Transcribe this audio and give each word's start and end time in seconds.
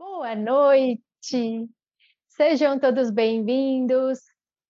Boa 0.00 0.34
noite! 0.34 1.68
Sejam 2.26 2.78
todos 2.78 3.10
bem-vindos 3.10 4.18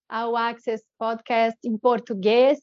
ao 0.09 0.37
Access 0.37 0.85
Podcast 0.99 1.57
em 1.65 1.79
português. 1.79 2.59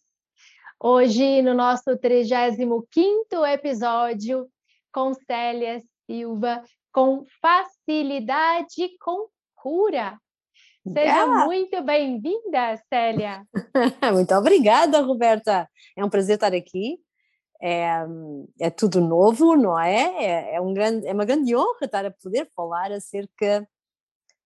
Hoje, 0.77 1.41
no 1.41 1.53
nosso 1.53 1.91
35º 1.91 3.47
episódio, 3.47 4.49
com 4.91 5.13
Célia 5.13 5.81
Silva, 6.05 6.61
com 6.91 7.23
facilidade 7.41 8.89
com 8.99 9.29
cura. 9.55 10.19
Seja 10.85 11.25
muito 11.45 11.81
bem-vinda, 11.83 12.75
Célia. 12.89 13.43
muito 14.13 14.35
obrigada, 14.35 14.99
Roberta. 14.99 15.69
É 15.95 16.03
um 16.03 16.09
prazer 16.09 16.35
estar 16.35 16.53
aqui 16.53 16.99
é, 17.61 18.05
é 18.59 18.69
tudo 18.69 19.01
novo, 19.01 19.55
não 19.55 19.79
é? 19.79 20.23
É, 20.23 20.55
é, 20.55 20.61
um 20.61 20.73
grande, 20.73 21.07
é 21.07 21.13
uma 21.13 21.25
grande 21.25 21.55
honra 21.55 21.77
estar 21.83 22.05
a 22.05 22.11
poder 22.11 22.49
falar 22.55 22.91
acerca 22.91 23.67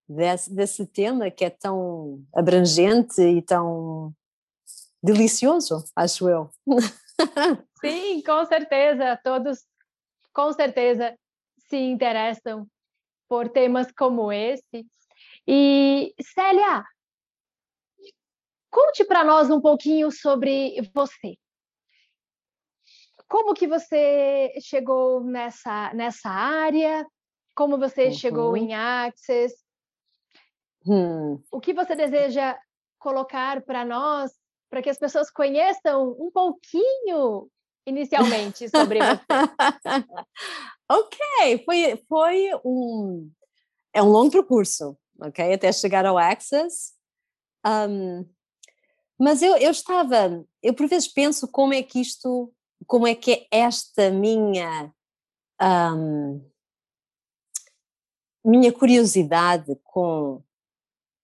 desse, 0.08 0.54
desse 0.54 0.86
tema 0.86 1.32
que 1.32 1.46
é 1.46 1.50
tão 1.50 2.24
abrangente 2.34 3.22
e 3.22 3.42
tão 3.42 4.14
delicioso, 5.04 5.84
acho 5.96 6.30
eu. 6.30 6.50
Sim, 7.82 8.22
com 8.24 8.46
certeza, 8.46 9.20
todos 9.24 9.66
com 10.34 10.54
certeza 10.54 11.18
se 11.68 11.78
interessam 11.78 12.68
por 13.28 13.50
temas 13.50 13.92
como 13.92 14.32
esse. 14.32 14.86
E 15.48 16.14
Célia, 16.22 16.84
conte 18.70 19.04
para 19.06 19.24
nós 19.24 19.50
um 19.50 19.60
pouquinho 19.60 20.12
sobre 20.12 20.82
você. 20.94 21.38
Como 23.32 23.54
que 23.54 23.66
você 23.66 24.52
chegou 24.60 25.24
nessa, 25.24 25.94
nessa 25.94 26.30
área? 26.30 27.08
Como 27.56 27.78
você 27.78 28.08
uhum. 28.08 28.14
chegou 28.14 28.58
em 28.58 28.74
Access? 28.74 29.56
Hum. 30.86 31.42
O 31.50 31.62
que 31.62 31.74
você 31.74 31.96
deseja 31.96 32.60
colocar 33.00 33.62
para 33.62 33.86
nós, 33.86 34.34
para 34.70 34.82
que 34.82 34.90
as 34.90 34.98
pessoas 34.98 35.32
conheçam 35.32 36.12
um 36.20 36.30
pouquinho 36.30 37.50
inicialmente 37.88 38.68
sobre 38.68 39.00
você? 39.00 39.22
ok, 40.92 41.64
foi, 41.64 42.04
foi 42.10 42.50
um, 42.66 43.32
é 43.94 44.04
um 44.04 44.10
longo 44.10 44.30
percurso, 44.30 44.98
ok, 45.22 45.54
até 45.54 45.72
chegar 45.72 46.06
ao 46.06 46.18
Access. 46.18 46.92
Um, 47.66 48.30
mas 49.18 49.42
eu, 49.42 49.56
eu 49.56 49.72
estava, 49.72 50.46
eu 50.62 50.74
por 50.74 50.86
vezes 50.90 51.08
penso 51.08 51.48
como 51.48 51.74
é 51.74 51.82
que 51.82 52.02
isto 52.02 52.54
como 52.88 53.08
é 53.08 53.16
que 53.16 53.32
é 53.34 53.48
esta 53.52 54.10
minha 54.12 54.94
um, 55.62 56.42
minha 58.44 58.72
curiosidade 58.72 59.76
com 59.84 60.42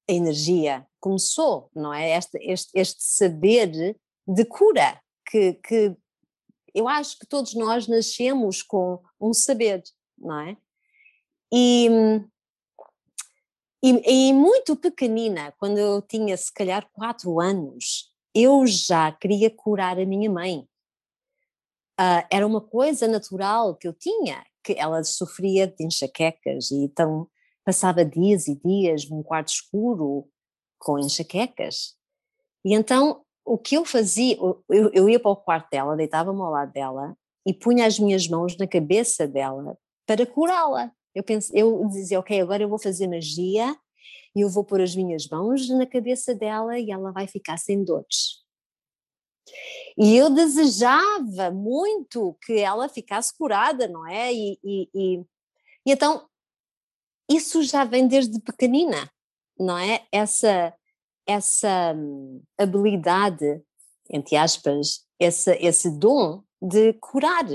a 0.10 0.14
energia 0.14 0.88
começou, 1.00 1.70
não 1.76 1.94
é? 1.94 2.16
Este, 2.18 2.38
este, 2.42 2.72
este 2.76 3.04
saber 3.04 3.98
de 4.28 4.46
cura 4.46 5.02
que, 5.30 5.54
que 5.54 5.96
eu 6.74 6.88
acho 6.88 7.18
que 7.18 7.26
todos 7.26 7.54
nós 7.56 7.88
nascemos 7.88 8.62
com 8.62 9.02
um 9.20 9.34
saber, 9.34 9.84
não 10.18 10.40
é? 10.40 10.58
E, 11.52 11.90
e, 13.84 14.30
e, 14.30 14.34
muito 14.34 14.76
pequenina, 14.76 15.54
quando 15.58 15.78
eu 15.78 16.02
tinha 16.02 16.36
se 16.38 16.54
calhar 16.54 16.88
quatro 16.94 17.40
anos, 17.40 18.14
eu 18.34 18.66
já 18.68 19.12
queria 19.12 19.50
curar 19.50 19.98
a 19.98 20.06
minha 20.06 20.30
mãe 20.30 20.68
uh, 22.00 22.26
era 22.32 22.46
uma 22.46 22.62
coisa 22.62 23.08
natural 23.08 23.76
que 23.76 23.88
eu 23.88 23.94
tinha, 23.94 24.44
que 24.64 24.74
ela 24.78 25.04
sofria 25.04 25.68
de 25.68 25.86
enxaquecas 25.86 26.72
e 26.72 26.86
então 26.86 27.28
passava 27.64 28.06
dias 28.06 28.48
e 28.48 28.56
dias 28.56 29.10
num 29.10 29.24
quarto 29.24 29.50
escuro 29.50 30.28
com 30.80 30.98
enxaquecas. 31.00 31.96
E 32.64 32.74
então 32.74 33.22
o 33.46 33.58
que 33.58 33.76
eu 33.76 33.86
fazia, 33.86 34.36
eu, 34.38 34.64
eu 34.94 35.10
ia 35.10 35.20
para 35.20 35.32
o 35.32 35.36
quarto 35.36 35.70
dela, 35.70 35.96
deitava-me 35.96 36.42
ao 36.42 36.52
lado 36.52 36.72
dela 36.72 37.18
e 37.46 37.54
punha 37.54 37.86
as 37.86 37.98
minhas 37.98 38.28
mãos 38.28 38.58
na 38.58 38.68
cabeça 38.68 39.26
dela 39.26 39.78
para 40.06 40.26
curá-la. 40.26 40.92
Eu, 41.16 41.24
eu 41.54 41.88
dizia, 41.88 42.20
ok, 42.20 42.40
agora 42.42 42.62
eu 42.62 42.70
vou 42.70 42.78
fazer 42.78 43.08
magia 43.08 43.76
e 44.36 44.42
eu 44.42 44.50
vou 44.50 44.64
pôr 44.64 44.82
as 44.82 44.96
minhas 44.96 45.28
mãos 45.28 45.68
na 45.70 45.86
cabeça 45.86 46.36
dela 46.36 46.78
e 46.78 46.92
ela 46.92 47.12
vai 47.12 47.26
ficar 47.26 47.58
sem 47.58 47.84
dores. 47.84 48.46
E 49.98 50.16
eu 50.16 50.30
desejava 50.30 51.52
muito 51.52 52.38
que 52.46 52.60
ela 52.60 52.88
ficasse 52.88 53.36
curada, 53.36 53.88
não 53.88 54.08
é? 54.08 54.34
E, 54.34 54.60
e, 54.64 54.90
e, 54.94 55.20
e 55.86 55.92
então 55.92 56.28
isso 57.30 57.64
já 57.64 57.84
vem 57.84 58.08
desde 58.08 58.40
pequenina, 58.40 59.10
não 59.60 59.78
é? 59.78 60.06
Essa, 60.12 60.74
essa 61.26 61.94
hum, 61.96 62.42
habilidade, 62.58 63.62
entre 64.10 64.38
aspas, 64.38 65.06
esse, 65.20 65.52
esse 65.56 65.92
dom 65.92 66.44
de 66.62 66.94
curar. 66.94 67.46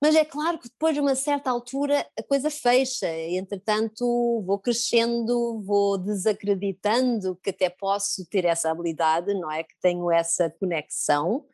Mas 0.00 0.14
é 0.14 0.24
claro 0.24 0.58
que 0.58 0.68
depois 0.68 0.94
de 0.94 1.00
uma 1.00 1.14
certa 1.14 1.50
altura 1.50 2.06
a 2.18 2.22
coisa 2.22 2.50
fecha, 2.50 3.08
e, 3.08 3.36
entretanto 3.36 4.04
vou 4.46 4.58
crescendo, 4.58 5.62
vou 5.64 5.96
desacreditando 5.96 7.36
que 7.42 7.50
até 7.50 7.70
posso 7.70 8.26
ter 8.26 8.44
essa 8.44 8.70
habilidade, 8.70 9.32
não 9.34 9.50
é? 9.50 9.62
Que 9.64 9.74
tenho 9.80 10.10
essa 10.10 10.50
conexão 10.50 11.46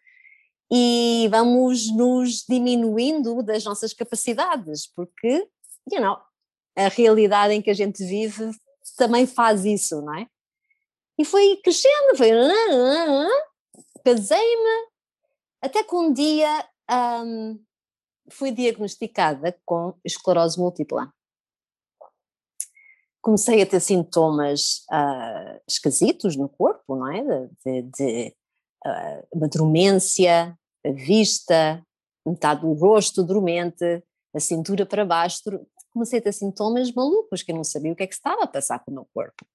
e 0.74 1.28
vamos 1.30 1.94
nos 1.94 2.44
diminuindo 2.48 3.42
das 3.42 3.62
nossas 3.62 3.92
capacidades, 3.92 4.86
porque, 4.86 5.46
you 5.92 6.00
know, 6.00 6.16
a 6.74 6.88
realidade 6.88 7.52
em 7.52 7.60
que 7.60 7.70
a 7.70 7.74
gente 7.74 8.02
vive 8.02 8.50
também 8.96 9.26
faz 9.26 9.66
isso, 9.66 10.00
não 10.00 10.14
é? 10.14 10.26
E 11.18 11.24
foi 11.24 11.56
crescendo, 11.62 12.16
foi. 12.16 12.30
Casei-me, 14.04 14.88
até 15.60 15.84
que 15.84 15.94
um 15.94 16.12
dia. 16.12 16.66
Um, 16.90 17.62
fui 18.32 18.50
diagnosticada 18.50 19.56
com 19.64 19.94
esclerose 20.04 20.58
múltipla. 20.58 21.12
Comecei 23.20 23.62
a 23.62 23.66
ter 23.66 23.80
sintomas 23.80 24.84
uh, 24.90 25.60
esquisitos 25.68 26.36
no 26.36 26.48
corpo, 26.48 26.96
não 26.96 27.12
é? 27.12 27.48
De, 27.64 27.82
de, 27.82 28.36
uh, 28.84 29.26
uma 29.32 29.48
dormência, 29.48 30.58
a 30.84 30.90
vista, 30.90 31.84
metade 32.26 32.62
do 32.62 32.72
rosto 32.72 33.22
dormente, 33.22 34.02
a 34.34 34.40
cintura 34.40 34.84
para 34.84 35.04
baixo. 35.04 35.42
Comecei 35.92 36.18
a 36.18 36.22
ter 36.22 36.32
sintomas 36.32 36.90
malucos, 36.92 37.42
que 37.42 37.52
eu 37.52 37.56
não 37.56 37.64
sabia 37.64 37.92
o 37.92 37.96
que 37.96 38.02
é 38.02 38.06
que 38.06 38.14
estava 38.14 38.42
a 38.42 38.48
passar 38.48 38.80
com 38.80 38.90
o 38.90 38.94
meu 38.94 39.06
corpo. 39.14 39.46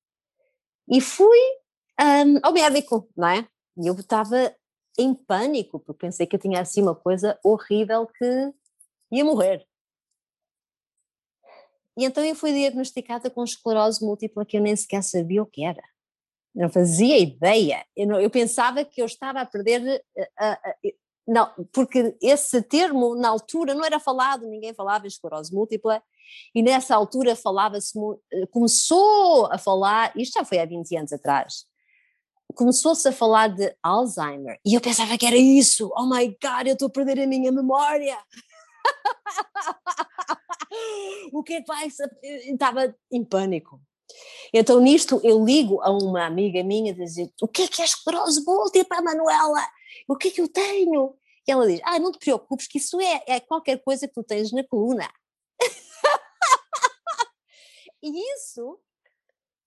E 0.89 1.01
fui 1.01 1.39
um, 1.99 2.39
ao 2.43 2.53
médico, 2.53 3.09
não 3.17 3.27
é? 3.27 3.47
E 3.77 3.87
eu 3.87 3.95
estava 3.95 4.55
em 4.97 5.13
pânico, 5.13 5.79
porque 5.79 6.05
pensei 6.05 6.25
que 6.25 6.35
eu 6.35 6.39
tinha 6.39 6.61
assim 6.61 6.81
uma 6.81 6.95
coisa 6.95 7.37
horrível 7.43 8.07
que 8.07 8.53
ia 9.11 9.25
morrer. 9.25 9.65
E 11.97 12.05
então 12.05 12.23
eu 12.23 12.35
fui 12.35 12.53
diagnosticada 12.53 13.29
com 13.29 13.43
esclerose 13.43 14.05
múltipla 14.05 14.45
que 14.45 14.57
eu 14.57 14.61
nem 14.61 14.75
sequer 14.75 15.03
sabia 15.03 15.41
o 15.41 15.47
que 15.47 15.65
era. 15.65 15.81
Não 16.53 16.69
fazia 16.69 17.17
ideia. 17.17 17.85
Eu, 17.95 18.07
não, 18.07 18.19
eu 18.19 18.29
pensava 18.29 18.85
que 18.85 19.01
eu 19.01 19.05
estava 19.05 19.41
a 19.41 19.45
perder. 19.45 20.03
Uh, 20.15 20.21
uh, 20.21 20.93
não, 21.27 21.51
porque 21.73 22.15
esse 22.21 22.61
termo, 22.61 23.15
na 23.15 23.29
altura, 23.29 23.73
não 23.73 23.83
era 23.83 23.99
falado, 23.99 24.47
ninguém 24.47 24.73
falava 24.73 25.05
em 25.05 25.07
esclerose 25.09 25.53
múltipla, 25.53 26.01
e 26.55 26.63
nessa 26.63 26.95
altura 26.95 27.35
falava-se, 27.35 27.99
eh, 28.31 28.45
começou 28.47 29.47
a 29.51 29.57
falar, 29.57 30.13
isto 30.15 30.39
já 30.39 30.45
foi 30.45 30.59
há 30.59 30.65
20 30.65 30.95
anos 30.95 31.11
atrás, 31.11 31.65
começou-se 32.55 33.05
a 33.09 33.11
falar 33.11 33.49
de 33.49 33.75
Alzheimer, 33.83 34.57
e 34.65 34.73
eu 34.73 34.79
pensava 34.79 35.17
que 35.17 35.25
era 35.25 35.35
isso, 35.35 35.91
oh 35.97 36.05
my 36.05 36.27
God, 36.27 36.67
eu 36.67 36.73
estou 36.73 36.87
a 36.87 36.91
perder 36.91 37.19
a 37.21 37.27
minha 37.27 37.51
memória. 37.51 38.17
o 41.33 41.43
que 41.43 41.53
é 41.53 41.61
que 41.61 41.67
vai 41.67 41.87
Estava 41.87 42.95
em 43.11 43.23
pânico. 43.23 43.81
Então, 44.53 44.79
nisto, 44.79 45.19
eu 45.23 45.43
ligo 45.43 45.81
a 45.81 45.91
uma 45.91 46.25
amiga 46.25 46.63
minha 46.63 46.93
a 46.93 46.95
dizer: 46.95 47.31
O 47.41 47.47
que 47.47 47.63
é 47.63 47.67
que 47.67 47.81
é 47.81 47.85
esclerose 47.85 48.43
múltipla, 48.45 49.01
Manuela? 49.01 49.67
O 50.07 50.15
que 50.15 50.29
é 50.29 50.31
que 50.31 50.41
eu 50.41 50.47
tenho? 50.47 51.15
E 51.47 51.51
ela 51.51 51.67
diz: 51.67 51.81
Ah, 51.83 51.99
não 51.99 52.11
te 52.11 52.19
preocupes, 52.19 52.67
que 52.67 52.77
isso 52.77 52.99
é, 53.01 53.23
é 53.27 53.39
qualquer 53.39 53.81
coisa 53.83 54.07
que 54.07 54.13
tu 54.13 54.23
tens 54.23 54.51
na 54.51 54.63
coluna. 54.63 55.11
e 58.01 58.33
isso 58.35 58.79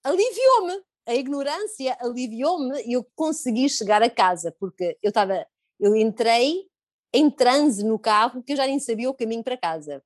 aliviou-me. 0.05 0.82
A 1.06 1.14
ignorância 1.14 1.96
aliviou-me 2.00 2.82
e 2.82 2.93
eu 2.93 3.05
consegui 3.17 3.69
chegar 3.69 4.02
a 4.02 4.11
casa, 4.11 4.55
porque 4.61 4.96
eu 5.02 5.08
estava, 5.08 5.46
eu 5.78 5.96
entrei 5.96 6.69
em 7.12 7.30
transe 7.30 7.84
no 7.84 7.98
carro 7.98 8.42
que 8.42 8.52
eu 8.52 8.56
já 8.56 8.66
nem 8.66 8.78
sabia 8.78 9.10
o 9.10 9.14
caminho 9.14 9.42
para 9.42 9.56
casa. 9.56 10.02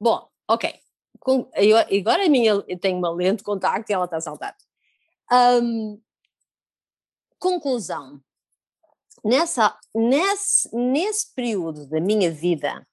Bom, 0.00 0.28
ok. 0.48 0.80
Com, 1.20 1.50
eu, 1.54 1.76
agora 1.76 2.24
a 2.24 2.28
minha, 2.28 2.52
eu 2.66 2.78
tenho 2.78 2.96
uma 2.96 3.10
lente 3.10 3.38
de 3.38 3.44
contacto 3.44 3.90
e 3.90 3.92
ela 3.92 4.04
está 4.04 4.16
a 4.16 4.20
saltar. 4.20 4.56
Um, 5.30 6.00
conclusão. 7.38 8.20
Nessa, 9.24 9.76
nesse, 9.94 10.74
nesse 10.74 11.34
período 11.34 11.86
da 11.86 12.00
minha 12.00 12.30
vida, 12.30 12.86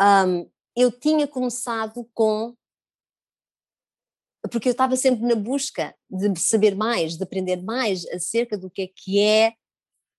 um, 0.00 0.50
eu 0.76 0.90
tinha 0.90 1.28
começado 1.28 2.08
com. 2.12 2.56
Porque 4.50 4.68
eu 4.68 4.72
estava 4.72 4.96
sempre 4.96 5.22
na 5.22 5.36
busca 5.36 5.94
de 6.10 6.38
saber 6.40 6.74
mais, 6.74 7.16
de 7.16 7.22
aprender 7.22 7.62
mais 7.62 8.04
acerca 8.08 8.58
do 8.58 8.68
que 8.68 8.82
é 8.82 8.88
que 8.88 9.20
é, 9.20 9.54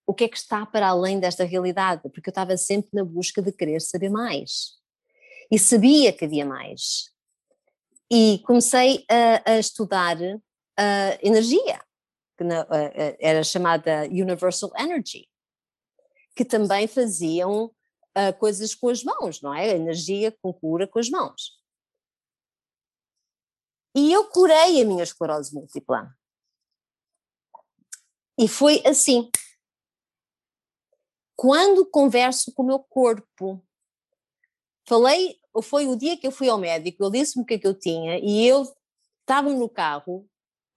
o 0.05 0.13
que 0.13 0.25
é 0.25 0.27
que 0.27 0.37
está 0.37 0.65
para 0.65 0.89
além 0.89 1.19
desta 1.19 1.43
realidade, 1.43 2.01
porque 2.13 2.29
eu 2.29 2.31
estava 2.31 2.57
sempre 2.57 2.89
na 2.93 3.03
busca 3.03 3.41
de 3.41 3.51
querer 3.51 3.81
saber 3.81 4.09
mais. 4.09 4.77
E 5.51 5.57
sabia 5.57 6.11
que 6.11 6.25
havia 6.25 6.45
mais. 6.45 7.11
E 8.11 8.39
comecei 8.45 9.05
a, 9.09 9.51
a 9.51 9.59
estudar 9.59 10.17
a 10.77 11.17
energia, 11.21 11.81
que 12.37 12.43
na, 12.43 12.61
a, 12.61 13.15
era 13.19 13.43
chamada 13.43 14.03
Universal 14.05 14.71
Energy, 14.77 15.29
que 16.35 16.43
também 16.43 16.87
faziam 16.87 17.73
coisas 18.39 18.75
com 18.75 18.89
as 18.89 19.03
mãos, 19.03 19.41
não 19.41 19.53
é? 19.53 19.71
A 19.71 19.75
energia 19.75 20.31
com 20.41 20.53
cura 20.53 20.87
com 20.87 20.99
as 20.99 21.09
mãos. 21.09 21.59
E 23.95 24.11
eu 24.11 24.27
curei 24.29 24.81
a 24.81 24.85
minha 24.85 25.03
esclerose 25.03 25.53
múltipla. 25.53 26.15
E 28.39 28.47
foi 28.47 28.81
assim. 28.85 29.29
Quando 31.35 31.85
converso 31.85 32.53
com 32.53 32.63
o 32.63 32.65
meu 32.65 32.79
corpo, 32.79 33.63
falei, 34.87 35.39
foi 35.61 35.87
o 35.87 35.95
dia 35.95 36.17
que 36.17 36.27
eu 36.27 36.31
fui 36.31 36.49
ao 36.49 36.57
médico, 36.57 37.03
ele 37.03 37.19
disse-me 37.19 37.43
o 37.43 37.45
que 37.45 37.55
é 37.55 37.59
que 37.59 37.67
eu 37.67 37.77
tinha 37.77 38.19
e 38.19 38.47
eu 38.47 38.63
estava 39.21 39.49
no 39.49 39.69
carro, 39.69 40.27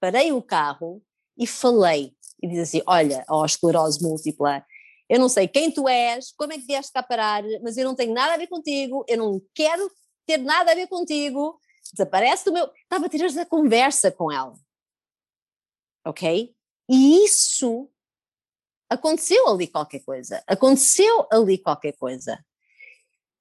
parei 0.00 0.32
o 0.32 0.42
carro 0.42 1.02
e 1.36 1.46
falei. 1.46 2.14
E 2.42 2.48
disse 2.48 2.78
assim: 2.78 2.82
Olha, 2.86 3.24
ó, 3.28 3.44
esclerose 3.44 4.02
múltipla, 4.02 4.64
eu 5.08 5.18
não 5.18 5.28
sei 5.28 5.46
quem 5.48 5.70
tu 5.70 5.88
és, 5.88 6.32
como 6.32 6.52
é 6.52 6.58
que 6.58 6.66
vieste 6.66 6.92
cá 6.92 7.02
parar, 7.02 7.42
mas 7.62 7.76
eu 7.76 7.84
não 7.84 7.94
tenho 7.94 8.12
nada 8.12 8.34
a 8.34 8.36
ver 8.36 8.48
contigo, 8.48 9.04
eu 9.08 9.16
não 9.16 9.40
quero 9.54 9.90
ter 10.26 10.38
nada 10.38 10.72
a 10.72 10.74
ver 10.74 10.88
contigo, 10.88 11.60
desaparece 11.92 12.44
do 12.44 12.52
meu. 12.52 12.70
Estava 12.82 13.06
a 13.06 13.08
ter 13.08 13.22
essa 13.22 13.46
conversa 13.46 14.10
com 14.10 14.30
ela. 14.30 14.54
Ok? 16.04 16.54
E 16.88 17.24
isso 17.24 17.88
aconteceu 18.88 19.48
ali 19.48 19.66
qualquer 19.66 20.00
coisa. 20.00 20.42
Aconteceu 20.46 21.26
ali 21.30 21.58
qualquer 21.58 21.92
coisa. 21.96 22.44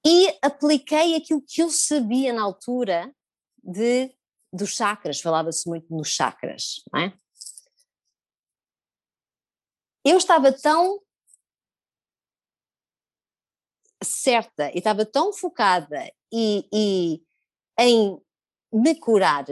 E 0.06 0.38
apliquei 0.42 1.16
aquilo 1.16 1.42
que 1.42 1.62
eu 1.62 1.70
sabia 1.70 2.32
na 2.32 2.44
altura 2.44 3.14
de 3.64 4.14
dos 4.54 4.70
chakras, 4.70 5.20
falava-se 5.20 5.68
muito 5.68 5.94
nos 5.94 6.08
chakras, 6.08 6.82
não 6.92 7.02
é? 7.02 7.14
Eu 10.06 10.18
estava 10.18 10.54
tão 10.54 11.02
certa 14.02 14.72
e 14.72 14.78
estava 14.78 15.06
tão 15.06 15.34
focada 15.34 16.10
e, 16.32 16.68
e 16.72 17.24
em 17.80 18.22
me 18.72 18.96
curar, 18.96 19.46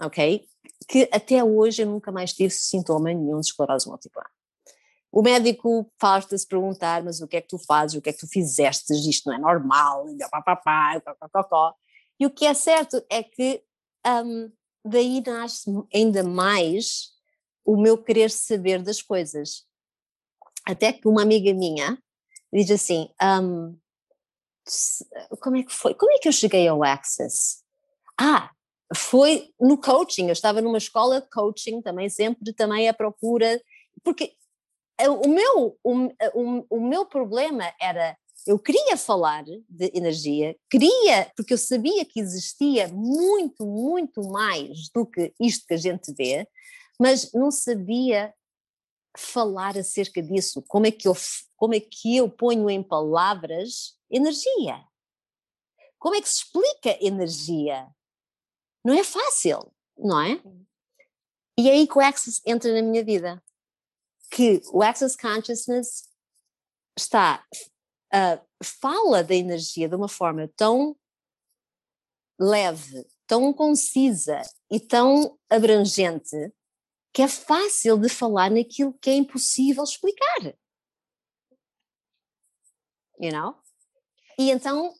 ok? 0.00 0.46
Que 0.86 1.08
até 1.12 1.42
hoje 1.42 1.82
eu 1.82 1.86
nunca 1.86 2.12
mais 2.12 2.32
tive 2.32 2.50
sintoma 2.50 3.12
nenhum 3.12 3.40
de 3.40 3.46
esclerose 3.46 3.88
múltipla. 3.88 4.24
O 5.16 5.22
médico 5.22 5.88
faz-te 5.96 6.34
perguntar, 6.44 7.04
mas 7.04 7.20
o 7.20 7.28
que 7.28 7.36
é 7.36 7.40
que 7.40 7.46
tu 7.46 7.56
fazes, 7.56 7.96
o 7.96 8.02
que 8.02 8.10
é 8.10 8.12
que 8.12 8.18
tu 8.18 8.26
fizeste, 8.26 8.92
isto 9.08 9.28
não 9.28 9.36
é 9.36 9.38
normal, 9.38 10.06
e 12.18 12.26
o 12.26 12.30
que 12.30 12.44
é 12.44 12.52
certo 12.52 13.00
é 13.08 13.22
que 13.22 13.62
um, 14.04 14.50
daí 14.84 15.22
nasce 15.24 15.70
ainda 15.94 16.24
mais 16.24 17.12
o 17.64 17.76
meu 17.76 17.96
querer 17.96 18.28
saber 18.28 18.82
das 18.82 19.00
coisas. 19.00 19.64
Até 20.66 20.92
que 20.92 21.06
uma 21.06 21.22
amiga 21.22 21.54
minha 21.54 21.96
diz 22.52 22.72
assim: 22.72 23.08
um, 23.22 23.78
como 25.40 25.58
é 25.58 25.62
que 25.62 25.72
foi? 25.72 25.94
Como 25.94 26.10
é 26.10 26.18
que 26.18 26.26
eu 26.26 26.32
cheguei 26.32 26.66
ao 26.66 26.82
Access? 26.82 27.62
Ah, 28.18 28.50
foi 28.92 29.54
no 29.60 29.80
coaching, 29.80 30.26
eu 30.26 30.32
estava 30.32 30.60
numa 30.60 30.78
escola 30.78 31.20
de 31.20 31.30
coaching 31.30 31.80
também, 31.82 32.08
sempre 32.08 32.52
também 32.52 32.88
à 32.88 32.92
procura, 32.92 33.62
porque 34.02 34.36
o 35.00 35.28
meu, 35.28 35.78
o, 35.82 36.06
o, 36.34 36.66
o 36.70 36.80
meu 36.80 37.04
problema 37.04 37.72
era, 37.80 38.16
eu 38.46 38.58
queria 38.58 38.96
falar 38.96 39.44
de 39.44 39.90
energia, 39.94 40.56
queria, 40.70 41.30
porque 41.36 41.54
eu 41.54 41.58
sabia 41.58 42.04
que 42.04 42.20
existia 42.20 42.88
muito, 42.88 43.66
muito 43.66 44.22
mais 44.28 44.88
do 44.94 45.04
que 45.04 45.32
isto 45.40 45.66
que 45.66 45.74
a 45.74 45.78
gente 45.78 46.12
vê, 46.12 46.46
mas 47.00 47.32
não 47.32 47.50
sabia 47.50 48.32
falar 49.16 49.76
acerca 49.76 50.22
disso, 50.22 50.62
como 50.68 50.86
é 50.86 50.90
que 50.90 51.08
eu, 51.08 51.14
como 51.56 51.74
é 51.74 51.80
que 51.80 52.16
eu 52.16 52.28
ponho 52.28 52.68
em 52.68 52.82
palavras 52.82 53.94
energia. 54.10 54.84
Como 55.98 56.14
é 56.14 56.20
que 56.20 56.28
se 56.28 56.42
explica 56.42 56.98
energia? 57.04 57.88
Não 58.84 58.94
é 58.94 59.02
fácil, 59.02 59.72
não 59.98 60.20
é? 60.20 60.40
E 61.58 61.68
é 61.68 61.72
aí 61.72 61.86
que 61.86 61.96
o 61.96 62.00
Access 62.00 62.42
entra 62.46 62.72
na 62.72 62.82
minha 62.82 63.04
vida. 63.04 63.42
Que 64.34 64.60
o 64.72 64.82
Access 64.82 65.16
Consciousness 65.16 66.08
está, 66.98 67.44
uh, 68.12 68.64
fala 68.64 69.22
da 69.22 69.34
energia 69.34 69.88
de 69.88 69.94
uma 69.94 70.08
forma 70.08 70.50
tão 70.56 70.96
leve, 72.38 73.06
tão 73.26 73.52
concisa 73.52 74.42
e 74.70 74.80
tão 74.80 75.38
abrangente 75.48 76.52
que 77.12 77.22
é 77.22 77.28
fácil 77.28 77.96
de 77.96 78.08
falar 78.08 78.50
naquilo 78.50 78.92
que 78.94 79.08
é 79.10 79.14
impossível 79.14 79.84
explicar. 79.84 80.56
You 83.20 83.30
know? 83.30 83.54
E 84.36 84.50
então 84.50 84.92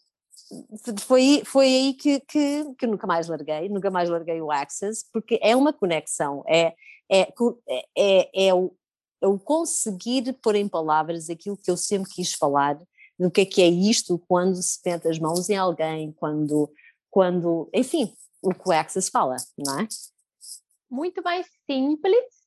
foi, 1.00 1.42
foi 1.44 1.66
aí 1.66 1.94
que, 1.94 2.20
que, 2.20 2.74
que 2.78 2.86
nunca 2.86 3.06
mais 3.06 3.28
larguei, 3.28 3.68
nunca 3.68 3.90
mais 3.90 4.08
larguei 4.08 4.40
o 4.40 4.52
Access, 4.52 5.04
porque 5.12 5.38
é 5.42 5.56
uma 5.56 5.72
conexão, 5.72 6.44
é, 6.46 6.74
é, 7.10 7.32
é, 7.96 8.46
é, 8.46 8.54
o, 8.54 8.70
é 8.70 8.83
o 9.26 9.38
conseguir 9.38 10.32
pôr 10.34 10.54
em 10.54 10.68
palavras 10.68 11.30
aquilo 11.30 11.56
que 11.56 11.70
eu 11.70 11.76
sempre 11.76 12.10
quis 12.10 12.32
falar, 12.32 12.78
do 13.18 13.30
que 13.30 13.42
é 13.42 13.46
que 13.46 13.62
é 13.62 13.68
isto 13.68 14.18
quando 14.28 14.56
se 14.56 14.80
mete 14.84 15.08
as 15.08 15.18
mãos 15.18 15.48
em 15.48 15.56
alguém, 15.56 16.12
quando, 16.12 16.70
quando 17.10 17.68
enfim, 17.72 18.12
o 18.42 18.52
que 18.52 18.68
o 18.68 18.72
Access 18.72 19.10
fala, 19.10 19.36
não 19.56 19.80
é? 19.80 19.88
Muito 20.90 21.22
mais 21.22 21.46
simples 21.68 22.44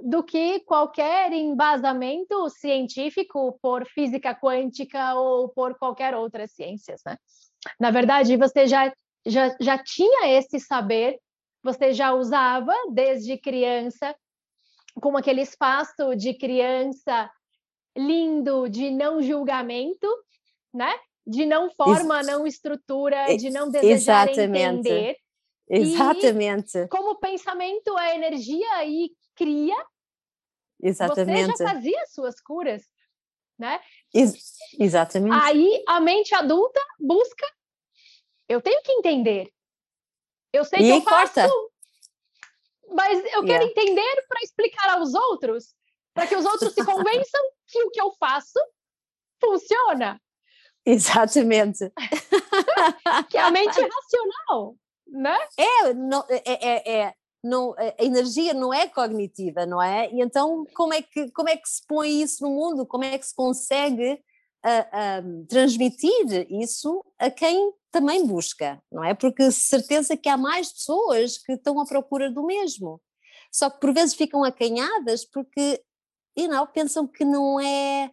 do 0.00 0.22
que 0.22 0.60
qualquer 0.60 1.32
embasamento 1.32 2.48
científico 2.50 3.58
por 3.62 3.86
física 3.86 4.34
quântica 4.34 5.14
ou 5.14 5.48
por 5.48 5.76
qualquer 5.78 6.14
outra 6.14 6.48
ciência. 6.48 6.96
Né? 7.06 7.16
Na 7.78 7.90
verdade, 7.90 8.36
você 8.36 8.66
já, 8.66 8.92
já, 9.24 9.54
já 9.60 9.78
tinha 9.78 10.28
esse 10.36 10.58
saber, 10.58 11.18
você 11.62 11.92
já 11.92 12.12
usava 12.12 12.74
desde 12.92 13.38
criança, 13.38 14.14
como 15.00 15.18
aquele 15.18 15.42
espaço 15.42 16.14
de 16.14 16.34
criança 16.34 17.30
lindo, 17.96 18.68
de 18.68 18.90
não 18.90 19.22
julgamento, 19.22 20.08
né? 20.72 20.94
de 21.26 21.46
não 21.46 21.70
forma, 21.70 22.18
Ex 22.18 22.26
não 22.26 22.46
estrutura, 22.46 23.36
de 23.36 23.50
não 23.50 23.70
desejar 23.70 24.28
Exatamente. 24.28 24.78
entender. 24.88 25.16
Exatamente. 25.68 26.78
E 26.78 26.88
como 26.88 27.18
pensamento 27.18 27.98
é 27.98 28.14
energia 28.16 28.84
e 28.84 29.10
cria. 29.34 29.74
Exatamente. 30.82 31.52
Você 31.52 31.64
já 31.64 31.70
fazia 31.70 32.06
suas 32.06 32.40
curas, 32.40 32.82
né? 33.58 33.80
Ex 34.12 34.56
exatamente. 34.78 35.34
Aí 35.42 35.82
a 35.88 36.00
mente 36.00 36.34
adulta 36.34 36.80
busca. 36.98 37.46
Eu 38.46 38.60
tenho 38.60 38.82
que 38.82 38.92
entender. 38.92 39.50
Eu 40.52 40.64
sei 40.64 40.80
e 40.80 40.82
que 40.82 40.90
eu 40.90 41.00
faço, 41.00 41.34
corta. 41.34 41.48
Mas 42.90 43.18
eu 43.32 43.44
quero 43.44 43.64
yeah. 43.64 43.66
entender 43.66 44.24
para 44.28 44.40
explicar 44.42 44.90
aos 44.90 45.14
outros, 45.14 45.74
para 46.12 46.26
que 46.26 46.36
os 46.36 46.44
outros 46.44 46.72
se 46.72 46.84
convençam 46.84 47.40
que 47.66 47.82
o 47.82 47.90
que 47.90 48.00
eu 48.00 48.12
faço 48.12 48.58
funciona. 49.40 50.20
Exatamente. 50.86 51.92
que 53.30 53.38
é 53.38 53.40
a 53.40 53.50
mente 53.50 53.80
racional, 53.80 54.76
né? 55.06 55.38
É, 55.58 55.94
não, 55.94 56.24
é, 56.28 56.42
é, 56.44 57.00
é 57.00 57.14
não, 57.42 57.74
a 57.76 58.02
energia 58.02 58.54
não 58.54 58.72
é 58.72 58.88
cognitiva, 58.88 59.66
não 59.66 59.82
é? 59.82 60.10
E 60.10 60.20
então 60.20 60.64
como 60.74 60.94
é 60.94 61.02
que, 61.02 61.30
como 61.30 61.48
é 61.48 61.56
que 61.56 61.68
se 61.68 61.86
põe 61.86 62.22
isso 62.22 62.42
no 62.42 62.50
mundo? 62.50 62.86
Como 62.86 63.04
é 63.04 63.18
que 63.18 63.26
se 63.26 63.34
consegue 63.34 64.22
uh, 64.64 65.20
uh, 65.20 65.46
transmitir 65.46 66.46
isso 66.50 67.04
a 67.18 67.30
quem 67.30 67.72
também 67.90 68.26
busca, 68.26 68.82
não 68.90 69.04
é? 69.04 69.14
Porque 69.14 69.50
certeza 69.50 70.16
que 70.16 70.28
há 70.28 70.36
mais 70.36 70.72
pessoas 70.72 71.38
que 71.38 71.52
estão 71.52 71.78
à 71.78 71.86
procura 71.86 72.30
do 72.30 72.44
mesmo. 72.44 73.00
Só 73.52 73.70
que 73.70 73.78
por 73.80 73.94
vezes 73.94 74.14
ficam 74.14 74.42
acanhadas 74.42 75.24
porque, 75.24 75.80
you 76.36 76.48
know, 76.48 76.66
pensam 76.66 77.06
que 77.06 77.24
não 77.24 77.60
é 77.60 78.10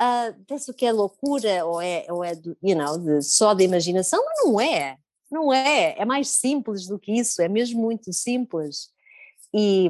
uh, 0.00 0.44
pensam 0.46 0.74
que 0.74 0.84
é 0.84 0.92
loucura 0.92 1.64
ou 1.64 1.80
é, 1.80 2.06
ou 2.08 2.24
é 2.24 2.32
you 2.62 2.76
know, 2.76 2.98
de, 2.98 3.22
só 3.22 3.54
de 3.54 3.64
imaginação, 3.64 4.24
mas 4.24 4.44
não 4.44 4.60
é. 4.60 4.96
Não 5.30 5.52
é, 5.52 5.94
é 5.96 6.04
mais 6.04 6.28
simples 6.30 6.88
do 6.88 6.98
que 6.98 7.12
isso, 7.12 7.40
é 7.40 7.48
mesmo 7.48 7.80
muito 7.80 8.12
simples 8.12 8.88
e, 9.54 9.88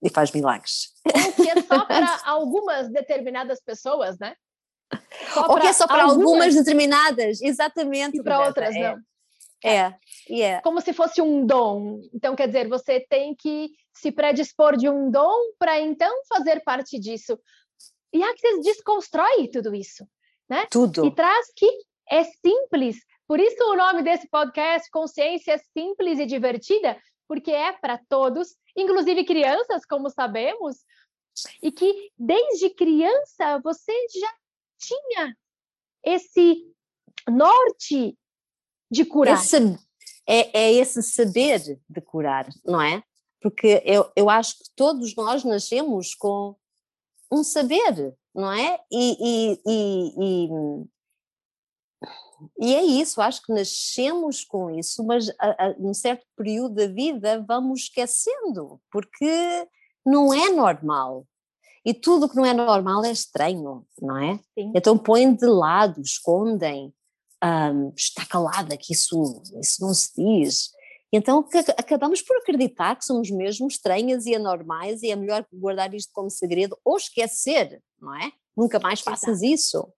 e 0.00 0.08
faz 0.08 0.30
milagres. 0.30 0.92
que 1.34 1.50
é 1.50 1.60
só 1.62 1.82
para 1.84 2.20
algumas 2.24 2.88
determinadas 2.90 3.60
pessoas, 3.60 4.16
né? 4.20 4.36
Ou 5.48 5.60
que 5.60 5.66
é 5.66 5.72
só 5.72 5.86
para 5.86 6.04
algumas, 6.04 6.26
algumas 6.26 6.54
determinadas, 6.54 7.40
exatamente. 7.40 8.18
E 8.18 8.22
para 8.22 8.46
outras 8.46 8.74
é. 8.74 8.80
não. 8.80 9.02
É, 9.64 9.94
é. 10.30 10.60
Como 10.60 10.80
se 10.80 10.92
fosse 10.92 11.22
um 11.22 11.46
dom. 11.46 12.00
Então, 12.12 12.36
quer 12.36 12.46
dizer, 12.46 12.68
você 12.68 13.00
tem 13.00 13.34
que 13.34 13.70
se 13.94 14.12
predispor 14.12 14.76
de 14.76 14.88
um 14.90 15.10
dom 15.10 15.52
para 15.58 15.80
então 15.80 16.12
fazer 16.28 16.60
parte 16.62 16.98
disso. 16.98 17.38
E 18.12 18.22
Axis 18.22 18.62
desconstrói 18.62 19.48
tudo 19.48 19.74
isso, 19.74 20.06
né? 20.48 20.66
Tudo. 20.70 21.06
E 21.06 21.14
traz 21.14 21.46
que 21.56 21.66
é 22.10 22.24
simples. 22.24 22.98
Por 23.26 23.40
isso 23.40 23.56
o 23.64 23.76
nome 23.76 24.02
desse 24.02 24.28
podcast, 24.28 24.90
Consciência 24.90 25.58
Simples 25.72 26.18
e 26.18 26.26
Divertida, 26.26 26.98
porque 27.26 27.50
é 27.50 27.72
para 27.72 27.98
todos, 28.08 28.54
inclusive 28.76 29.24
crianças, 29.24 29.86
como 29.86 30.10
sabemos, 30.10 30.76
e 31.62 31.72
que 31.72 32.10
desde 32.18 32.70
criança 32.70 33.58
você 33.64 33.92
já 34.20 34.32
tinha 34.78 35.36
esse 36.04 36.74
norte 37.28 38.16
de 38.90 39.04
curar. 39.04 39.34
Esse, 39.34 39.56
é, 40.26 40.58
é 40.58 40.72
esse 40.72 41.02
saber 41.02 41.80
de 41.88 42.00
curar, 42.00 42.48
não 42.64 42.80
é? 42.80 43.02
Porque 43.40 43.82
eu, 43.84 44.10
eu 44.16 44.30
acho 44.30 44.58
que 44.58 44.64
todos 44.74 45.14
nós 45.16 45.44
nascemos 45.44 46.14
com 46.14 46.56
um 47.30 47.42
saber, 47.44 48.16
não 48.34 48.50
é? 48.50 48.80
E, 48.90 49.16
e, 49.20 49.60
e, 49.66 50.48
e, 52.60 52.74
é 52.74 52.82
isso, 52.82 53.20
acho 53.20 53.42
que 53.42 53.52
nascemos 53.52 54.44
com 54.44 54.70
isso, 54.70 55.04
mas 55.04 55.28
a, 55.38 55.66
a, 55.66 55.74
num 55.78 55.94
certo 55.94 56.26
período 56.36 56.74
da 56.74 56.86
vida 56.86 57.44
vamos 57.46 57.82
esquecendo, 57.82 58.80
porque 58.90 59.68
não 60.04 60.32
é 60.32 60.50
normal. 60.50 61.26
E 61.84 61.92
tudo 61.92 62.28
que 62.28 62.36
não 62.36 62.46
é 62.46 62.54
normal 62.54 63.04
é 63.04 63.12
estranho, 63.12 63.84
não 64.00 64.16
é? 64.16 64.38
Sim. 64.58 64.72
Então 64.74 64.96
põem 64.96 65.34
de 65.34 65.46
lado, 65.46 66.00
escondem, 66.00 66.92
um, 67.44 67.92
está 67.94 68.24
calada, 68.24 68.76
que 68.76 68.92
isso, 68.92 69.42
isso 69.60 69.82
não 69.82 69.92
se 69.92 70.12
diz. 70.16 70.70
Então 71.12 71.46
acabamos 71.76 72.22
por 72.22 72.36
acreditar 72.38 72.96
que 72.96 73.04
somos 73.04 73.30
mesmo 73.30 73.68
estranhas 73.68 74.26
e 74.26 74.34
anormais 74.34 75.02
e 75.02 75.10
é 75.10 75.16
melhor 75.16 75.46
guardar 75.52 75.94
isto 75.94 76.10
como 76.12 76.30
segredo 76.30 76.76
ou 76.84 76.96
esquecer, 76.96 77.80
não 78.00 78.14
é? 78.16 78.32
Nunca 78.56 78.80
mais 78.80 79.00
faças 79.00 79.42
Exato. 79.42 79.54
isso. 79.54 79.92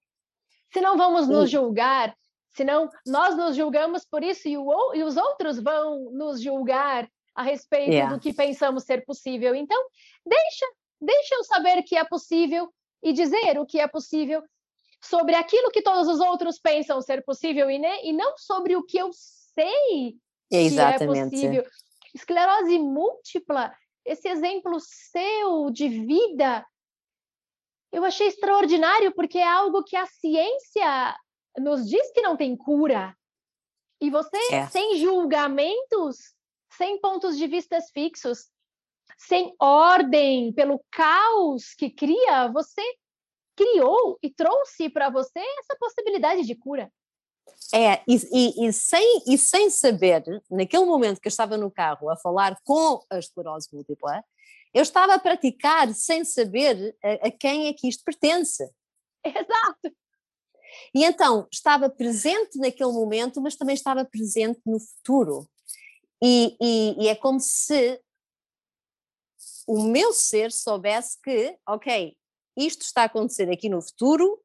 Se 0.73 0.81
não 0.81 0.97
vamos 0.97 1.29
nos 1.29 1.51
julgar, 1.51 2.15
senão 2.55 2.91
nós 3.07 3.37
nos 3.37 3.57
julgamos 3.57 4.05
por 4.05 4.23
isso 4.23 4.49
e, 4.49 4.59
o, 4.59 4.95
e 4.95 5.05
os 5.05 5.17
outros 5.17 5.59
vão 5.59 6.11
nos 6.13 6.43
julgar 6.43 7.09
a 7.35 7.43
respeito 7.43 7.93
yeah. 7.93 8.13
do 8.13 8.21
que 8.21 8.33
pensamos 8.33 8.85
ser 8.85 9.05
possível. 9.05 9.55
Então, 9.55 9.81
deixa, 10.27 10.67
deixa 11.01 11.35
eu 11.35 11.45
saber 11.45 11.83
que 11.83 11.97
é 11.97 12.05
possível 12.05 12.73
e 13.03 13.13
dizer 13.13 13.59
o 13.59 13.67
que 13.67 13.79
é 13.79 13.87
possível 13.87 14.43
sobre 15.03 15.35
aquilo 15.35 15.71
que 15.71 15.83
todos 15.83 16.09
os 16.09 16.21
outros 16.21 16.59
pensam 16.59 17.01
ser 17.01 17.25
possível 17.25 17.71
e, 17.71 17.79
né, 17.79 18.05
e 18.05 18.13
não 18.13 18.37
sobre 18.37 18.77
o 18.77 18.83
que 18.83 18.99
eu 18.99 19.11
sei 19.13 20.17
Exatamente. 20.51 21.13
que 21.13 21.19
é 21.19 21.31
possível. 21.31 21.65
Esclerose 22.15 22.79
múltipla, 22.79 23.73
esse 24.05 24.29
exemplo 24.29 24.79
seu 24.81 25.71
de 25.71 25.89
vida, 25.89 26.65
eu 27.93 28.05
achei 28.05 28.27
extraordinário 28.27 29.13
porque 29.15 29.39
é 29.39 29.47
algo 29.47 29.83
que 29.83 29.97
a 29.97 30.07
ciência 30.07 31.17
nos 31.59 31.89
diz 31.89 32.11
que 32.13 32.23
não 32.23 32.37
tem 32.37 32.57
cura. 32.57 33.17
E 34.01 34.11
você, 34.11 34.37
é. 34.53 34.67
sem 34.67 34.97
julgamentos, 34.99 36.35
sem 36.71 37.01
pontos 37.01 37.39
de 37.39 37.47
vista 37.47 37.81
fixos, 37.93 38.51
sem 39.17 39.55
ordem, 39.59 40.53
pelo 40.53 40.81
caos 40.91 41.75
que 41.75 41.91
cria, 41.91 42.49
você 42.53 42.83
criou 43.57 44.19
e 44.23 44.31
trouxe 44.31 44.89
para 44.89 45.09
você 45.09 45.41
essa 45.59 45.77
possibilidade 45.79 46.43
de 46.43 46.55
cura. 46.55 46.93
É, 47.73 48.03
e, 48.07 48.17
e, 48.33 48.67
e, 48.67 48.73
sem, 48.73 49.23
e 49.27 49.39
sem 49.39 49.71
saber, 49.71 50.23
naquele 50.51 50.85
momento 50.85 51.21
que 51.21 51.29
eu 51.29 51.31
estava 51.31 51.57
no 51.57 51.71
carro 51.71 52.11
a 52.11 52.17
falar 52.17 52.57
com 52.63 53.03
a 53.11 53.19
esclerose 53.19 53.69
múltipla, 53.73 54.23
eu 54.75 54.83
estava 54.83 55.15
a 55.15 55.19
praticar 55.19 55.93
sem 55.95 56.25
saber 56.25 56.95
a, 57.03 57.29
a 57.29 57.31
quem 57.31 57.67
é 57.69 57.73
que 57.73 57.89
isto 57.89 58.05
pertence. 58.05 58.71
Exato. 59.25 59.97
E 60.95 61.05
então 61.05 61.49
estava 61.51 61.89
presente 61.89 62.59
naquele 62.59 62.93
momento, 62.93 63.41
mas 63.41 63.57
também 63.57 63.75
estava 63.75 64.05
presente 64.05 64.61
no 64.67 64.79
futuro. 64.79 65.49
E, 66.23 66.57
e, 66.61 67.05
e, 67.05 67.09
é 67.09 67.15
como 67.15 67.41
se 67.41 68.01
o 69.67 69.83
meu 69.83 70.13
ser 70.13 70.53
soubesse 70.53 71.19
que, 71.23 71.57
ok, 71.69 72.17
isto 72.57 72.83
está 72.83 73.03
a 73.03 73.07
acontecer 73.07 73.51
aqui 73.51 73.69
no 73.69 73.83
futuro, 73.83 74.41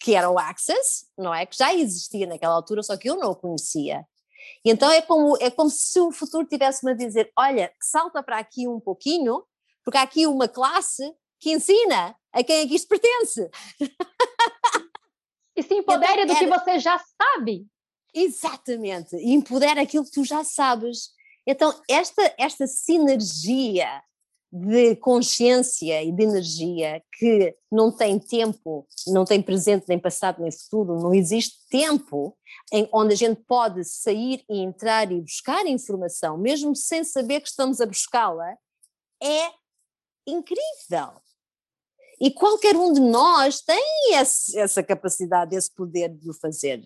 que 0.00 0.14
era 0.14 0.30
o 0.30 0.38
Access, 0.38 1.06
não 1.16 1.32
é? 1.32 1.46
Que 1.46 1.56
já 1.56 1.72
existia 1.74 2.26
naquela 2.26 2.54
altura, 2.54 2.82
só 2.82 2.96
que 2.96 3.08
eu 3.08 3.16
não 3.16 3.32
o 3.32 3.36
conhecia. 3.36 4.06
E 4.64 4.70
então 4.70 4.90
é 4.90 5.00
como, 5.00 5.36
é 5.40 5.50
como 5.50 5.70
se 5.70 6.00
o 6.00 6.10
futuro 6.10 6.46
tivesse-me 6.46 6.92
a 6.92 6.94
dizer: 6.94 7.30
olha, 7.38 7.72
salta 7.80 8.22
para 8.22 8.38
aqui 8.38 8.66
um 8.66 8.80
pouquinho, 8.80 9.44
porque 9.84 9.98
há 9.98 10.02
aqui 10.02 10.26
uma 10.26 10.48
classe 10.48 11.14
que 11.38 11.52
ensina 11.52 12.16
a 12.32 12.42
quem 12.42 12.60
é 12.60 12.66
que 12.66 12.74
isto 12.74 12.88
pertence. 12.88 13.48
E 15.54 15.62
se 15.62 15.74
empodere 15.74 16.22
então, 16.22 16.34
do 16.34 16.38
que 16.38 16.46
você 16.46 16.78
já 16.78 16.98
sabe. 16.98 17.66
Exatamente, 18.14 19.16
e 19.16 19.32
empodera 19.32 19.82
aquilo 19.82 20.04
que 20.04 20.10
tu 20.10 20.24
já 20.24 20.42
sabes. 20.44 21.10
Então, 21.46 21.78
esta, 21.88 22.34
esta 22.38 22.66
sinergia 22.66 24.02
de 24.52 24.94
consciência 24.96 26.02
e 26.02 26.12
de 26.12 26.22
energia 26.22 27.02
que 27.14 27.56
não 27.70 27.90
tem 27.90 28.18
tempo, 28.18 28.86
não 29.06 29.24
tem 29.24 29.40
presente, 29.40 29.86
nem 29.88 29.98
passado, 29.98 30.42
nem 30.42 30.52
futuro, 30.52 31.00
não 31.00 31.14
existe 31.14 31.66
tempo 31.70 32.36
em 32.70 32.86
onde 32.92 33.14
a 33.14 33.16
gente 33.16 33.42
pode 33.44 33.82
sair 33.82 34.44
e 34.50 34.58
entrar 34.60 35.10
e 35.10 35.22
buscar 35.22 35.66
informação, 35.66 36.36
mesmo 36.36 36.76
sem 36.76 37.02
saber 37.02 37.40
que 37.40 37.48
estamos 37.48 37.80
a 37.80 37.86
buscá-la, 37.86 38.54
é 39.22 39.50
incrível. 40.26 41.14
E 42.20 42.30
qualquer 42.30 42.76
um 42.76 42.92
de 42.92 43.00
nós 43.00 43.62
tem 43.62 44.14
esse, 44.14 44.58
essa 44.58 44.82
capacidade, 44.82 45.56
esse 45.56 45.72
poder 45.74 46.10
de 46.10 46.28
o 46.28 46.34
fazer, 46.34 46.84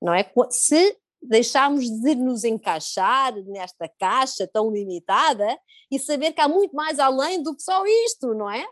não 0.00 0.12
é? 0.12 0.30
Se 0.50 0.94
deixarmos 1.20 1.88
de 1.88 2.14
nos 2.14 2.44
encaixar 2.44 3.34
nesta 3.44 3.88
caixa 3.98 4.46
tão 4.46 4.70
limitada 4.70 5.58
e 5.90 5.98
saber 5.98 6.32
que 6.32 6.40
há 6.40 6.48
muito 6.48 6.74
mais 6.74 6.98
além 6.98 7.42
do 7.42 7.54
que 7.54 7.62
só 7.62 7.84
isto, 7.86 8.34
não 8.34 8.50
é? 8.50 8.66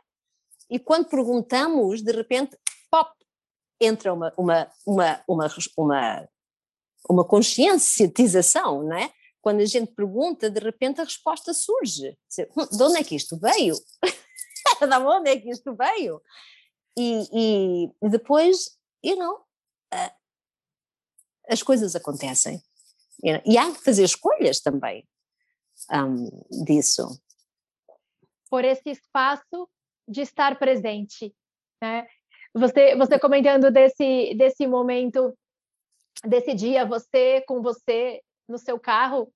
E 0.71 0.79
quando 0.79 1.09
perguntamos, 1.09 2.03
de 2.03 2.13
repente, 2.13 2.57
pop, 2.91 3.11
entra 3.81 4.13
uma, 4.13 4.33
uma, 4.37 4.71
uma, 4.87 5.25
uma, 5.29 5.49
uma, 5.77 6.29
uma 7.09 7.25
conscienciatização, 7.25 8.83
não 8.83 8.97
é? 8.97 9.13
Quando 9.41 9.61
a 9.61 9.65
gente 9.65 9.93
pergunta, 9.93 10.51
de 10.51 10.59
repente 10.59 11.01
a 11.01 11.05
resposta 11.05 11.55
surge. 11.55 12.17
Hum, 12.57 12.67
de 12.71 12.83
onde 12.83 12.99
é 12.99 13.05
que 13.05 13.15
isto 13.15 13.39
veio? 13.39 13.75
de 14.81 14.97
onde 14.97 15.31
é 15.31 15.39
que 15.39 15.51
isto 15.51 15.75
veio? 15.77 16.21
E, 16.99 17.93
e 18.03 18.09
depois, 18.09 18.77
you 19.05 19.17
know, 19.17 19.37
uh, 19.95 20.16
as 21.49 21.63
coisas 21.63 21.95
acontecem. 21.95 22.63
E 23.23 23.57
há 23.57 23.73
que 23.73 23.83
fazer 23.83 24.05
escolhas 24.05 24.61
também 24.61 25.07
um, 25.91 26.65
disso. 26.65 27.21
Por 28.51 28.65
esse 28.65 28.91
espaço 28.91 29.69
de 30.07 30.21
estar 30.21 30.59
presente. 30.59 31.35
Né? 31.83 32.07
Você, 32.55 32.97
você 32.97 33.19
comentando 33.19 33.71
desse, 33.71 34.35
desse 34.35 34.67
momento, 34.67 35.37
desse 36.25 36.55
dia, 36.55 36.87
você 36.87 37.43
com 37.47 37.63
você 37.63 38.23
no 38.49 38.59
seu 38.59 38.79
carro, 38.79 39.33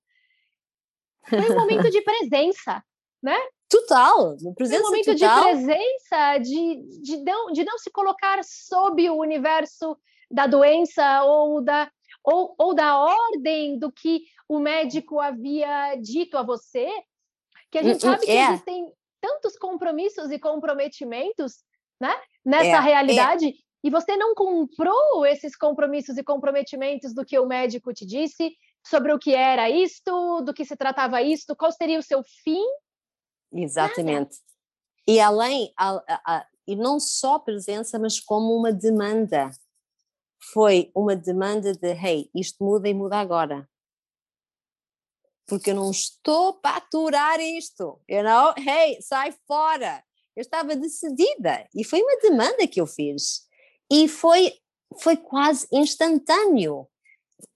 foi 1.27 1.51
um 1.51 1.55
momento 1.55 1.89
de 1.89 2.01
presença, 2.01 2.83
né? 3.21 3.37
Total, 3.69 4.35
presença 4.55 4.81
um 4.81 4.87
momento 4.87 5.17
total. 5.17 5.37
de 5.37 5.51
presença, 5.51 6.37
de, 6.39 7.01
de, 7.01 7.17
não, 7.23 7.51
de 7.53 7.63
não 7.63 7.77
se 7.77 7.89
colocar 7.89 8.43
sob 8.43 9.09
o 9.09 9.17
universo 9.17 9.97
da 10.29 10.45
doença 10.45 11.23
ou 11.23 11.61
da, 11.61 11.89
ou, 12.23 12.55
ou 12.57 12.73
da 12.73 12.97
ordem 12.97 13.77
do 13.77 13.91
que 13.91 14.23
o 14.47 14.59
médico 14.59 15.19
havia 15.19 15.95
dito 15.95 16.37
a 16.37 16.43
você, 16.43 16.89
que 17.71 17.77
a 17.77 17.83
gente 17.83 18.05
hum, 18.05 18.09
hum, 18.09 18.11
sabe 18.13 18.25
que 18.25 18.31
é. 18.31 18.49
existem 18.49 18.93
tantos 19.21 19.57
compromissos 19.57 20.31
e 20.31 20.39
comprometimentos 20.39 21.63
né, 21.99 22.13
nessa 22.43 22.65
é, 22.65 22.71
é. 22.71 22.79
realidade, 22.79 23.47
é. 23.47 23.53
e 23.83 23.89
você 23.89 24.17
não 24.17 24.33
comprou 24.33 25.25
esses 25.25 25.55
compromissos 25.55 26.17
e 26.17 26.23
comprometimentos 26.23 27.13
do 27.13 27.25
que 27.25 27.37
o 27.37 27.45
médico 27.45 27.93
te 27.93 28.05
disse 28.05 28.55
sobre 28.85 29.13
o 29.13 29.19
que 29.19 29.33
era 29.35 29.69
isto, 29.69 30.41
do 30.41 30.53
que 30.53 30.65
se 30.65 30.75
tratava 30.75 31.21
isto, 31.21 31.55
qual 31.55 31.71
seria 31.71 31.99
o 31.99 32.03
seu 32.03 32.23
fim. 32.43 32.63
Exatamente. 33.53 34.31
Nada. 34.31 34.51
E 35.07 35.19
além, 35.19 35.71
a, 35.77 35.91
a, 35.91 36.21
a, 36.25 36.45
e 36.67 36.75
não 36.75 36.99
só 36.99 37.37
presença, 37.37 37.99
mas 37.99 38.19
como 38.19 38.55
uma 38.55 38.71
demanda 38.71 39.51
foi 40.41 40.91
uma 40.95 41.15
demanda 41.15 41.73
de 41.73 41.91
hey, 41.91 42.29
isto 42.33 42.63
muda 42.63 42.89
e 42.89 42.93
muda 42.93 43.17
agora. 43.17 43.69
Porque 45.45 45.71
eu 45.71 45.75
não 45.75 45.91
estou 45.91 46.53
para 46.53 46.77
aturar 46.77 47.39
isto. 47.39 48.01
You 48.09 48.23
know? 48.23 48.53
Hey, 48.57 49.01
sai 49.01 49.33
fora. 49.47 50.03
Eu 50.35 50.41
estava 50.41 50.75
decidida 50.75 51.67
e 51.75 51.83
foi 51.83 52.01
uma 52.01 52.17
demanda 52.21 52.67
que 52.67 52.79
eu 52.79 52.87
fiz. 52.87 53.47
E 53.91 54.07
foi, 54.07 54.53
foi 54.99 55.17
quase 55.17 55.67
instantâneo. 55.71 56.87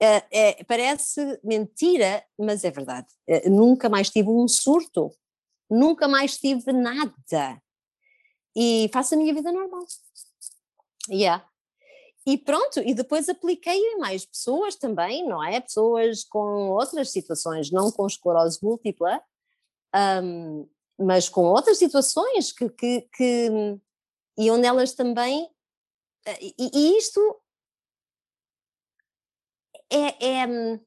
É, 0.02 0.24
é, 0.32 0.64
parece 0.66 1.40
mentira, 1.44 2.26
mas 2.38 2.64
é 2.64 2.72
verdade. 2.72 3.08
É, 3.28 3.50
nunca 3.50 3.88
mais 3.88 4.10
tive 4.10 4.30
um 4.30 4.48
surto, 4.48 5.12
nunca 5.70 6.08
mais 6.08 6.38
tive 6.38 6.74
nada. 6.74 7.62
E 8.56 8.90
faço 8.92 9.16
a 9.16 9.18
minha 9.18 9.34
vida 9.34 9.52
normal. 9.52 9.86
Yeah. 11.10 11.48
E 12.28 12.38
pronto, 12.38 12.80
e 12.80 12.94
depois 12.96 13.30
apliquei 13.30 13.78
em 13.78 14.00
mais 14.00 14.26
pessoas 14.26 14.76
também, 14.76 15.28
não 15.28 15.44
é? 15.44 15.60
Pessoas 15.60 16.24
com 16.24 16.72
outras 16.72 17.12
situações, 17.12 17.70
não 17.72 17.92
com 17.92 18.08
esclerose 18.08 18.58
múltipla, 18.64 19.22
um, 20.24 20.68
mas 20.98 21.30
com 21.30 21.44
outras 21.44 21.78
situações 21.78 22.52
que, 22.52 22.68
que, 22.70 23.02
que, 23.14 23.80
e 24.38 24.50
onde 24.50 24.66
elas 24.66 24.94
também. 24.94 25.48
Eh, 26.26 26.54
e, 26.58 26.72
e 26.74 26.98
isto 26.98 27.22
é, 29.92 30.26
é, 30.26 30.80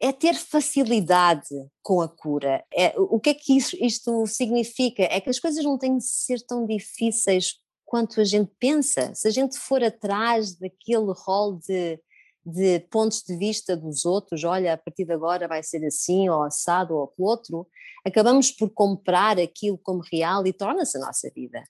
é, 0.00 0.12
ter 0.12 0.34
facilidade 0.34 1.48
com 1.80 2.00
a 2.00 2.08
cura. 2.08 2.64
É, 2.72 2.92
o 2.98 3.20
que 3.20 3.30
é 3.30 3.34
que 3.34 3.56
isso, 3.56 3.76
isto 3.80 4.26
significa? 4.26 5.04
É 5.04 5.20
que 5.20 5.30
as 5.30 5.38
coisas 5.38 5.64
não 5.64 5.78
têm 5.78 5.96
de 5.96 6.04
ser 6.04 6.40
tão 6.44 6.66
difíceis 6.66 7.59
quanto 7.90 8.20
a 8.20 8.24
gente 8.24 8.52
pensa. 8.60 9.12
Se 9.16 9.26
a 9.26 9.32
gente 9.32 9.58
for 9.58 9.82
atrás 9.82 10.54
daquele 10.54 11.12
rol 11.12 11.56
de, 11.56 12.00
de 12.46 12.78
pontos 12.88 13.20
de 13.20 13.36
vista 13.36 13.76
dos 13.76 14.04
outros, 14.04 14.44
olha, 14.44 14.74
a 14.74 14.78
partir 14.78 15.04
de 15.04 15.12
agora 15.12 15.48
vai 15.48 15.60
ser 15.60 15.84
assim, 15.84 16.28
ou 16.28 16.44
assado, 16.44 16.94
ou 16.94 17.12
outro, 17.18 17.66
acabamos 18.06 18.52
por 18.52 18.70
comprar 18.70 19.40
aquilo 19.40 19.76
como 19.76 20.04
real 20.12 20.46
e 20.46 20.52
torna-se 20.52 20.98
a 20.98 21.00
nossa 21.00 21.28
vida. 21.34 21.64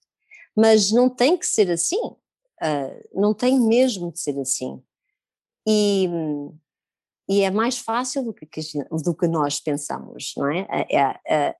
Mas 0.54 0.92
não 0.92 1.08
tem 1.08 1.38
que 1.38 1.46
ser 1.46 1.70
assim, 1.70 1.96
uh, 2.04 3.18
não 3.18 3.32
tem 3.32 3.58
mesmo 3.58 4.12
de 4.12 4.20
ser 4.20 4.38
assim. 4.38 4.78
E, 5.66 6.06
e 7.30 7.40
é 7.40 7.50
mais 7.50 7.78
fácil 7.78 8.24
do 8.24 8.34
que, 8.34 8.46
do 9.02 9.14
que 9.14 9.26
nós 9.26 9.58
pensamos, 9.58 10.34
não 10.36 10.50
é? 10.52 10.66
É, 10.70 11.34
é, 11.34 11.56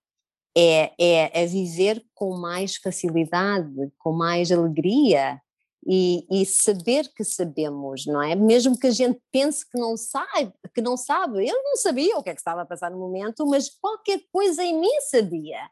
é 0.60 0.70
é, 0.80 0.92
é, 0.98 1.42
é 1.42 1.46
viver 1.46 2.04
com 2.14 2.36
mais 2.36 2.76
facilidade, 2.76 3.90
com 3.98 4.12
mais 4.12 4.52
alegria 4.52 5.40
e, 5.86 6.26
e, 6.30 6.44
saber 6.44 7.10
que 7.14 7.24
sabemos, 7.24 8.04
não 8.04 8.22
é? 8.22 8.34
Mesmo 8.34 8.78
que 8.78 8.86
a 8.86 8.90
gente 8.90 9.18
pense 9.32 9.68
que 9.68 9.78
não 9.78 9.96
sabe, 9.96 10.52
que 10.74 10.82
não 10.82 10.96
sabe, 10.96 11.48
eu 11.48 11.62
não 11.62 11.76
sabia 11.76 12.18
o 12.18 12.22
que 12.22 12.28
é 12.28 12.34
que 12.34 12.40
estava 12.40 12.62
a 12.62 12.66
passar 12.66 12.90
no 12.90 12.98
momento, 12.98 13.46
mas 13.46 13.70
qualquer 13.70 14.20
coisa 14.30 14.62
em 14.62 14.78
mim 14.78 15.00
sabia. 15.08 15.70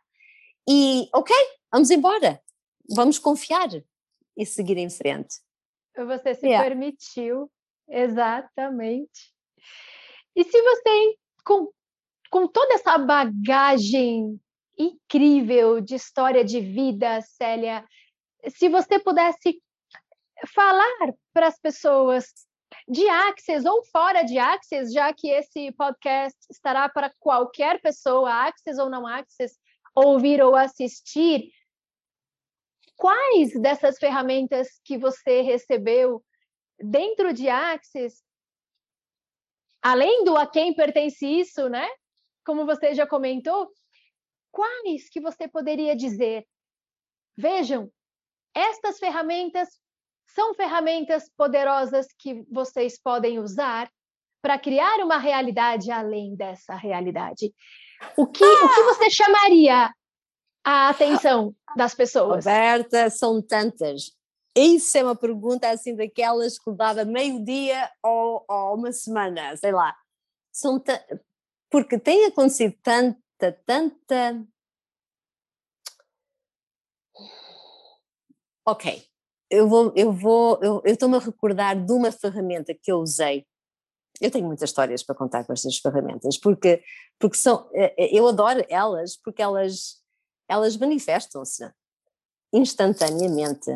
E 0.66 1.08
ok, 1.12 1.34
vamos 1.70 1.90
embora, 1.90 2.40
vamos 2.88 3.18
confiar 3.18 3.68
e 4.36 4.46
seguir 4.46 4.78
em 4.78 4.88
frente. 4.88 5.40
Você 5.94 6.34
se 6.34 6.46
yeah. 6.46 6.66
permitiu, 6.66 7.50
exatamente. 7.88 9.34
E 10.34 10.44
se 10.44 10.62
você, 10.62 11.16
com, 11.44 11.70
com 12.30 12.46
toda 12.46 12.74
essa 12.74 12.96
bagagem 12.96 14.40
incrível 14.78 15.80
de 15.80 15.96
história 15.96 16.44
de 16.44 16.60
vida, 16.60 17.20
Célia. 17.22 17.84
Se 18.48 18.68
você 18.68 18.98
pudesse 18.98 19.60
falar 20.54 21.12
para 21.32 21.48
as 21.48 21.58
pessoas 21.58 22.32
de 22.86 23.08
Axis 23.08 23.64
ou 23.64 23.84
fora 23.86 24.22
de 24.22 24.38
Axis, 24.38 24.92
já 24.92 25.12
que 25.12 25.28
esse 25.28 25.72
podcast 25.72 26.38
estará 26.50 26.88
para 26.88 27.12
qualquer 27.18 27.80
pessoa, 27.80 28.46
Axis 28.46 28.78
ou 28.78 28.88
não 28.88 29.06
Axis, 29.06 29.58
ouvir 29.94 30.40
ou 30.42 30.54
assistir, 30.54 31.50
quais 32.96 33.52
dessas 33.60 33.98
ferramentas 33.98 34.80
que 34.84 34.96
você 34.96 35.40
recebeu 35.40 36.22
dentro 36.78 37.32
de 37.32 37.48
Axis, 37.48 38.22
além 39.82 40.24
do 40.24 40.36
a 40.36 40.46
quem 40.46 40.74
pertence 40.74 41.26
isso, 41.26 41.68
né? 41.68 41.88
Como 42.44 42.64
você 42.64 42.94
já 42.94 43.06
comentou, 43.06 43.70
quais 44.50 45.08
que 45.08 45.20
você 45.20 45.48
poderia 45.48 45.94
dizer? 45.96 46.46
Vejam, 47.36 47.90
estas 48.54 48.98
ferramentas 48.98 49.68
são 50.34 50.54
ferramentas 50.54 51.30
poderosas 51.36 52.06
que 52.18 52.44
vocês 52.50 53.00
podem 53.00 53.38
usar 53.38 53.90
para 54.42 54.58
criar 54.58 55.00
uma 55.00 55.18
realidade 55.18 55.90
além 55.90 56.36
dessa 56.36 56.74
realidade. 56.74 57.52
O 58.16 58.26
que, 58.26 58.44
ah! 58.44 58.64
o 58.64 58.74
que 58.74 58.82
você 58.84 59.10
chamaria 59.10 59.92
a 60.64 60.88
atenção 60.90 61.54
das 61.76 61.94
pessoas? 61.94 62.44
Roberta, 62.44 63.10
são 63.10 63.42
tantas. 63.42 64.12
Isso 64.54 64.98
é 64.98 65.02
uma 65.02 65.16
pergunta 65.16 65.68
assim 65.70 65.94
daquelas 65.94 66.58
que 66.58 66.70
levava 66.70 67.04
meio 67.04 67.44
dia 67.44 67.90
ou, 68.02 68.44
ou 68.48 68.74
uma 68.74 68.92
semana, 68.92 69.56
sei 69.56 69.72
lá. 69.72 69.94
São 70.52 70.82
porque 71.70 71.98
tem 71.98 72.24
acontecido 72.24 72.74
tanto 72.82 73.18
tanta. 73.38 74.46
Ok, 78.66 79.02
eu 79.50 79.68
vou, 79.68 79.92
eu 79.96 80.12
vou, 80.12 80.60
eu 80.62 80.82
estou-me 80.84 81.16
a 81.16 81.20
recordar 81.20 81.74
de 81.74 81.92
uma 81.92 82.12
ferramenta 82.12 82.74
que 82.74 82.92
eu 82.92 82.98
usei. 82.98 83.46
Eu 84.20 84.30
tenho 84.30 84.46
muitas 84.46 84.68
histórias 84.68 85.02
para 85.02 85.14
contar 85.14 85.44
com 85.44 85.52
estas 85.52 85.78
ferramentas, 85.78 86.36
porque, 86.38 86.82
porque 87.18 87.36
são, 87.36 87.68
eh, 87.72 87.94
eh, 87.96 88.18
eu 88.18 88.26
adoro 88.28 88.64
elas, 88.68 89.16
porque 89.16 89.40
elas, 89.40 90.02
elas 90.48 90.76
manifestam-se 90.76 91.70
instantaneamente. 92.52 93.70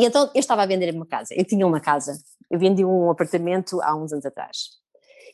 E 0.00 0.06
então 0.06 0.30
eu 0.34 0.40
estava 0.40 0.62
a 0.62 0.66
vender 0.66 0.92
uma 0.94 1.06
casa, 1.06 1.34
eu 1.34 1.44
tinha 1.44 1.66
uma 1.66 1.80
casa, 1.80 2.20
eu 2.50 2.58
vendi 2.58 2.84
um 2.84 3.10
apartamento 3.10 3.80
há 3.82 3.94
uns 3.94 4.12
anos 4.12 4.26
atrás. 4.26 4.81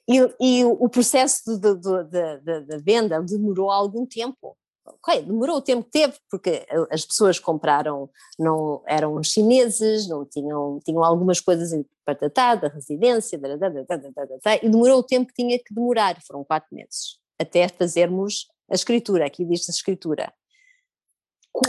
E, 0.08 0.16
e 0.40 0.64
o 0.64 0.88
processo 0.88 1.58
da 1.58 2.78
venda 2.82 3.20
demorou 3.22 3.70
algum 3.70 4.06
tempo. 4.06 4.56
Ok, 4.86 5.20
demorou 5.20 5.58
o 5.58 5.62
tempo 5.62 5.84
que 5.84 5.90
teve, 5.90 6.18
porque 6.30 6.66
as 6.90 7.04
pessoas 7.04 7.38
compraram, 7.38 8.08
não 8.38 8.82
eram 8.86 9.22
chineses, 9.22 10.08
não 10.08 10.24
tinham, 10.24 10.80
tinham 10.82 11.04
algumas 11.04 11.40
coisas 11.40 11.70
para 12.06 12.14
tratar, 12.14 12.54
da 12.54 12.68
residência, 12.68 13.38
da, 13.38 13.56
da, 13.56 13.68
da, 13.68 14.56
e 14.62 14.68
demorou 14.68 15.00
o 15.00 15.02
tempo 15.02 15.28
que 15.28 15.42
tinha 15.42 15.58
que 15.58 15.74
demorar, 15.74 16.18
foram 16.26 16.42
quatro 16.42 16.74
meses, 16.74 17.18
até 17.38 17.68
fazermos 17.68 18.48
a 18.70 18.74
escritura, 18.74 19.26
aqui 19.26 19.44
diz 19.44 19.68
a 19.68 19.72
escritura. 19.72 20.32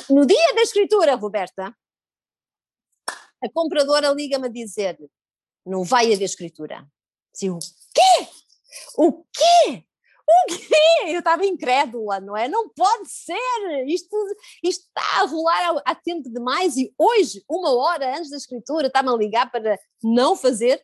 No 0.10 0.26
dia 0.26 0.56
da 0.56 0.62
escritura, 0.62 1.16
Roberta, 1.16 1.76
a 3.44 3.50
compradora 3.54 4.14
liga-me 4.14 4.48
a 4.48 4.52
dizer, 4.52 4.98
não 5.66 5.84
vai 5.84 6.14
haver 6.14 6.24
escritura. 6.24 6.88
O 7.44 7.60
quê? 8.00 8.28
O 8.98 9.24
quê? 9.24 9.86
O 10.28 10.46
quê? 10.48 11.14
Eu 11.14 11.20
estava 11.20 11.46
incrédula, 11.46 12.20
não 12.20 12.38
é? 12.38 12.48
Não 12.48 12.70
pode 12.70 13.10
ser! 13.10 13.88
Isto, 13.88 14.16
isto 14.64 14.86
está 14.86 15.22
a 15.22 15.26
rolar 15.26 15.82
há, 15.86 15.96
tempo 15.96 16.30
demais 16.30 16.78
e 16.78 16.94
hoje, 16.98 17.44
uma 17.50 17.76
hora 17.76 18.16
antes 18.16 18.30
da 18.30 18.38
escritura, 18.38 18.88
está-me 18.88 19.10
a 19.10 19.16
ligar 19.16 19.52
para 19.52 19.78
não 20.04 20.36
fazer. 20.36 20.84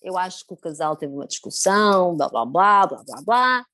Eu 0.00 0.16
acho 0.16 0.46
que 0.46 0.54
o 0.54 0.56
casal 0.56 0.96
teve 0.96 1.12
uma 1.12 1.26
discussão, 1.26 2.16
blá 2.16 2.28
blá 2.28 2.46
blá, 2.46 2.86
blá 2.86 3.02
blá 3.04 3.22
blá. 3.22 3.66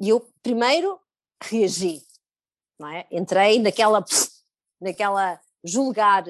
E 0.00 0.08
eu 0.08 0.28
primeiro 0.42 1.00
reagi, 1.40 2.02
não 2.78 2.88
é? 2.88 3.06
Entrei 3.10 3.60
naquela, 3.60 4.04
naquela 4.80 5.40
julgar 5.62 6.24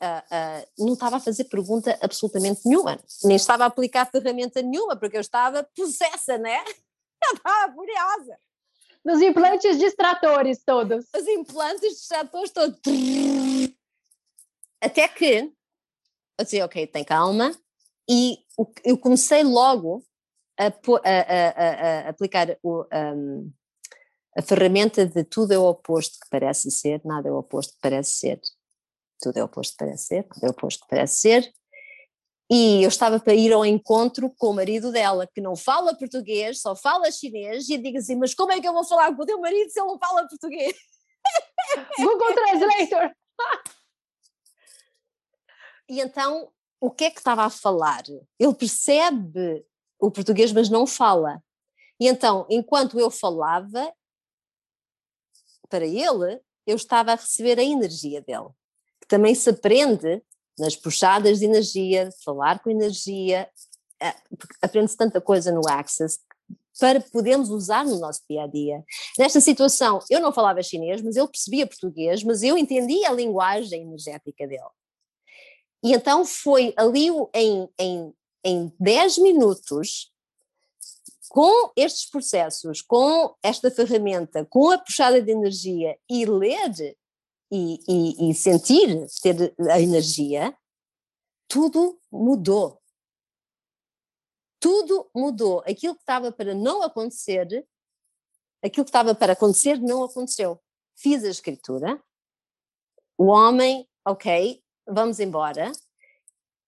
Uh, 0.00 0.62
uh, 0.62 0.86
não 0.86 0.92
estava 0.92 1.16
a 1.16 1.20
fazer 1.20 1.44
pergunta 1.44 1.98
absolutamente 2.00 2.60
nenhuma, 2.64 3.00
nem 3.24 3.34
estava 3.36 3.64
a 3.64 3.66
aplicar 3.66 4.06
ferramenta 4.06 4.62
nenhuma, 4.62 4.96
porque 4.96 5.16
eu 5.16 5.20
estava 5.20 5.64
possessa, 5.76 6.38
né? 6.38 6.58
Eu 7.20 7.34
estava 7.34 7.74
furiosa. 7.74 8.38
Nos 9.04 9.20
implantes 9.20 9.76
distratores 9.76 10.62
todos. 10.64 11.04
Os 11.12 11.26
implantes 11.26 11.98
distratores 11.98 12.52
todos. 12.52 12.78
Até 14.80 15.08
que 15.08 15.52
eu 16.38 16.44
disse, 16.44 16.62
ok, 16.62 16.86
tem 16.86 17.02
calma, 17.02 17.52
e 18.08 18.38
eu 18.84 18.96
comecei 18.96 19.42
logo 19.42 20.04
a, 20.56 20.66
a, 20.66 20.70
a, 20.70 22.06
a 22.06 22.08
aplicar 22.08 22.56
o, 22.62 22.84
um, 22.92 23.52
a 24.36 24.42
ferramenta 24.42 25.04
de 25.04 25.24
tudo 25.24 25.52
é 25.52 25.58
o 25.58 25.64
oposto 25.64 26.20
que 26.20 26.30
parece 26.30 26.70
ser, 26.70 27.00
nada 27.04 27.28
é 27.28 27.32
o 27.32 27.38
oposto 27.38 27.72
que 27.72 27.80
parece 27.80 28.12
ser 28.12 28.40
tudo 29.20 29.38
é 29.38 29.44
oposto 29.44 29.74
parece 29.76 30.06
ser, 30.06 30.28
tudo 30.28 30.46
é 30.46 30.50
oposto 30.50 30.86
parece 30.88 31.16
ser. 31.16 31.52
E 32.50 32.82
eu 32.82 32.88
estava 32.88 33.20
para 33.20 33.34
ir 33.34 33.52
ao 33.52 33.64
encontro 33.64 34.32
com 34.38 34.48
o 34.48 34.54
marido 34.54 34.90
dela, 34.90 35.26
que 35.26 35.40
não 35.40 35.54
fala 35.54 35.94
português, 35.94 36.62
só 36.62 36.74
fala 36.74 37.10
chinês, 37.12 37.68
e 37.68 37.76
digo 37.76 37.98
assim: 37.98 38.16
Mas 38.16 38.34
como 38.34 38.52
é 38.52 38.60
que 38.60 38.66
eu 38.66 38.72
vou 38.72 38.84
falar 38.84 39.14
com 39.14 39.22
o 39.22 39.26
teu 39.26 39.38
marido 39.38 39.70
se 39.70 39.78
ele 39.78 39.88
não 39.88 39.98
fala 39.98 40.26
português? 40.26 40.74
Google 41.98 42.34
Translator! 42.34 43.14
e 45.90 46.00
então, 46.00 46.50
o 46.80 46.90
que 46.90 47.04
é 47.04 47.10
que 47.10 47.18
estava 47.18 47.44
a 47.44 47.50
falar? 47.50 48.04
Ele 48.38 48.54
percebe 48.54 49.66
o 50.00 50.10
português, 50.10 50.50
mas 50.50 50.70
não 50.70 50.86
fala. 50.86 51.42
E 52.00 52.08
então, 52.08 52.46
enquanto 52.48 52.98
eu 52.98 53.10
falava, 53.10 53.92
para 55.68 55.84
ele, 55.84 56.40
eu 56.66 56.76
estava 56.76 57.12
a 57.12 57.16
receber 57.16 57.58
a 57.58 57.62
energia 57.62 58.22
dele 58.22 58.48
também 59.08 59.34
se 59.34 59.50
aprende 59.50 60.22
nas 60.58 60.76
puxadas 60.76 61.38
de 61.38 61.46
energia, 61.46 62.10
falar 62.24 62.60
com 62.60 62.70
energia, 62.70 63.48
aprende-se 64.62 64.96
tanta 64.96 65.20
coisa 65.20 65.50
no 65.50 65.62
Access 65.68 66.20
para 66.78 67.00
podermos 67.00 67.50
usar 67.50 67.84
no 67.84 67.98
nosso 67.98 68.22
dia 68.28 68.44
a 68.44 68.46
dia. 68.46 68.84
Nesta 69.18 69.40
situação, 69.40 70.00
eu 70.08 70.20
não 70.20 70.32
falava 70.32 70.62
chinês, 70.62 71.02
mas 71.02 71.16
ele 71.16 71.26
percebia 71.26 71.66
português, 71.66 72.22
mas 72.22 72.42
eu 72.42 72.56
entendia 72.56 73.08
a 73.08 73.12
linguagem 73.12 73.82
energética 73.82 74.46
dele. 74.46 74.62
E 75.82 75.92
então 75.92 76.24
foi 76.24 76.72
ali 76.76 77.08
em, 77.34 77.68
em, 77.78 78.14
em 78.44 78.72
10 78.78 79.18
minutos, 79.18 80.12
com 81.28 81.70
estes 81.76 82.08
processos, 82.08 82.80
com 82.80 83.34
esta 83.42 83.70
ferramenta, 83.70 84.46
com 84.46 84.70
a 84.70 84.78
puxada 84.78 85.20
de 85.20 85.30
energia 85.30 85.96
e 86.08 86.24
ler 86.24 86.96
e, 87.50 87.80
e, 87.88 88.30
e 88.30 88.34
sentir, 88.34 89.06
ter 89.22 89.54
a 89.70 89.80
energia, 89.80 90.56
tudo 91.48 91.98
mudou. 92.10 92.80
Tudo 94.60 95.08
mudou. 95.14 95.60
Aquilo 95.60 95.94
que 95.94 96.02
estava 96.02 96.30
para 96.32 96.54
não 96.54 96.82
acontecer, 96.82 97.66
aquilo 98.62 98.84
que 98.84 98.90
estava 98.90 99.14
para 99.14 99.32
acontecer 99.32 99.80
não 99.80 100.02
aconteceu. 100.02 100.60
Fiz 100.96 101.24
a 101.24 101.28
escritura, 101.28 102.02
o 103.16 103.26
homem, 103.26 103.88
ok, 104.06 104.62
vamos 104.86 105.20
embora. 105.20 105.72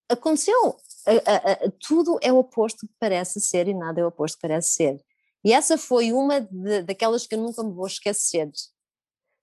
Aconteceu. 0.08 0.76
A, 1.06 1.12
a, 1.12 1.52
a, 1.52 1.70
tudo 1.80 2.18
é 2.22 2.32
o 2.32 2.38
oposto 2.38 2.86
que 2.86 2.94
parece 2.98 3.40
ser 3.40 3.68
e 3.68 3.74
nada 3.74 4.00
é 4.00 4.04
o 4.04 4.08
oposto 4.08 4.36
que 4.36 4.42
parece 4.42 4.70
ser. 4.70 5.04
E 5.44 5.52
essa 5.52 5.78
foi 5.78 6.12
uma 6.12 6.40
de, 6.40 6.82
daquelas 6.82 7.26
que 7.26 7.34
eu 7.34 7.38
nunca 7.38 7.62
me 7.62 7.72
vou 7.72 7.86
esquecer. 7.86 8.50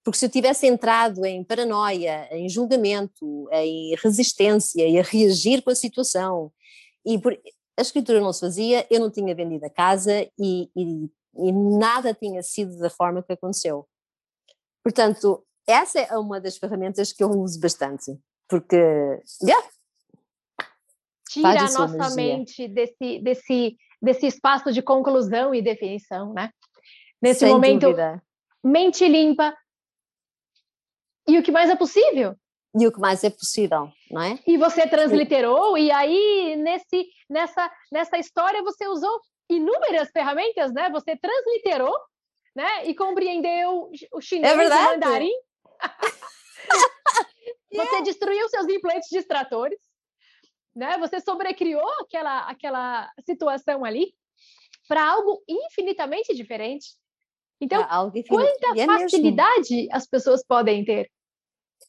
Porque 0.04 0.18
se 0.18 0.26
eu 0.26 0.30
tivesse 0.30 0.66
entrado 0.66 1.24
em 1.24 1.44
paranoia, 1.44 2.28
em 2.30 2.48
julgamento, 2.48 3.48
em 3.52 3.94
resistência 3.96 4.86
e 4.86 4.98
a 4.98 5.02
reagir 5.02 5.62
com 5.62 5.70
a 5.70 5.74
situação, 5.74 6.52
e 7.04 7.18
por, 7.18 7.38
a 7.78 7.82
escritura 7.82 8.20
não 8.20 8.32
se 8.32 8.40
fazia, 8.40 8.86
eu 8.90 9.00
não 9.00 9.10
tinha 9.10 9.34
vendido 9.34 9.64
a 9.66 9.70
casa 9.70 10.28
e, 10.38 10.70
e, 10.76 11.10
e 11.36 11.52
nada 11.52 12.14
tinha 12.14 12.42
sido 12.42 12.78
da 12.78 12.90
forma 12.90 13.22
que 13.22 13.32
aconteceu. 13.32 13.86
Portanto, 14.82 15.44
essa 15.66 16.00
é 16.00 16.16
uma 16.16 16.40
das 16.40 16.56
ferramentas 16.56 17.12
que 17.12 17.22
eu 17.22 17.30
uso 17.30 17.60
bastante, 17.60 18.18
porque 18.48 18.76
yeah, 19.42 19.68
tira 21.28 21.60
a 21.60 21.70
nossa 21.70 21.94
energia. 21.94 22.14
mente 22.16 22.68
desse, 22.68 23.20
desse, 23.20 23.76
desse 24.00 24.26
espaço 24.26 24.72
de 24.72 24.82
conclusão 24.82 25.54
e 25.54 25.62
definição, 25.62 26.32
né? 26.32 26.50
Nesse 27.20 27.40
Sem 27.40 27.50
momento, 27.50 27.82
dúvida. 27.82 28.22
mente 28.64 29.06
limpa. 29.06 29.54
E 31.28 31.38
o 31.38 31.42
que 31.42 31.52
mais 31.52 31.70
é 31.70 31.76
possível? 31.76 32.34
E 32.78 32.86
o 32.86 32.92
que 32.92 33.00
mais 33.00 33.22
é 33.22 33.30
possível, 33.30 33.90
não 34.10 34.22
é? 34.22 34.38
E 34.46 34.56
você 34.56 34.86
transliterou, 34.86 35.76
e 35.76 35.90
aí 35.90 36.56
nesse, 36.56 37.08
nessa, 37.28 37.70
nessa 37.92 38.18
história 38.18 38.62
você 38.62 38.86
usou 38.86 39.20
inúmeras 39.50 40.10
ferramentas, 40.10 40.72
né? 40.72 40.90
Você 40.90 41.16
transliterou, 41.16 41.96
né? 42.54 42.86
E 42.86 42.94
compreendeu 42.94 43.90
o 44.12 44.20
chinês 44.20 44.58
é 44.58 44.64
e 44.64 44.66
o 44.66 44.70
mandarim. 44.70 45.32
você 47.70 47.82
yeah. 47.82 48.00
destruiu 48.02 48.48
seus 48.48 48.66
implantes 48.68 49.08
distratores 49.10 49.78
né? 50.78 50.96
Você 50.98 51.20
sobrecriou 51.20 51.90
aquela, 52.00 52.48
aquela 52.48 53.12
situação 53.26 53.84
ali 53.84 54.14
para 54.86 55.10
algo 55.10 55.42
infinitamente 55.48 56.32
diferente. 56.34 56.94
Então, 57.60 57.82
quanta 58.28 58.80
é 58.80 58.86
facilidade 58.86 59.88
as 59.90 60.06
pessoas 60.06 60.44
podem 60.46 60.84
ter? 60.84 61.10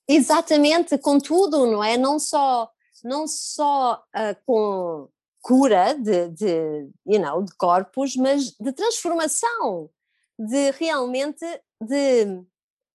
Exatamente, 0.08 0.97
com 0.97 1.19
tudo, 1.19 1.65
não 1.67 1.84
é? 1.84 1.97
Não 1.97 2.19
só, 2.19 2.69
não 3.04 3.28
só 3.28 4.04
uh, 4.15 4.45
com 4.45 5.08
cura 5.41 5.93
de, 5.93 6.30
de, 6.30 6.89
you 7.08 7.19
know, 7.19 7.43
de 7.43 7.56
corpos, 7.56 8.15
mas 8.15 8.52
de 8.60 8.71
transformação, 8.73 9.89
de 10.38 10.71
realmente 10.71 11.45
de 11.82 12.43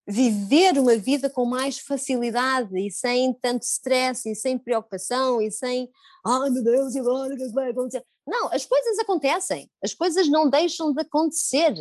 viver 0.06 0.78
uma 0.78 0.96
vida 0.96 1.30
com 1.30 1.44
mais 1.46 1.78
facilidade 1.78 2.78
e 2.78 2.90
sem 2.90 3.32
tanto 3.32 3.62
stress 3.62 4.28
e 4.28 4.34
sem 4.34 4.58
preocupação 4.58 5.40
e 5.40 5.50
sem 5.50 5.90
ai 6.26 6.50
meu 6.50 6.62
Deus, 6.62 6.94
e 6.94 7.00
agora 7.00 7.32
o 7.32 7.36
que 7.36 7.42
é 7.42 7.48
vai 7.48 7.70
acontecer? 7.70 8.04
Não, 8.26 8.52
as 8.52 8.64
coisas 8.64 8.98
acontecem, 8.98 9.70
as 9.82 9.94
coisas 9.94 10.28
não 10.28 10.48
deixam 10.48 10.92
de 10.92 11.00
acontecer, 11.00 11.74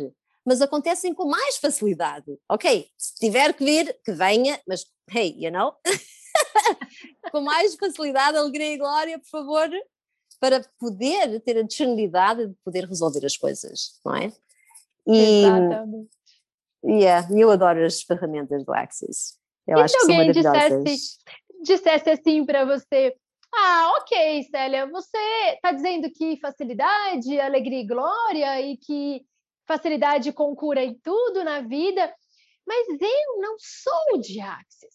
mas 0.44 0.60
acontecem 0.60 1.14
com 1.14 1.26
mais 1.26 1.56
facilidade. 1.56 2.38
Ok, 2.50 2.86
se 2.98 3.14
tiver 3.16 3.54
que 3.54 3.64
vir, 3.64 3.98
que 4.04 4.12
venha, 4.12 4.60
mas 4.66 4.84
hey, 5.10 5.34
you 5.38 5.50
know, 5.50 5.74
com 7.30 7.40
mais 7.40 7.74
facilidade, 7.74 8.36
alegria 8.36 8.74
e 8.74 8.78
glória, 8.78 9.18
por 9.18 9.28
favor, 9.28 9.70
para 10.40 10.64
poder 10.78 11.40
ter 11.40 11.58
a 11.58 11.62
disponibilidade 11.62 12.46
de 12.48 12.54
poder 12.64 12.84
resolver 12.84 13.24
as 13.24 13.36
coisas, 13.36 14.00
não 14.04 14.16
é? 14.16 14.32
E, 15.06 15.44
Exatamente. 15.44 16.10
Yeah, 16.84 17.26
eu 17.34 17.50
adoro 17.50 17.84
as 17.84 18.02
ferramentas 18.02 18.64
do 18.64 18.74
Axis. 18.74 19.38
Eu 19.66 19.78
e 19.78 19.82
acho 19.82 19.94
que 19.94 20.00
são 20.00 20.14
maravilhosas. 20.16 20.84
Dissesse, 20.84 21.18
dissesse 21.62 22.10
assim 22.10 22.44
para 22.44 22.64
você, 22.66 23.16
ah, 23.54 23.92
ok, 23.98 24.42
Célia, 24.50 24.86
você 24.86 25.16
está 25.54 25.72
dizendo 25.72 26.10
que 26.10 26.38
facilidade, 26.40 27.40
alegria 27.40 27.80
e 27.80 27.86
glória 27.86 28.60
e 28.60 28.76
que 28.76 29.24
facilidade 29.66 30.32
com 30.32 30.54
cura 30.54 30.82
em 30.82 30.94
tudo 31.02 31.42
na 31.42 31.60
vida, 31.62 32.12
mas 32.66 32.86
eu 33.00 33.40
não 33.40 33.56
sou 33.58 34.20
de 34.20 34.40
Axis. 34.40 34.93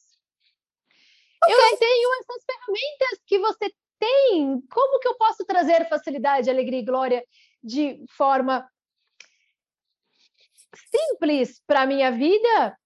Okay. 1.43 1.55
Eu 1.55 1.77
tenho 1.77 2.09
essas 2.19 2.43
ferramentas 2.45 3.19
que 3.25 3.39
você 3.39 3.73
tem. 3.99 4.61
Como 4.71 4.99
que 4.99 5.07
eu 5.07 5.15
posso 5.15 5.45
trazer 5.45 5.87
facilidade, 5.87 6.49
alegria 6.49 6.79
e 6.79 6.85
glória 6.85 7.23
de 7.63 8.03
forma 8.15 8.69
simples 10.75 11.61
para 11.65 11.81
a 11.81 11.85
minha 11.85 12.11
vida 12.11 12.77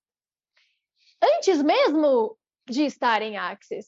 antes 1.22 1.62
mesmo 1.62 2.38
de 2.68 2.84
estar 2.84 3.22
em 3.22 3.38
Axis. 3.38 3.88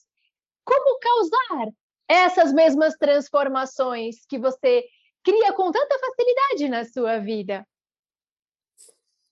Como 0.64 1.00
causar 1.00 1.72
essas 2.08 2.54
mesmas 2.54 2.96
transformações 2.96 4.26
que 4.28 4.38
você 4.38 4.86
cria 5.24 5.54
com 5.54 5.72
tanta 5.72 6.00
facilidade 6.00 6.70
na 6.70 6.86
sua 6.86 7.20
vida? 7.20 7.68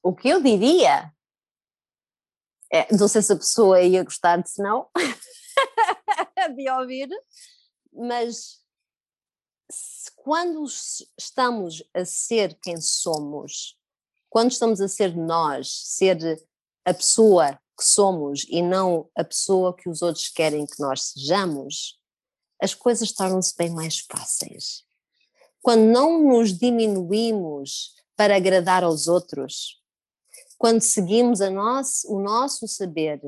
O 0.02 0.14
que 0.14 0.30
eu 0.30 0.42
diria 0.42 1.13
é, 2.74 2.88
não 2.96 3.08
sei 3.08 3.22
se 3.22 3.32
a 3.32 3.38
pessoa 3.38 3.82
ia 3.82 4.04
gostar 4.04 4.42
de 4.42 4.50
se 4.50 4.62
não 4.62 4.90
de 6.56 6.70
ouvir, 6.72 7.10
mas 7.94 8.62
quando 10.16 10.66
estamos 11.18 11.84
a 11.94 12.04
ser 12.06 12.58
quem 12.62 12.82
somos 12.82 13.78
quando 14.34 14.50
estamos 14.50 14.82
a 14.82 14.88
ser 14.88 15.16
nós, 15.16 15.70
ser 15.70 16.44
a 16.84 16.92
pessoa 16.92 17.54
que 17.78 17.86
somos 17.86 18.44
e 18.50 18.64
não 18.64 19.08
a 19.16 19.24
pessoa 19.24 19.76
que 19.76 19.88
os 19.88 20.02
outros 20.02 20.28
querem 20.28 20.66
que 20.66 20.80
nós 20.80 21.12
sejamos, 21.12 22.00
as 22.60 22.74
coisas 22.74 23.12
tornam-se 23.12 23.56
bem 23.56 23.70
mais 23.70 24.00
fáceis. 24.00 24.84
Quando 25.62 25.84
não 25.84 26.20
nos 26.30 26.58
diminuímos 26.58 27.94
para 28.16 28.36
agradar 28.36 28.84
aos 28.84 29.08
outros, 29.08 29.80
quando 30.64 30.80
seguimos 30.80 31.42
nosso, 31.42 32.10
o 32.10 32.22
nosso 32.22 32.70
saber, 32.70 33.20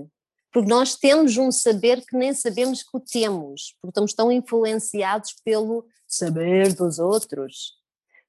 porque 0.54 0.70
nós 0.70 0.96
temos 0.96 1.36
um 1.36 1.52
saber 1.52 2.02
que 2.06 2.16
nem 2.16 2.34
sabemos 2.34 2.82
que 2.82 2.96
o 2.96 3.00
temos, 3.02 3.76
porque 3.82 3.90
estamos 3.90 4.14
tão 4.14 4.32
influenciados 4.32 5.36
pelo 5.44 5.86
saber 6.08 6.74
dos 6.74 6.98
outros. 6.98 7.74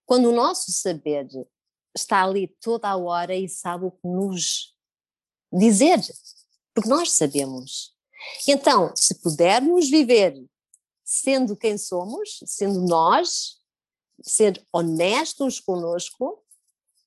Quando 0.05 0.29
o 0.29 0.35
nosso 0.35 0.73
saber 0.73 1.29
está 1.97 2.25
ali 2.25 2.49
toda 2.61 2.89
a 2.89 2.97
hora 2.97 3.33
e 3.37 3.49
sabe 3.49 3.85
o 3.85 3.93
que 3.93 4.09
nos 4.09 4.75
dizer, 5.53 6.01
porque 6.75 6.89
nós 6.89 7.13
sabemos. 7.13 7.95
Então, 8.49 8.93
se 8.97 9.23
pudermos 9.23 9.89
viver 9.89 10.35
sendo 11.05 11.57
quem 11.57 11.79
somos, 11.79 12.41
sendo 12.45 12.85
nós, 12.85 13.61
ser 14.21 14.67
honestos 14.73 15.61
conosco, 15.61 16.43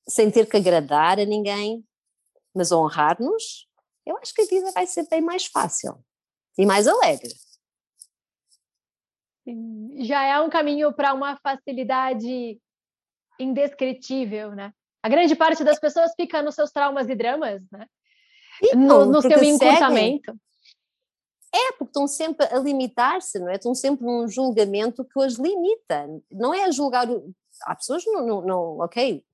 sem 0.08 0.30
ter 0.30 0.48
que 0.48 0.56
agradar 0.56 1.20
a 1.20 1.26
ninguém, 1.26 1.86
mas 2.54 2.72
honrar-nos, 2.72 3.68
eu 4.06 4.16
acho 4.18 4.34
que 4.34 4.42
a 4.42 4.46
vida 4.46 4.70
vai 4.72 4.86
ser 4.86 5.08
bem 5.08 5.20
mais 5.20 5.46
fácil 5.46 6.02
e 6.58 6.66
mais 6.66 6.86
alegre. 6.86 7.32
Já 9.98 10.24
é 10.24 10.40
um 10.40 10.50
caminho 10.50 10.92
para 10.92 11.12
uma 11.14 11.36
facilidade 11.36 12.60
indescritível, 13.38 14.54
né? 14.54 14.72
A 15.02 15.08
grande 15.08 15.34
parte 15.34 15.64
das 15.64 15.78
pessoas 15.78 16.12
fica 16.14 16.42
nos 16.42 16.54
seus 16.54 16.70
traumas 16.70 17.08
e 17.08 17.14
dramas, 17.14 17.62
né? 17.70 17.86
No, 18.74 19.06
no 19.06 19.22
seu 19.22 19.42
encurtamento. 19.42 20.38
É, 21.52 21.72
porque 21.72 21.90
estão 21.90 22.06
sempre 22.06 22.46
a 22.46 22.58
limitar-se, 22.58 23.38
não 23.38 23.48
é? 23.48 23.54
Estão 23.54 23.74
sempre 23.74 24.06
num 24.06 24.28
julgamento 24.28 25.04
que 25.04 25.18
os 25.18 25.34
limita. 25.36 26.06
Não 26.30 26.54
é 26.54 26.70
julgar. 26.70 27.10
O... 27.10 27.34
Há 27.62 27.74
pessoas 27.74 28.04
não, 28.06 28.26
não, 28.26 28.40
não, 28.42 28.78
ok, 28.78 29.24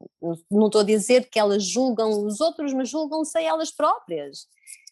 não 0.50 0.66
estou 0.66 0.80
a 0.80 0.84
dizer 0.84 1.28
que 1.28 1.38
elas 1.38 1.64
julgam 1.64 2.24
os 2.24 2.40
outros, 2.40 2.72
mas 2.72 2.88
julgam-se 2.88 3.36
a 3.38 3.42
elas 3.42 3.70
próprias. 3.70 4.46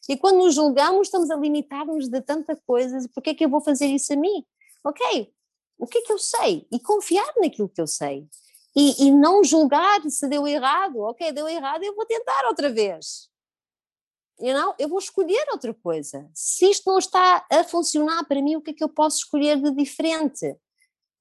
E 0.09 0.16
quando 0.16 0.38
nos 0.38 0.55
julgamos, 0.55 1.09
estamos 1.09 1.31
a 1.31 1.37
limitar-nos 1.37 2.09
de 2.09 2.20
tanta 2.20 2.55
coisa. 2.66 2.99
Por 3.14 3.23
que 3.23 3.31
é 3.31 3.35
que 3.35 3.44
eu 3.44 3.49
vou 3.49 3.61
fazer 3.61 3.87
isso 3.87 4.12
a 4.12 4.16
mim? 4.16 4.44
Ok, 4.85 5.33
o 5.79 5.87
que 5.87 5.99
é 5.99 6.03
que 6.03 6.12
eu 6.12 6.18
sei? 6.18 6.66
E 6.70 6.79
confiar 6.79 7.33
naquilo 7.37 7.68
que 7.68 7.81
eu 7.81 7.87
sei. 7.87 8.29
E, 8.77 9.07
e 9.07 9.11
não 9.11 9.42
julgar 9.42 10.03
se 10.11 10.29
deu 10.29 10.47
errado. 10.47 10.99
Ok, 11.01 11.33
deu 11.33 11.49
errado, 11.49 11.83
eu 11.85 11.94
vou 11.94 12.05
tentar 12.05 12.47
outra 12.47 12.70
vez. 12.70 13.31
You 14.38 14.53
know? 14.53 14.75
Eu 14.79 14.88
vou 14.88 14.99
escolher 14.99 15.47
outra 15.53 15.73
coisa. 15.73 16.29
Se 16.35 16.68
isto 16.68 16.90
não 16.90 16.99
está 16.99 17.47
a 17.51 17.64
funcionar 17.64 18.25
para 18.25 18.42
mim, 18.42 18.57
o 18.57 18.61
que 18.61 18.73
é 18.73 18.75
que 18.75 18.85
eu 18.85 18.88
posso 18.88 19.18
escolher 19.18 19.61
de 19.61 19.70
diferente? 19.70 20.57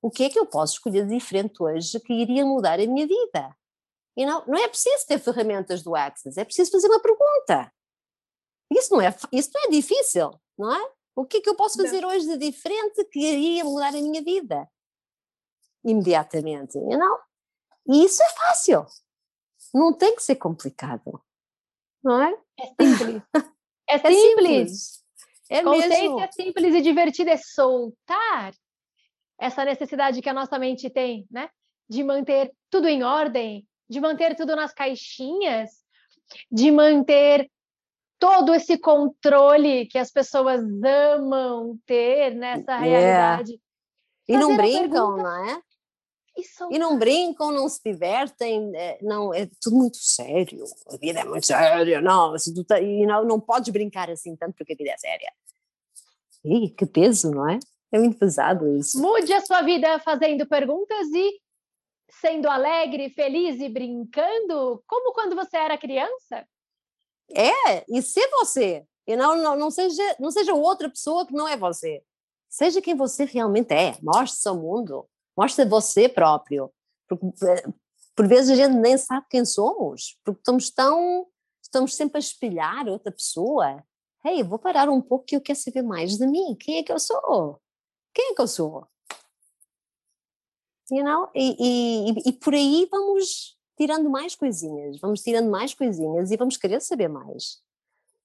O 0.03 0.11
que 0.11 0.25
é 0.25 0.29
que 0.29 0.37
eu 0.37 0.45
posso 0.45 0.73
escolher 0.73 1.07
de 1.07 1.15
diferente 1.15 1.63
hoje 1.63 1.97
que 2.01 2.11
iria 2.11 2.45
mudar 2.45 2.77
a 2.77 2.85
minha 2.85 3.07
vida? 3.07 3.55
You 4.17 4.27
know? 4.27 4.43
Não 4.45 4.57
é 4.57 4.67
preciso 4.67 5.07
ter 5.07 5.17
ferramentas 5.17 5.81
do 5.81 5.95
Access, 5.95 6.37
é 6.37 6.43
preciso 6.43 6.71
fazer 6.71 6.89
uma 6.89 6.99
pergunta. 6.99 7.73
Isso 8.69 8.93
não 8.93 8.99
é, 8.99 9.15
isso 9.31 9.49
não 9.53 9.63
é 9.63 9.67
difícil, 9.69 10.29
não 10.57 10.75
é? 10.75 10.91
O 11.15 11.25
que 11.25 11.37
é 11.37 11.41
que 11.41 11.49
eu 11.49 11.55
posso 11.55 11.81
fazer 11.81 12.01
não. 12.01 12.09
hoje 12.09 12.27
de 12.27 12.37
diferente 12.37 13.05
que 13.05 13.19
iria 13.19 13.63
mudar 13.63 13.95
a 13.95 14.01
minha 14.01 14.21
vida? 14.21 14.69
Imediatamente, 15.85 16.77
you 16.77 16.99
know? 16.99 17.19
E 17.87 18.03
isso 18.03 18.21
é 18.21 18.29
fácil. 18.29 18.85
Não 19.73 19.93
tem 19.93 20.13
que 20.13 20.21
ser 20.21 20.35
complicado. 20.35 21.23
Não 22.03 22.21
é? 22.21 22.37
É 22.59 22.85
simples. 22.85 23.23
É, 23.85 23.95
é 23.95 23.99
simples. 23.99 25.03
É 25.49 25.61
mesmo. 25.61 26.31
simples 26.31 26.73
e 26.73 26.81
divertida 26.81 27.31
é 27.31 27.37
soltar 27.37 28.53
essa 29.43 29.65
necessidade 29.65 30.21
que 30.21 30.29
a 30.29 30.34
nossa 30.34 30.58
mente 30.58 30.89
tem, 30.89 31.27
né? 31.29 31.49
De 31.89 32.01
manter 32.03 32.53
tudo 32.69 32.88
em 32.88 33.03
ordem, 33.03 33.67
de 33.89 33.99
manter 33.99 34.36
tudo 34.36 34.56
nas 34.56 34.73
caixinhas, 34.73 35.71
de 36.49 36.71
manter 36.71 37.51
todo 38.17 38.53
esse 38.53 38.77
controle 38.77 39.86
que 39.88 39.97
as 39.97 40.10
pessoas 40.10 40.62
amam 40.86 41.77
ter 41.86 42.34
nessa 42.36 42.79
yeah. 42.79 43.36
realidade. 43.36 43.62
E 44.29 44.38
não 44.38 44.56
brincam, 44.56 44.79
pergunta, 44.89 45.23
não 45.23 45.49
é? 45.49 45.62
E, 46.38 46.75
e 46.75 46.79
não 46.79 46.97
brincam, 46.97 47.51
não 47.51 47.67
se 47.67 47.82
divertem, 47.86 48.71
é, 48.75 48.97
não, 49.01 49.34
é 49.34 49.49
tudo 49.62 49.75
muito 49.75 49.97
sério. 49.97 50.63
A 50.88 50.95
vida 50.95 51.19
é 51.19 51.25
muito 51.25 51.45
séria, 51.45 51.99
não, 51.99 52.34
tá, 52.65 52.79
e 52.79 53.06
não, 53.06 53.25
não 53.25 53.39
podes 53.41 53.73
brincar 53.73 54.10
assim 54.10 54.38
tanto 54.38 54.56
porque 54.56 54.71
a 54.71 54.77
vida 54.77 54.91
é 54.91 54.97
séria. 54.97 55.34
Ih, 56.45 56.69
que 56.69 56.86
peso, 56.86 57.29
não 57.29 57.49
é? 57.49 57.60
É 57.93 57.99
muito 57.99 58.17
pesado 58.17 58.75
isso. 58.75 58.99
Mude 58.99 59.32
a 59.32 59.45
sua 59.45 59.62
vida 59.62 59.99
fazendo 59.99 60.47
perguntas 60.47 61.08
e 61.13 61.39
sendo 62.19 62.49
alegre, 62.49 63.12
feliz 63.12 63.62
e 63.62 63.69
brincando, 63.69 64.84
como 64.88 65.13
quando 65.13 65.36
você 65.36 65.58
era 65.58 65.77
criança? 65.77 66.43
É, 67.32 67.86
e 67.88 68.01
ser 68.01 68.27
você. 68.32 68.84
E 69.06 69.15
não, 69.15 69.36
não, 69.36 69.56
não, 69.56 69.69
seja, 69.69 70.15
não 70.19 70.32
seja 70.32 70.56
outra 70.56 70.89
pessoa 70.89 71.27
que 71.27 71.34
não 71.34 71.47
é 71.47 71.56
você. 71.56 72.03
Seja 72.49 72.82
quem 72.82 72.95
você 72.95 73.25
realmente 73.25 73.71
é. 73.71 73.95
Mostre-se 74.01 74.47
ao 74.47 74.58
mundo. 74.58 75.08
Mostre 75.38 75.63
você 75.63 76.10
próprio. 76.10 76.71
Porque, 77.08 77.45
eh, 77.45 77.63
por 78.15 78.27
vezes 78.27 78.49
a 78.49 78.56
gente 78.56 78.75
nem 78.75 78.97
sabe 78.97 79.27
quem 79.29 79.45
somos, 79.45 80.17
porque 80.23 80.39
estamos 80.39 80.71
tão. 80.71 81.27
Estamos 81.62 81.95
sempre 81.95 82.17
a 82.17 82.19
espelhar 82.19 82.88
outra 82.88 83.12
pessoa. 83.12 83.84
Ei, 84.25 84.41
vou 84.41 84.58
parar 84.58 84.89
um 84.89 85.01
pouco 85.01 85.25
que 85.25 85.36
eu 85.36 85.41
quero 85.41 85.60
saber 85.60 85.84
mais 85.84 86.17
de 86.17 86.25
mim. 86.25 86.56
Quem 86.60 86.77
é 86.77 86.84
que 86.84 86.91
eu 86.91 86.99
sou? 86.99 87.60
Quem 88.13 88.32
é 88.32 88.36
que 88.36 88.41
eu 88.41 88.47
sou? 88.47 88.88
You 90.91 91.04
know? 91.04 91.30
e, 91.34 92.12
e, 92.12 92.30
e 92.30 92.34
por 92.34 92.54
aí 92.54 92.88
vamos 92.91 93.58
tirando 93.78 94.10
mais 94.10 94.36
coisinhas, 94.36 94.99
vamos 94.99 95.21
tirando 95.21 95.49
mais 95.49 95.73
coisinhas 95.73 96.32
e 96.32 96.38
vamos 96.38 96.58
querer 96.58 96.82
saber 96.82 97.08
mais. 97.08 97.62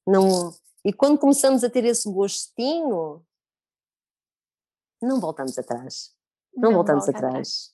Não, 0.07 0.53
e 0.85 0.93
quando 0.93 1.19
começamos 1.19 1.65
a 1.65 1.71
ter 1.71 1.85
esse 1.85 2.11
gostinho, 2.11 3.23
não 5.03 5.21
voltamos 5.21 5.59
atrás. 5.59 6.13
Não, 6.55 6.71
não 6.71 6.77
voltamos 6.77 7.09
atrás. 7.09 7.73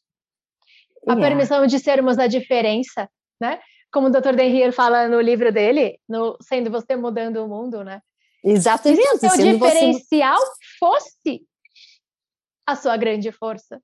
A 1.06 1.12
yeah. 1.12 1.28
permissão 1.28 1.66
de 1.66 1.78
sermos 1.78 2.18
a 2.18 2.26
diferença, 2.26 3.08
né? 3.40 3.60
Como 3.92 4.08
o 4.08 4.10
Dr. 4.10 4.34
Denrier 4.34 4.72
fala 4.72 5.06
no 5.08 5.20
livro 5.20 5.52
dele, 5.52 6.00
no 6.08 6.36
Sendo 6.42 6.70
Você 6.70 6.96
Mudando 6.96 7.44
o 7.44 7.48
Mundo, 7.48 7.84
né? 7.84 8.00
Exatamente. 8.42 9.18
Se 9.18 9.26
o 9.26 9.30
seu 9.30 9.52
diferencial 9.52 10.38
você... 10.38 10.78
fosse 10.78 11.46
a 12.66 12.76
sua 12.76 12.96
grande 12.96 13.30
força. 13.32 13.80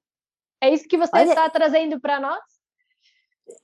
É 0.60 0.72
isso 0.72 0.86
que 0.86 0.98
você 0.98 1.10
Olha, 1.14 1.28
está 1.28 1.48
trazendo 1.48 2.00
para 2.00 2.20
nós? 2.20 2.40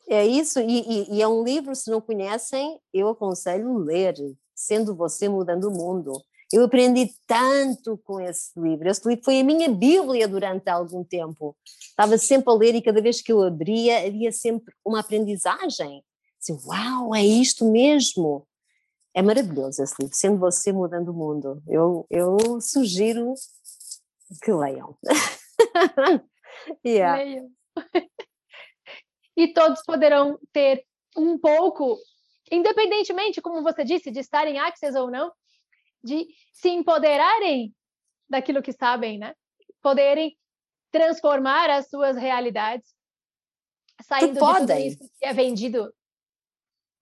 É 0.09 0.27
isso, 0.27 0.61
e, 0.61 0.81
e, 0.81 1.17
e, 1.17 1.23
é 1.23 1.29
um 1.29 1.45
livro, 1.45 1.75
se 1.75 1.91
não 1.91 2.01
conhecem, 2.01 2.81
eu 2.93 3.09
aconselho 3.09 3.77
ler, 3.79 4.15
Sendo 4.55 4.95
Você 4.95 5.29
Mudando 5.29 5.65
o 5.65 5.71
Mundo. 5.71 6.13
Eu 6.53 6.65
aprendi 6.65 7.13
tanto 7.27 7.99
com 7.99 8.21
esse 8.21 8.59
livro. 8.59 8.89
Esse 8.89 9.07
livro 9.07 9.25
foi 9.25 9.41
a 9.41 9.45
minha 9.45 9.69
Bíblia 9.69 10.29
durante 10.29 10.71
algum 10.71 11.03
tempo. 11.03 11.57
Estava 11.81 12.17
sempre 12.17 12.51
a 12.51 12.55
ler 12.55 12.75
e 12.77 12.83
cada 12.83 13.03
vez 13.03 13.21
que 13.21 13.33
eu 13.33 13.43
abria 13.43 14.07
havia 14.07 14.31
sempre 14.31 14.73
uma 14.85 15.01
aprendizagem. 15.01 16.05
Assim, 16.41 16.59
uau, 16.65 17.15
é 17.15 17.25
isto 17.25 17.71
mesmo. 17.71 18.47
É 19.13 19.23
maravilhoso 19.23 19.83
esse 19.83 19.95
livro, 19.99 20.17
Sendo 20.17 20.39
Você 20.39 20.73
Mudando 20.73 21.09
o 21.09 21.15
Mundo. 21.15 21.63
Eu, 21.67 22.07
eu 22.09 22.61
sugiro 22.61 23.35
que 24.43 24.53
leiam. 24.53 24.97
yeah. 26.85 27.23
Leiam. 27.23 27.51
e 29.37 29.53
todos 29.53 29.83
poderão 29.85 30.39
ter 30.53 30.85
um 31.17 31.39
pouco, 31.39 31.99
independentemente, 32.51 33.41
como 33.41 33.62
você 33.62 33.85
disse, 33.85 34.11
de 34.11 34.21
estar 34.21 34.47
em 34.47 34.59
Access 34.59 34.97
ou 34.99 35.11
não, 35.11 35.33
de 36.03 36.27
se 36.53 36.69
empoderarem 36.69 37.75
daquilo 38.29 38.62
que 38.62 38.73
sabem, 38.73 39.19
né? 39.19 39.35
Poderem 39.83 40.37
transformar 40.91 41.71
as 41.71 41.89
suas 41.89 42.17
realidades, 42.17 42.95
saindo 44.03 44.35
de 44.35 44.39
tudo 44.39 44.73
isso 44.73 45.11
que 45.19 45.27
é 45.27 45.33
vendido 45.33 45.93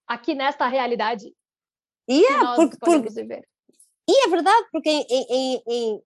aqui 0.06 0.34
nesta 0.34 0.66
realidade 0.66 1.34
e 2.08 2.24
é, 2.24 2.54
porque, 2.56 2.76
porque. 2.78 3.42
E 4.08 4.26
é 4.26 4.28
verdade, 4.28 4.68
porque 4.70 4.90
em, 4.90 5.06
em, 5.08 5.62
em, 5.66 6.02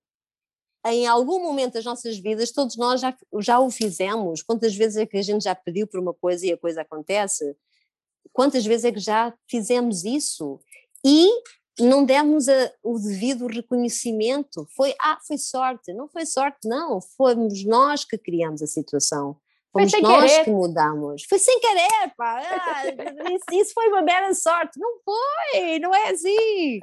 em 0.93 1.07
algum 1.07 1.43
momento 1.43 1.75
das 1.75 1.85
nossas 1.85 2.19
vidas, 2.19 2.53
todos 2.53 2.77
nós 2.77 3.01
já, 3.01 3.17
já 3.41 3.59
o 3.61 3.71
fizemos. 3.71 4.43
Quantas 4.43 4.75
vezes 4.75 4.97
é 4.97 5.07
que 5.07 5.17
a 5.17 5.23
gente 5.23 5.45
já 5.45 5.55
pediu 5.55 5.87
por 5.87 6.01
uma 6.01 6.15
coisa 6.15 6.47
e 6.47 6.53
a 6.53 6.59
coisa 6.59 6.83
acontece? 6.83 7.57
Quantas 8.33 8.65
vezes 8.65 8.85
é 8.85 8.93
que 8.93 9.01
já 9.01 9.35
fizemos 9.49 10.05
isso? 10.05 10.61
E 11.05 11.29
não 11.81 12.05
demos 12.05 12.49
a, 12.49 12.73
o 12.83 12.99
devido 12.99 13.47
reconhecimento. 13.47 14.67
Foi, 14.77 14.95
ah, 15.01 15.19
foi 15.27 15.39
sorte. 15.39 15.93
Não 15.93 16.09
foi 16.09 16.27
sorte, 16.27 16.69
não. 16.69 17.01
Fomos 17.17 17.65
nós 17.65 18.05
que 18.05 18.19
criamos 18.19 18.63
a 18.63 18.67
situação. 18.67 19.37
Fomos 19.73 19.93
nós 20.01 20.31
querer. 20.31 20.45
que 20.45 20.51
mudamos. 20.51 21.25
Foi 21.29 21.39
sem 21.39 21.59
querer, 21.61 22.13
pá. 22.17 22.41
Ah, 22.41 22.85
isso, 23.33 23.63
isso 23.63 23.75
foi 23.75 23.89
uma 23.89 24.03
mera 24.03 24.33
sorte. 24.35 24.79
Não 24.79 24.99
foi, 25.05 25.79
não 25.79 25.95
é 25.95 26.11
assim. 26.11 26.81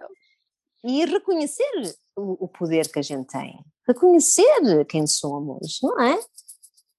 E 0.83 1.05
reconhecer 1.05 1.95
o, 2.15 2.45
o 2.45 2.47
poder 2.47 2.91
que 2.91 2.99
a 2.99 3.01
gente 3.01 3.27
tem 3.27 3.59
reconhecer 3.87 4.85
quem 4.87 5.05
somos, 5.05 5.79
não 5.81 5.99
é? 6.01 6.19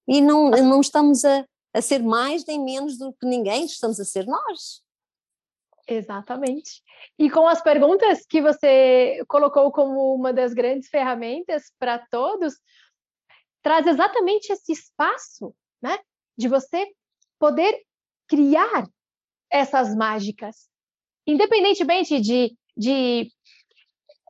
E 0.08 0.20
não, 0.20 0.50
não 0.50 0.80
estamos 0.80 1.24
a, 1.24 1.44
a 1.74 1.82
ser 1.82 2.02
mais 2.02 2.44
nem 2.46 2.62
menos 2.62 2.96
do 2.96 3.12
que 3.12 3.26
ninguém, 3.26 3.64
estamos 3.64 3.98
a 3.98 4.04
ser 4.04 4.24
nós. 4.26 4.82
Exatamente. 5.88 6.82
E 7.18 7.30
com 7.30 7.46
as 7.46 7.62
perguntas 7.62 8.26
que 8.26 8.42
você 8.42 9.22
colocou 9.28 9.70
como 9.70 10.14
uma 10.14 10.32
das 10.32 10.52
grandes 10.52 10.88
ferramentas 10.88 11.72
para 11.78 11.98
todos, 12.10 12.54
traz 13.62 13.86
exatamente 13.86 14.52
esse 14.52 14.72
espaço, 14.72 15.54
né, 15.80 15.98
de 16.36 16.48
você 16.48 16.86
poder 17.38 17.82
criar 18.28 18.88
essas 19.50 19.94
mágicas, 19.94 20.68
independentemente 21.26 22.20
de, 22.20 22.56
de 22.76 23.30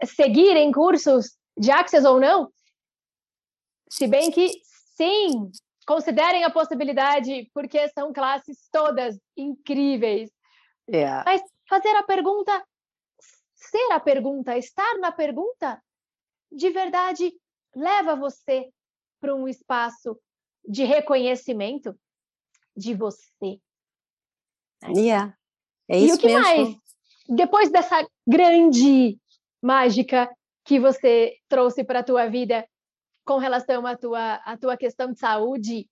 seguir 0.05 0.57
em 0.57 0.71
cursos 0.71 1.37
de 1.57 1.71
Access 1.71 2.07
ou 2.07 2.21
não, 2.21 2.53
se 3.88 4.07
bem 4.07 4.31
que 4.31 4.51
sim, 4.97 5.51
considerem 5.87 6.45
a 6.45 6.51
possibilidade, 6.51 7.49
porque 7.55 7.88
são 7.90 8.12
classes 8.12 8.69
todas 8.71 9.19
incríveis. 9.37 10.31
Yeah. 10.88 11.25
Mas 11.25 11.42
fazer 11.69 11.95
a 11.97 12.03
pergunta, 12.03 12.64
ser 13.55 13.92
a 13.92 14.01
pergunta, 14.01 14.57
estar 14.59 14.99
na 14.99 15.12
pergunta, 15.12 15.81
de 16.51 16.71
verdade 16.71 17.33
leva 17.75 18.16
você 18.16 18.71
para 19.21 19.35
um 19.35 19.47
espaço 19.47 20.19
de 20.66 20.85
reconhecimento 20.85 21.99
de 22.77 22.95
você. 22.95 23.61
Yeah. 24.85 25.37
É 25.88 25.99
isso 25.99 26.14
e 26.14 26.16
o 26.16 26.19
que 26.19 26.27
mesmo. 26.27 26.42
mais? 26.42 26.77
Depois 27.29 27.71
dessa 27.71 28.07
grande 28.27 29.19
mágica 29.62 30.31
que 30.66 30.81
você 30.81 31.37
trouxe 31.48 31.85
para 31.85 32.00
a 32.00 32.05
tua 32.05 32.26
vida 32.26 32.68
com 33.24 33.38
relação 33.38 33.87
à 33.87 33.96
tua, 33.96 34.35
à 34.35 34.57
tua 34.57 34.76
questão 34.76 35.12
de 35.12 35.18
saúde. 35.18 35.88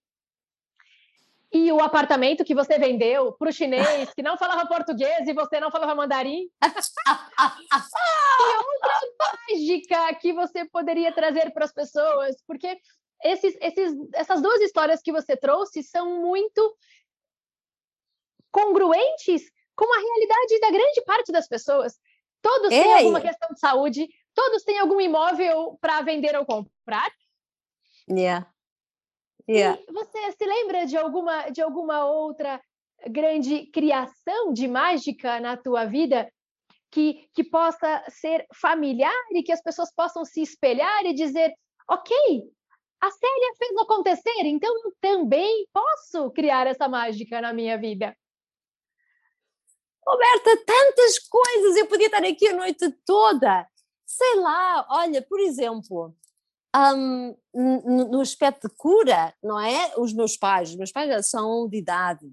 E 1.53 1.71
o 1.71 1.81
apartamento 1.81 2.45
que 2.45 2.55
você 2.55 2.77
vendeu 2.79 3.33
para 3.35 3.49
o 3.49 3.53
chinês 3.53 4.13
que 4.13 4.23
não 4.23 4.37
falava 4.37 4.67
português 4.67 5.27
e 5.29 5.33
você 5.33 5.61
não 5.61 5.71
falava 5.71 5.95
mandarim? 5.95 6.51
e 6.61 8.57
outra 8.57 9.01
mágica 9.21 10.15
que 10.17 10.33
você 10.33 10.69
poderia 10.69 11.13
trazer 11.13 11.53
para 11.53 11.65
as 11.65 11.73
pessoas? 11.73 12.35
Porque 12.45 12.77
esses, 13.23 13.57
esses, 13.61 13.93
essas 14.15 14.43
duas 14.43 14.61
histórias 14.61 15.01
que 15.01 15.13
você 15.13 15.37
trouxe 15.37 15.85
são 15.85 16.21
muito 16.21 16.77
congruentes 18.51 19.49
com 19.77 19.85
a 19.85 19.99
realidade 19.99 20.61
da 20.61 20.71
grande 20.71 21.03
parte 21.05 21.31
das 21.31 21.47
pessoas. 21.47 21.97
Todos 22.43 22.73
Ei. 22.73 22.83
têm 22.83 22.95
alguma 22.95 23.21
questão 23.21 23.49
de 23.51 23.61
saúde, 23.61 24.09
todos 24.35 24.63
têm 24.65 24.79
algum 24.79 25.01
imóvel 25.01 25.79
para 25.81 26.03
vender 26.03 26.37
ou 26.37 26.45
comprar. 26.45 27.11
Yeah. 28.09 28.51
Yeah. 29.49 29.81
E 29.89 29.93
você 29.93 30.33
se 30.33 30.47
lembra 30.47 30.87
de 30.87 30.97
alguma, 30.97 31.51
de 31.51 31.61
alguma 31.61 32.05
outra 32.07 32.61
grande 33.09 33.67
criação 33.67 34.53
de 34.53 34.67
mágica 34.67 35.39
na 35.41 35.57
tua 35.57 35.85
vida 35.85 36.31
que, 36.91 37.29
que 37.35 37.45
possa 37.45 38.05
ser 38.09 38.47
familiar 38.55 39.13
e 39.33 39.43
que 39.43 39.53
as 39.53 39.63
pessoas 39.63 39.93
possam 39.95 40.25
se 40.25 40.41
espelhar 40.41 41.05
e 41.05 41.13
dizer: 41.13 41.53
ok, 41.89 42.17
a 43.01 43.11
Célia 43.11 43.55
fez 43.59 43.77
acontecer, 43.79 44.47
então 44.47 44.73
eu 44.85 44.93
também 45.01 45.67
posso 45.73 46.31
criar 46.31 46.67
essa 46.67 46.89
mágica 46.89 47.41
na 47.41 47.53
minha 47.53 47.77
vida. 47.77 48.17
Roberta, 50.07 50.65
tantas 50.65 51.19
coisas, 51.19 51.77
eu 51.77 51.87
podia 51.87 52.07
estar 52.07 52.23
aqui 52.25 52.49
a 52.49 52.55
noite 52.55 52.91
toda. 53.05 53.67
Sei 54.17 54.37
lá, 54.37 54.87
olha, 54.91 55.21
por 55.23 55.41
exemplo, 55.41 56.15
um, 56.73 57.35
no 57.53 58.21
aspecto 58.21 58.69
de 58.69 58.75
cura, 58.77 59.35
não 59.43 59.61
é? 59.61 59.93
Os 59.97 60.13
meus 60.13 60.37
pais, 60.37 60.71
os 60.71 60.77
meus 60.77 60.93
pais 60.93 61.09
já 61.09 61.21
são 61.21 61.69
de 61.69 61.79
idade, 61.79 62.25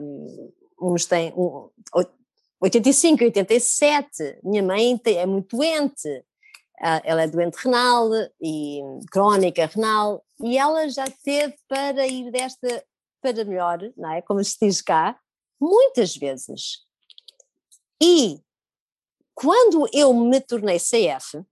um, 0.00 0.52
uns 0.80 1.06
têm 1.06 1.32
um, 1.36 1.68
85, 2.60 3.24
87, 3.24 4.38
minha 4.44 4.62
mãe 4.62 5.00
é 5.06 5.26
muito 5.26 5.56
doente, 5.56 6.08
uh, 6.80 7.00
ela 7.02 7.22
é 7.22 7.26
doente 7.26 7.56
renal 7.56 8.08
e 8.40 8.80
crónica 9.10 9.66
renal, 9.66 10.24
e 10.40 10.56
ela 10.56 10.88
já 10.88 11.06
teve 11.24 11.56
para 11.66 12.06
ir 12.06 12.30
desta 12.30 12.84
para 13.20 13.44
melhor, 13.44 13.80
não 13.96 14.12
é? 14.12 14.22
Como 14.22 14.42
se 14.44 14.56
diz 14.62 14.80
cá, 14.80 15.18
muitas 15.60 16.16
vezes. 16.16 16.86
E 18.00 18.40
quando 19.40 19.88
eu 19.92 20.12
me 20.12 20.38
tornei 20.38 20.78
CF, 20.78 21.42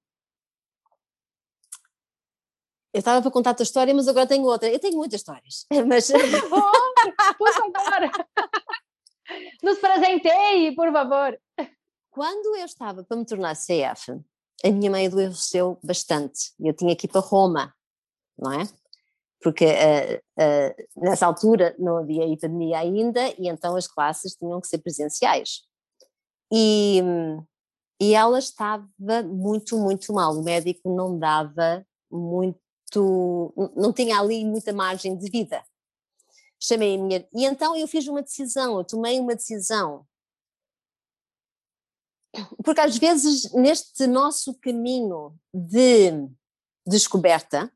eu 2.93 2.99
estava 2.99 3.23
para 3.23 3.31
contar 3.31 3.51
a 3.51 3.55
tua 3.55 3.63
história, 3.63 3.95
mas 3.95 4.07
agora 4.09 4.27
tenho 4.27 4.45
outra. 4.45 4.69
Eu 4.69 4.79
tenho 4.79 4.97
muitas 4.97 5.21
histórias, 5.21 5.67
mas... 5.89 6.11
Por 7.39 7.53
favor, 7.53 7.73
por 7.73 7.85
favor. 7.85 8.27
Nos 9.63 9.79
presenteie, 9.79 10.75
por 10.75 10.91
favor. 10.93 11.39
Quando 12.11 12.57
eu 12.57 12.65
estava 12.65 13.05
para 13.05 13.17
me 13.17 13.25
tornar 13.25 13.55
CF, 13.55 14.21
a 14.65 14.71
minha 14.71 14.91
mãe 14.91 15.07
adoeceu 15.07 15.79
bastante. 15.83 16.53
Eu 16.59 16.75
tinha 16.75 16.97
que 16.97 17.07
ir 17.07 17.09
para 17.09 17.21
Roma, 17.21 17.75
não 18.37 18.53
é? 18.53 18.65
porque 19.41 19.67
uh, 19.67 20.17
uh, 20.43 21.01
nessa 21.01 21.27
altura 21.27 21.75
não 21.79 21.99
havia 21.99 22.25
epidemia 22.29 22.81
ainda 22.81 23.29
e 23.39 23.49
então 23.49 23.77
as 23.77 23.87
classes 23.87 24.35
tinham 24.35 24.61
que 24.61 24.67
ser 24.67 24.79
presenciais. 24.79 25.63
E, 26.53 27.01
e 28.01 28.15
ela 28.15 28.39
estava 28.39 28.89
muito, 29.25 29.77
muito 29.79 30.13
mal. 30.13 30.33
O 30.39 30.43
médico 30.43 30.95
não 30.95 31.19
dava 31.19 31.87
muito, 32.11 33.55
não 33.77 33.93
tinha 33.93 34.19
ali 34.19 34.45
muita 34.45 34.73
margem 34.73 35.17
de 35.17 35.31
vida. 35.31 35.65
Chamei 36.61 36.97
a 36.97 36.99
minha. 36.99 37.29
E 37.33 37.45
então 37.45 37.77
eu 37.77 37.87
fiz 37.89 38.07
uma 38.07 38.23
decisão, 38.23 38.79
eu 38.79 38.85
tomei 38.85 39.19
uma 39.21 39.35
decisão. 39.35 40.07
Porque 42.63 42.81
às 42.81 42.97
vezes 42.97 43.53
neste 43.53 44.07
nosso 44.07 44.55
caminho 44.55 45.37
de 45.53 46.29
descoberta, 46.87 47.73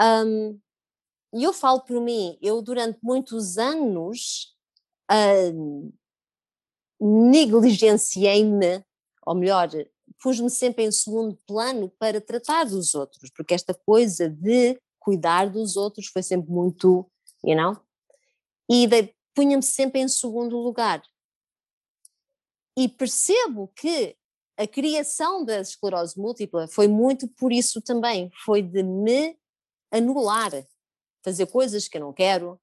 um, 0.00 0.60
e 1.32 1.44
eu 1.44 1.52
falo 1.52 1.80
por 1.80 2.00
mim, 2.00 2.38
eu 2.40 2.62
durante 2.62 2.98
muitos 3.02 3.58
anos 3.58 4.56
uh, 5.10 5.92
negligenciei-me, 7.00 8.84
ou 9.26 9.34
melhor, 9.34 9.68
pus-me 10.22 10.50
sempre 10.50 10.84
em 10.84 10.92
segundo 10.92 11.36
plano 11.46 11.90
para 11.98 12.20
tratar 12.20 12.64
dos 12.64 12.94
outros, 12.94 13.30
porque 13.34 13.54
esta 13.54 13.74
coisa 13.74 14.28
de 14.28 14.80
cuidar 14.98 15.50
dos 15.50 15.76
outros 15.76 16.06
foi 16.08 16.22
sempre 16.22 16.50
muito, 16.50 17.08
you 17.44 17.56
know? 17.56 17.76
E 18.70 18.88
punha-me 19.34 19.62
sempre 19.62 20.00
em 20.00 20.08
segundo 20.08 20.56
lugar. 20.56 21.02
E 22.76 22.88
percebo 22.88 23.68
que 23.68 24.16
a 24.56 24.66
criação 24.66 25.44
da 25.44 25.60
esclerose 25.60 26.18
múltipla 26.18 26.66
foi 26.66 26.88
muito 26.88 27.28
por 27.28 27.52
isso 27.52 27.80
também, 27.80 28.30
foi 28.44 28.62
de 28.62 28.82
me 28.82 29.36
anular, 29.90 30.50
fazer 31.22 31.46
coisas 31.46 31.86
que 31.88 31.98
eu 31.98 32.00
não 32.00 32.12
quero, 32.12 32.58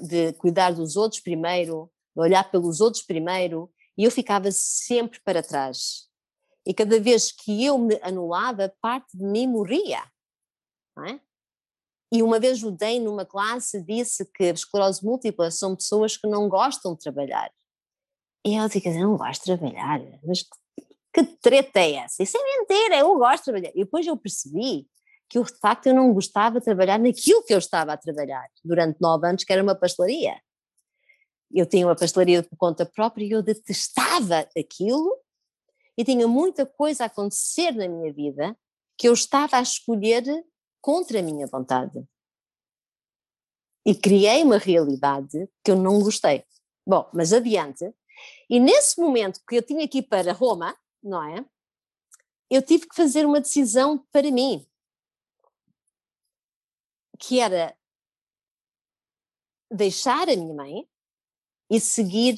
de 0.00 0.32
cuidar 0.34 0.72
dos 0.72 0.96
outros 0.96 1.20
primeiro, 1.20 1.90
olhar 2.20 2.50
pelos 2.50 2.80
outros 2.80 3.02
primeiro, 3.02 3.72
e 3.96 4.04
eu 4.04 4.10
ficava 4.10 4.50
sempre 4.50 5.20
para 5.24 5.42
trás. 5.42 6.08
E 6.66 6.72
cada 6.72 7.00
vez 7.00 7.32
que 7.32 7.64
eu 7.64 7.78
me 7.78 7.98
anulava, 8.02 8.72
parte 8.80 9.16
de 9.16 9.24
mim 9.24 9.46
morria. 9.46 10.02
É? 11.06 11.18
E 12.12 12.22
uma 12.22 12.38
vez 12.38 12.62
o 12.62 12.70
Dei 12.70 13.00
numa 13.00 13.24
classe 13.24 13.82
disse 13.82 14.24
que 14.32 14.44
a 14.44 14.52
esclerose 14.52 15.04
múltipla 15.04 15.50
são 15.50 15.74
pessoas 15.74 16.16
que 16.16 16.28
não 16.28 16.48
gostam 16.48 16.94
de 16.94 17.00
trabalhar. 17.00 17.50
E 18.44 18.56
eu 18.56 18.68
digo, 18.68 18.88
eu 18.88 19.00
não 19.00 19.16
gosto 19.16 19.40
de 19.40 19.56
trabalhar, 19.56 20.00
mas 20.22 20.44
que 21.12 21.24
treta 21.40 21.80
é 21.80 21.94
essa? 21.94 22.22
Isso 22.22 22.36
é 22.36 22.58
mentira, 22.58 22.98
eu 22.98 23.16
gosto 23.16 23.38
de 23.38 23.44
trabalhar. 23.44 23.70
E 23.74 23.84
depois 23.84 24.06
eu 24.06 24.16
percebi 24.16 24.86
que 25.28 25.38
eu, 25.38 25.44
de 25.44 25.58
facto 25.58 25.86
eu 25.86 25.94
não 25.94 26.12
gostava 26.12 26.58
de 26.58 26.64
trabalhar 26.64 26.98
naquilo 26.98 27.42
que 27.44 27.54
eu 27.54 27.58
estava 27.58 27.94
a 27.94 27.96
trabalhar 27.96 28.46
durante 28.62 29.00
nove 29.00 29.26
anos, 29.26 29.44
que 29.44 29.52
era 29.52 29.62
uma 29.62 29.74
pastelaria. 29.74 30.38
Eu 31.52 31.66
tinha 31.66 31.86
uma 31.86 31.96
pastelaria 31.96 32.42
por 32.42 32.56
conta 32.56 32.86
própria 32.86 33.24
e 33.24 33.30
eu 33.30 33.42
detestava 33.42 34.48
aquilo 34.56 35.18
e 35.96 36.04
tinha 36.04 36.26
muita 36.26 36.64
coisa 36.64 37.04
a 37.04 37.06
acontecer 37.06 37.72
na 37.72 37.86
minha 37.88 38.12
vida 38.12 38.56
que 38.96 39.08
eu 39.08 39.12
estava 39.12 39.58
a 39.58 39.62
escolher 39.62 40.24
contra 40.80 41.18
a 41.18 41.22
minha 41.22 41.46
vontade. 41.46 42.02
E 43.84 43.94
criei 43.94 44.42
uma 44.42 44.58
realidade 44.58 45.48
que 45.64 45.70
eu 45.70 45.76
não 45.76 46.00
gostei. 46.00 46.44
Bom, 46.86 47.08
mas 47.12 47.32
adiante. 47.32 47.92
E 48.48 48.60
nesse 48.60 49.00
momento 49.00 49.40
que 49.46 49.56
eu 49.56 49.62
tinha 49.62 49.86
que 49.88 49.98
ir 49.98 50.02
para 50.02 50.32
Roma, 50.32 50.76
não 51.02 51.22
é? 51.22 51.44
Eu 52.50 52.62
tive 52.62 52.86
que 52.86 52.94
fazer 52.94 53.26
uma 53.26 53.40
decisão 53.40 53.98
para 54.12 54.30
mim 54.30 54.66
que 57.18 57.38
era 57.38 57.76
deixar 59.70 60.28
a 60.28 60.36
minha 60.36 60.54
mãe 60.54 60.88
e 61.72 61.80
seguir 61.80 62.36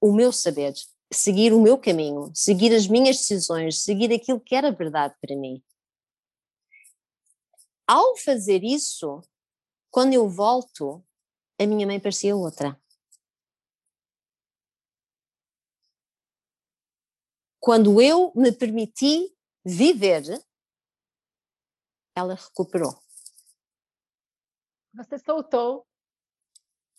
o 0.00 0.14
meu 0.14 0.32
saber, 0.32 0.72
seguir 1.12 1.52
o 1.52 1.60
meu 1.60 1.76
caminho, 1.78 2.32
seguir 2.34 2.74
as 2.74 2.86
minhas 2.86 3.18
decisões, 3.18 3.82
seguir 3.82 4.10
aquilo 4.14 4.40
que 4.40 4.54
era 4.54 4.72
verdade 4.72 5.14
para 5.20 5.36
mim. 5.36 5.62
Ao 7.86 8.16
fazer 8.16 8.64
isso, 8.64 9.20
quando 9.90 10.14
eu 10.14 10.26
volto, 10.26 11.04
a 11.60 11.66
minha 11.66 11.86
mãe 11.86 12.00
parecia 12.00 12.34
outra. 12.34 12.80
Quando 17.58 18.00
eu 18.00 18.32
me 18.34 18.52
permiti 18.52 19.36
viver 19.62 20.42
ela 22.16 22.34
recuperou. 22.34 22.98
Você 24.94 25.18
soltou. 25.18 25.89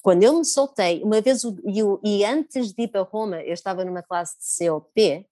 Quando 0.02 0.24
eu 0.24 0.38
me 0.38 0.46
soltei, 0.46 1.04
uma 1.04 1.22
vez, 1.22 1.44
e, 1.44 1.82
e 2.04 2.26
antes 2.26 2.74
de 2.74 2.84
ir 2.84 2.88
para 2.88 3.04
Roma, 3.04 3.41
eu 3.41 3.54
estava 3.54 3.86
numa 3.86 4.02
classe 4.02 4.36
de 4.39 4.68
COP, 4.68 5.28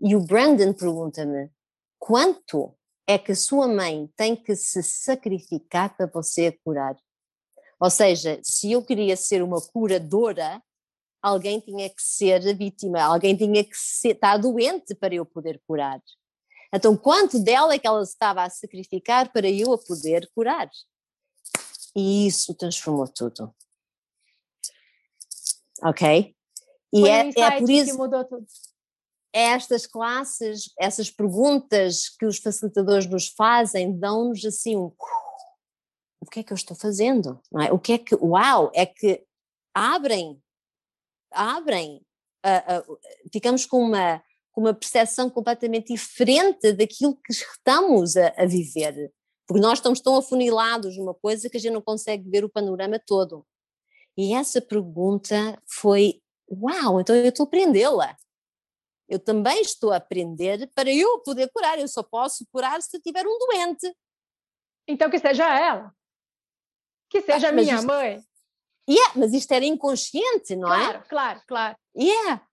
e 0.00 0.16
o 0.16 0.20
Brandon 0.20 0.72
pergunta-me: 0.72 1.50
quanto 1.98 2.74
é 3.06 3.18
que 3.18 3.32
a 3.32 3.36
sua 3.36 3.68
mãe 3.68 4.10
tem 4.16 4.34
que 4.34 4.56
se 4.56 4.82
sacrificar 4.82 5.94
para 5.96 6.06
você 6.06 6.52
curar? 6.64 6.96
Ou 7.80 7.90
seja, 7.90 8.40
se 8.42 8.72
eu 8.72 8.82
queria 8.82 9.16
ser 9.16 9.42
uma 9.42 9.60
curadora, 9.60 10.62
alguém 11.22 11.60
tinha 11.60 11.88
que 11.88 12.02
ser 12.02 12.46
a 12.48 12.52
vítima, 12.52 13.02
alguém 13.02 13.36
tinha 13.36 13.62
que 13.62 13.76
ser, 13.76 14.14
estar 14.14 14.36
doente 14.36 14.94
para 14.94 15.14
eu 15.14 15.24
poder 15.26 15.60
curar. 15.66 16.02
Então, 16.72 16.96
quanto 16.96 17.38
dela 17.38 17.74
é 17.74 17.78
que 17.78 17.86
ela 17.86 18.02
estava 18.02 18.42
a 18.42 18.50
sacrificar 18.50 19.32
para 19.32 19.48
eu 19.48 19.72
a 19.72 19.78
poder 19.78 20.28
curar? 20.34 20.70
E 21.96 22.26
isso 22.26 22.54
transformou 22.54 23.08
tudo. 23.08 23.54
Ok? 25.82 26.34
E 26.92 27.00
Foi 27.00 27.10
é, 27.10 27.24
um 27.24 27.44
é 27.44 27.58
por 27.58 27.70
isso 27.70 27.92
que 27.92 27.96
mudou 27.96 28.24
tudo. 28.24 28.46
Estas 29.32 29.86
classes, 29.86 30.72
essas 30.78 31.10
perguntas 31.10 32.08
que 32.08 32.24
os 32.24 32.38
facilitadores 32.38 33.06
nos 33.06 33.28
fazem, 33.28 33.98
dão-nos 33.98 34.44
assim 34.44 34.76
um. 34.76 34.92
o 36.20 36.26
que 36.30 36.40
é 36.40 36.42
que 36.42 36.52
eu 36.52 36.56
estou 36.56 36.76
fazendo? 36.76 37.40
Não 37.52 37.60
é? 37.60 37.72
O 37.72 37.78
que 37.78 37.92
é 37.92 37.98
que, 37.98 38.14
uau, 38.14 38.70
é 38.74 38.86
que 38.86 39.22
abrem, 39.74 40.42
abrem, 41.30 42.02
uh, 42.44 42.92
uh, 42.92 42.98
ficamos 43.30 43.66
com 43.66 43.80
uma, 43.82 44.22
com 44.50 44.62
uma 44.62 44.74
percepção 44.74 45.28
completamente 45.28 45.92
diferente 45.92 46.72
daquilo 46.72 47.14
que 47.16 47.32
estamos 47.32 48.16
a, 48.16 48.28
a 48.36 48.46
viver, 48.46 49.12
porque 49.46 49.62
nós 49.62 49.78
estamos 49.78 50.00
tão 50.00 50.16
afunilados 50.16 50.96
numa 50.96 51.14
coisa 51.14 51.50
que 51.50 51.58
a 51.58 51.60
gente 51.60 51.72
não 51.74 51.82
consegue 51.82 52.28
ver 52.28 52.44
o 52.44 52.50
panorama 52.50 52.98
todo. 52.98 53.46
E 54.18 54.34
essa 54.34 54.60
pergunta 54.60 55.62
foi: 55.64 56.20
Uau, 56.50 57.00
então 57.00 57.14
eu 57.14 57.28
estou 57.28 57.44
a 57.44 57.46
aprendê-la. 57.46 58.16
Eu 59.08 59.20
também 59.20 59.62
estou 59.62 59.92
a 59.92 59.96
aprender 59.96 60.68
para 60.74 60.92
eu 60.92 61.20
poder 61.20 61.48
curar. 61.52 61.78
Eu 61.78 61.86
só 61.86 62.02
posso 62.02 62.44
curar 62.52 62.82
se 62.82 62.96
eu 62.96 63.00
tiver 63.00 63.24
um 63.24 63.38
doente. 63.38 63.94
Então 64.88 65.08
que 65.08 65.20
seja 65.20 65.48
ela. 65.58 65.94
Que 67.08 67.22
seja 67.22 67.50
ah, 67.50 67.52
minha 67.52 67.76
isto, 67.76 67.86
mãe. 67.86 68.20
Yeah, 68.90 69.12
mas 69.16 69.32
isto 69.32 69.52
era 69.52 69.64
inconsciente, 69.64 70.56
não 70.56 70.68
claro, 70.68 70.82
é? 70.82 70.86
Claro, 70.86 71.08
claro, 71.08 71.42
claro. 71.46 71.76
Yeah. 71.96 72.48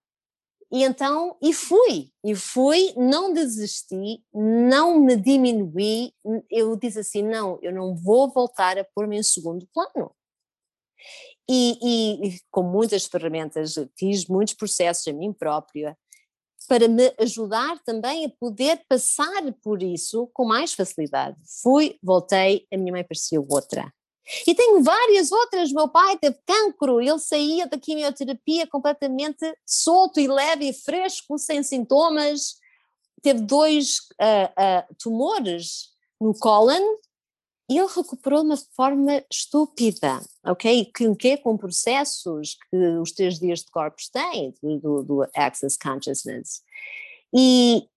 E 0.71 0.83
então, 0.83 1.37
e 1.41 1.53
fui, 1.53 2.11
e 2.23 2.35
fui, 2.35 2.93
não 2.97 3.31
desisti, 3.31 4.23
não 4.33 4.99
me 4.99 5.15
diminuí, 5.15 6.11
eu 6.49 6.75
disse 6.75 6.99
assim, 6.99 7.21
não, 7.21 7.59
eu 7.61 7.71
não 7.71 7.95
vou 7.95 8.29
voltar 8.31 8.77
a 8.77 8.83
pôr-me 8.83 9.17
em 9.17 9.23
segundo 9.23 9.67
plano. 9.73 10.13
E, 11.49 11.77
e, 11.81 12.39
com 12.49 12.63
muitas 12.63 13.05
ferramentas, 13.05 13.75
fiz 13.97 14.25
muitos 14.27 14.53
processos 14.53 15.07
a 15.07 15.13
mim 15.13 15.31
própria, 15.31 15.97
para 16.67 16.87
me 16.87 17.13
ajudar 17.19 17.79
também 17.83 18.25
a 18.25 18.29
poder 18.29 18.81
passar 18.89 19.53
por 19.61 19.83
isso 19.83 20.27
com 20.33 20.45
mais 20.45 20.73
facilidade. 20.73 21.37
Fui, 21.61 21.97
voltei, 22.01 22.65
a 22.73 22.77
minha 22.77 22.91
mãe 22.91 23.03
parecia 23.03 23.39
outra. 23.39 23.93
E 24.47 24.55
tenho 24.55 24.81
várias 24.81 25.31
outras. 25.31 25.71
Meu 25.71 25.87
pai 25.87 26.17
teve 26.17 26.37
cancro, 26.45 26.99
ele 26.99 27.19
saía 27.19 27.67
da 27.67 27.77
quimioterapia 27.77 28.65
completamente 28.65 29.55
solto 29.65 30.19
e 30.19 30.27
leve 30.27 30.69
e 30.69 30.73
fresco, 30.73 31.37
sem 31.37 31.61
sintomas. 31.61 32.55
Teve 33.21 33.41
dois 33.41 33.99
uh, 34.19 34.89
uh, 34.89 34.95
tumores 34.97 35.91
no 36.19 36.33
cólon 36.33 36.81
ele 37.67 37.87
recuperou 37.87 38.41
de 38.41 38.47
uma 38.47 38.57
forma 38.57 39.23
estúpida, 39.31 40.21
ok? 40.43 40.85
Que, 40.95 41.15
que 41.15 41.37
com 41.37 41.57
processos 41.57 42.57
que 42.69 42.77
os 42.99 43.11
três 43.11 43.39
dias 43.39 43.59
de 43.59 43.71
corpos 43.71 44.07
têm, 44.09 44.53
do, 44.61 45.03
do 45.03 45.23
Access 45.35 45.77
Consciousness. 45.77 46.61
E, 47.33 47.87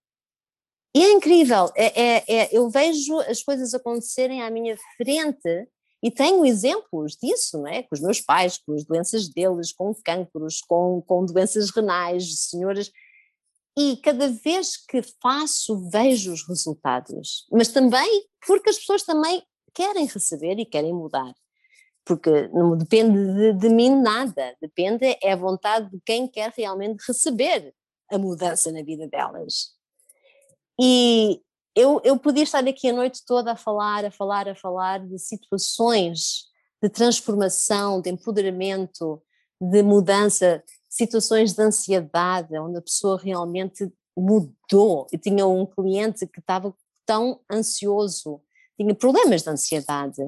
e 0.96 1.02
é 1.02 1.12
incrível, 1.12 1.70
é, 1.76 2.02
é, 2.02 2.24
é, 2.28 2.48
eu 2.50 2.70
vejo 2.70 3.18
as 3.20 3.42
coisas 3.42 3.74
acontecerem 3.74 4.42
à 4.42 4.50
minha 4.50 4.76
frente 4.96 5.68
e 6.02 6.10
tenho 6.10 6.46
exemplos 6.46 7.16
disso, 7.20 7.58
não 7.58 7.66
é? 7.66 7.82
Com 7.82 7.94
os 7.94 8.00
meus 8.00 8.20
pais, 8.20 8.56
com 8.58 8.72
as 8.72 8.84
doenças 8.84 9.28
deles, 9.28 9.72
com 9.72 9.92
cancros, 9.94 10.60
com, 10.60 11.02
com 11.02 11.26
doenças 11.26 11.70
renais, 11.70 12.40
senhoras. 12.40 12.90
E 13.76 13.96
cada 13.98 14.28
vez 14.28 14.76
que 14.76 15.02
faço, 15.20 15.88
vejo 15.90 16.32
os 16.32 16.46
resultados. 16.48 17.46
Mas 17.52 17.68
também 17.68 18.26
porque 18.46 18.70
as 18.70 18.78
pessoas 18.78 19.02
também 19.02 19.42
querem 19.78 20.06
receber 20.06 20.58
e 20.58 20.66
querem 20.66 20.92
mudar. 20.92 21.32
Porque 22.04 22.48
não 22.48 22.76
depende 22.76 23.16
de, 23.34 23.52
de 23.52 23.68
mim 23.68 23.90
nada, 23.90 24.56
depende 24.60 25.16
é 25.22 25.32
a 25.32 25.36
vontade 25.36 25.88
de 25.88 26.00
quem 26.04 26.26
quer 26.26 26.52
realmente 26.56 27.04
receber 27.06 27.72
a 28.10 28.18
mudança 28.18 28.72
na 28.72 28.82
vida 28.82 29.06
delas. 29.06 29.76
E 30.80 31.40
eu, 31.76 32.00
eu 32.02 32.18
podia 32.18 32.42
estar 32.42 32.66
aqui 32.66 32.88
a 32.88 32.92
noite 32.92 33.24
toda 33.24 33.52
a 33.52 33.56
falar, 33.56 34.04
a 34.04 34.10
falar, 34.10 34.48
a 34.48 34.54
falar 34.54 35.06
de 35.06 35.16
situações 35.16 36.48
de 36.82 36.88
transformação, 36.88 38.00
de 38.00 38.10
empoderamento, 38.10 39.22
de 39.60 39.82
mudança, 39.82 40.62
situações 40.88 41.52
de 41.52 41.62
ansiedade, 41.62 42.58
onde 42.58 42.78
a 42.78 42.82
pessoa 42.82 43.20
realmente 43.20 43.92
mudou. 44.16 45.06
Eu 45.12 45.20
tinha 45.20 45.46
um 45.46 45.66
cliente 45.66 46.26
que 46.26 46.40
estava 46.40 46.74
tão 47.06 47.40
ansioso, 47.50 48.40
tinha 48.78 48.94
problemas 48.94 49.42
de 49.42 49.50
ansiedade. 49.50 50.22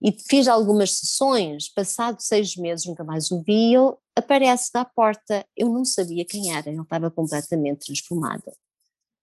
E 0.00 0.12
fiz 0.28 0.46
algumas 0.46 0.92
sessões, 0.92 1.68
passado 1.68 2.20
seis 2.20 2.56
meses, 2.56 2.86
nunca 2.86 3.02
mais 3.02 3.32
o 3.32 3.42
vi, 3.42 3.74
ele 3.74 3.94
aparece 4.16 4.72
da 4.72 4.84
porta. 4.84 5.44
Eu 5.56 5.68
não 5.68 5.84
sabia 5.84 6.24
quem 6.24 6.54
era, 6.54 6.70
ele 6.70 6.80
estava 6.80 7.10
completamente 7.10 7.86
transformado 7.86 8.52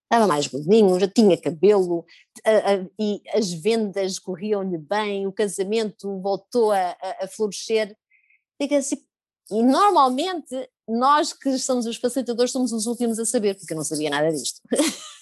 estava 0.05 0.27
mais 0.27 0.47
gordinho, 0.47 0.99
já 0.99 1.07
tinha 1.07 1.37
cabelo 1.37 2.05
a, 2.45 2.51
a, 2.51 2.85
e 2.99 3.21
as 3.33 3.51
vendas 3.51 4.19
corriam-lhe 4.19 4.77
bem, 4.77 5.27
o 5.27 5.33
casamento 5.33 6.19
voltou 6.21 6.71
a, 6.71 6.95
a 7.21 7.27
florescer. 7.27 7.95
Diga 8.59 8.77
assim, 8.77 8.97
e 9.51 9.61
normalmente 9.61 10.69
nós 10.87 11.33
que 11.33 11.57
somos 11.57 11.85
os 11.85 11.97
facilitadores 11.97 12.51
somos 12.51 12.71
os 12.71 12.85
últimos 12.85 13.19
a 13.19 13.25
saber, 13.25 13.55
porque 13.55 13.73
eu 13.73 13.77
não 13.77 13.83
sabia 13.83 14.09
nada 14.09 14.31
disto. 14.31 14.61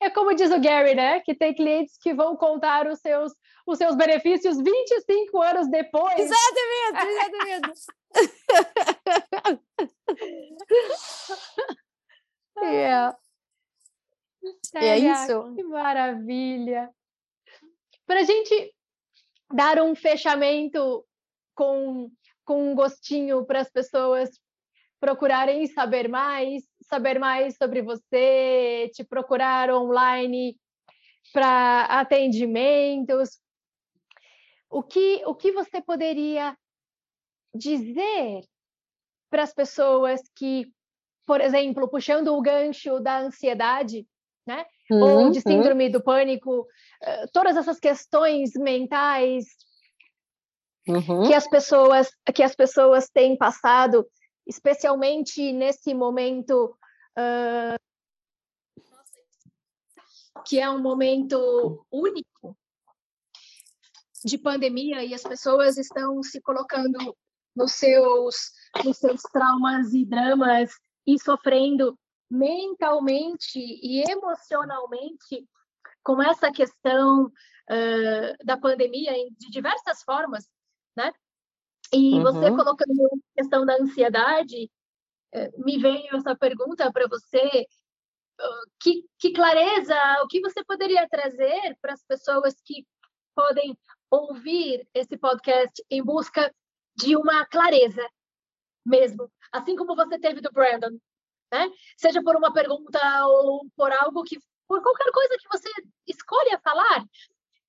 É 0.00 0.08
como 0.28 0.36
diz 0.36 0.50
o 0.50 0.60
Gary, 0.60 0.94
né? 0.94 1.20
Que 1.20 1.34
tem 1.34 1.54
clientes 1.54 1.96
que 1.96 2.12
vão 2.12 2.36
contar 2.36 2.86
os 2.86 3.00
seus, 3.00 3.32
os 3.66 3.78
seus 3.78 3.96
benefícios 3.96 4.58
25 4.58 5.40
anos 5.40 5.70
depois. 5.70 6.18
Exatamente, 6.18 7.06
exatamente. 7.06 7.80
É. 12.60 13.12
É 14.74 14.98
isso. 14.98 15.54
Que 15.54 15.62
maravilha. 15.62 16.90
Para 18.04 18.18
a 18.18 18.24
gente 18.24 18.74
dar 19.54 19.80
um 19.80 19.94
fechamento 19.94 21.06
com, 21.54 22.10
com 22.44 22.72
um 22.72 22.74
gostinho 22.74 23.46
para 23.46 23.60
as 23.60 23.70
pessoas 23.70 24.28
procurarem 24.98 25.68
saber 25.68 26.08
mais, 26.08 26.64
saber 26.88 27.18
mais 27.18 27.56
sobre 27.56 27.82
você, 27.82 28.90
te 28.94 29.04
procurar 29.04 29.70
online 29.70 30.56
para 31.32 31.84
atendimentos. 31.84 33.38
O 34.70 34.82
que, 34.82 35.22
o 35.26 35.34
que 35.34 35.52
você 35.52 35.80
poderia 35.80 36.56
dizer 37.54 38.42
para 39.30 39.42
as 39.42 39.52
pessoas 39.52 40.20
que 40.34 40.72
por 41.28 41.42
exemplo, 41.42 41.86
puxando 41.86 42.28
o 42.28 42.40
gancho 42.40 42.98
da 43.00 43.20
ansiedade, 43.20 44.06
né? 44.46 44.64
Uhum, 44.90 45.02
Ou 45.02 45.30
de 45.30 45.42
síndrome 45.42 45.84
uhum. 45.84 45.92
do 45.92 46.02
pânico, 46.02 46.66
eh, 47.02 47.26
todas 47.34 47.54
essas 47.54 47.78
questões 47.78 48.52
mentais 48.54 49.44
uhum. 50.88 51.28
que 51.28 51.34
as 51.34 51.46
pessoas 51.46 52.08
que 52.34 52.42
as 52.42 52.56
pessoas 52.56 53.10
têm 53.10 53.36
passado, 53.36 54.06
especialmente 54.46 55.52
nesse 55.52 55.92
momento 55.92 56.74
uh, 57.18 57.78
que 60.46 60.60
é 60.60 60.70
um 60.70 60.80
momento 60.80 61.84
único 61.90 62.56
de 64.24 64.38
pandemia 64.38 65.04
e 65.04 65.12
as 65.14 65.22
pessoas 65.22 65.76
estão 65.76 66.22
se 66.22 66.40
colocando 66.40 67.16
nos 67.54 67.72
seus 67.72 68.52
nos 68.84 68.96
seus 68.96 69.22
traumas 69.22 69.92
e 69.92 70.04
dramas 70.04 70.70
e 71.06 71.18
sofrendo 71.20 71.98
mentalmente 72.30 73.58
e 73.58 74.02
emocionalmente 74.10 75.46
com 76.02 76.22
essa 76.22 76.52
questão 76.52 77.26
uh, 77.26 78.44
da 78.44 78.56
pandemia 78.56 79.12
de 79.38 79.50
diversas 79.50 80.02
formas, 80.02 80.48
né? 80.96 81.12
E 81.92 82.14
uhum. 82.14 82.22
você 82.22 82.50
colocando 82.50 83.06
a 83.06 83.40
questão 83.40 83.64
da 83.64 83.74
ansiedade, 83.74 84.70
me 85.58 85.78
veio 85.78 86.16
essa 86.16 86.36
pergunta 86.36 86.90
para 86.92 87.06
você: 87.08 87.66
que, 88.80 89.04
que 89.18 89.32
clareza, 89.32 89.94
o 90.22 90.28
que 90.28 90.40
você 90.40 90.64
poderia 90.64 91.08
trazer 91.08 91.76
para 91.80 91.92
as 91.92 92.04
pessoas 92.04 92.54
que 92.64 92.86
podem 93.34 93.76
ouvir 94.10 94.88
esse 94.94 95.16
podcast 95.16 95.84
em 95.90 96.02
busca 96.02 96.52
de 96.96 97.16
uma 97.16 97.46
clareza 97.46 98.06
mesmo, 98.84 99.30
assim 99.52 99.76
como 99.76 99.94
você 99.94 100.18
teve 100.18 100.40
do 100.40 100.50
Brandon, 100.50 100.98
né? 101.52 101.70
Seja 101.96 102.22
por 102.22 102.36
uma 102.36 102.52
pergunta 102.52 102.98
ou 103.26 103.66
por 103.76 103.92
algo 103.92 104.24
que, 104.24 104.38
por 104.66 104.82
qualquer 104.82 105.10
coisa 105.12 105.36
que 105.38 105.48
você 105.48 105.68
escolha 106.06 106.58
falar, 106.64 107.04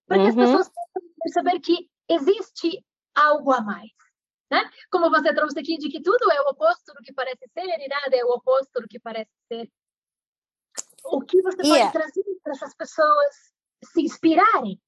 para 0.08 0.18
que 0.18 0.24
uhum. 0.24 0.30
as 0.30 0.36
pessoas 0.36 0.70
possam 0.70 1.10
perceber 1.22 1.60
que 1.60 1.90
existe 2.08 2.84
algo 3.14 3.52
a 3.52 3.62
mais. 3.62 3.92
Né? 4.52 4.70
Como 4.92 5.10
você 5.10 5.34
trouxe 5.34 5.60
aqui, 5.60 5.78
de 5.78 5.90
que 5.90 6.02
tudo 6.02 6.32
é 6.32 6.42
o 6.42 6.50
oposto 6.50 6.94
do 6.94 7.04
que 7.04 7.14
parece 7.14 7.48
ser 7.54 7.66
e 7.66 7.88
nada 7.88 8.16
é 8.16 8.26
o 8.26 8.32
oposto 8.32 8.82
do 8.82 8.88
que 8.88 9.00
parece 9.00 9.32
ser. 9.48 9.72
O 11.06 11.22
que 11.22 11.42
você 11.42 11.58
pode 11.58 11.70
yeah. 11.70 11.92
trazer 11.92 12.24
para 12.44 12.54
essas 12.54 12.74
pessoas 12.76 13.36
se 13.84 14.02
inspirarem? 14.02 14.82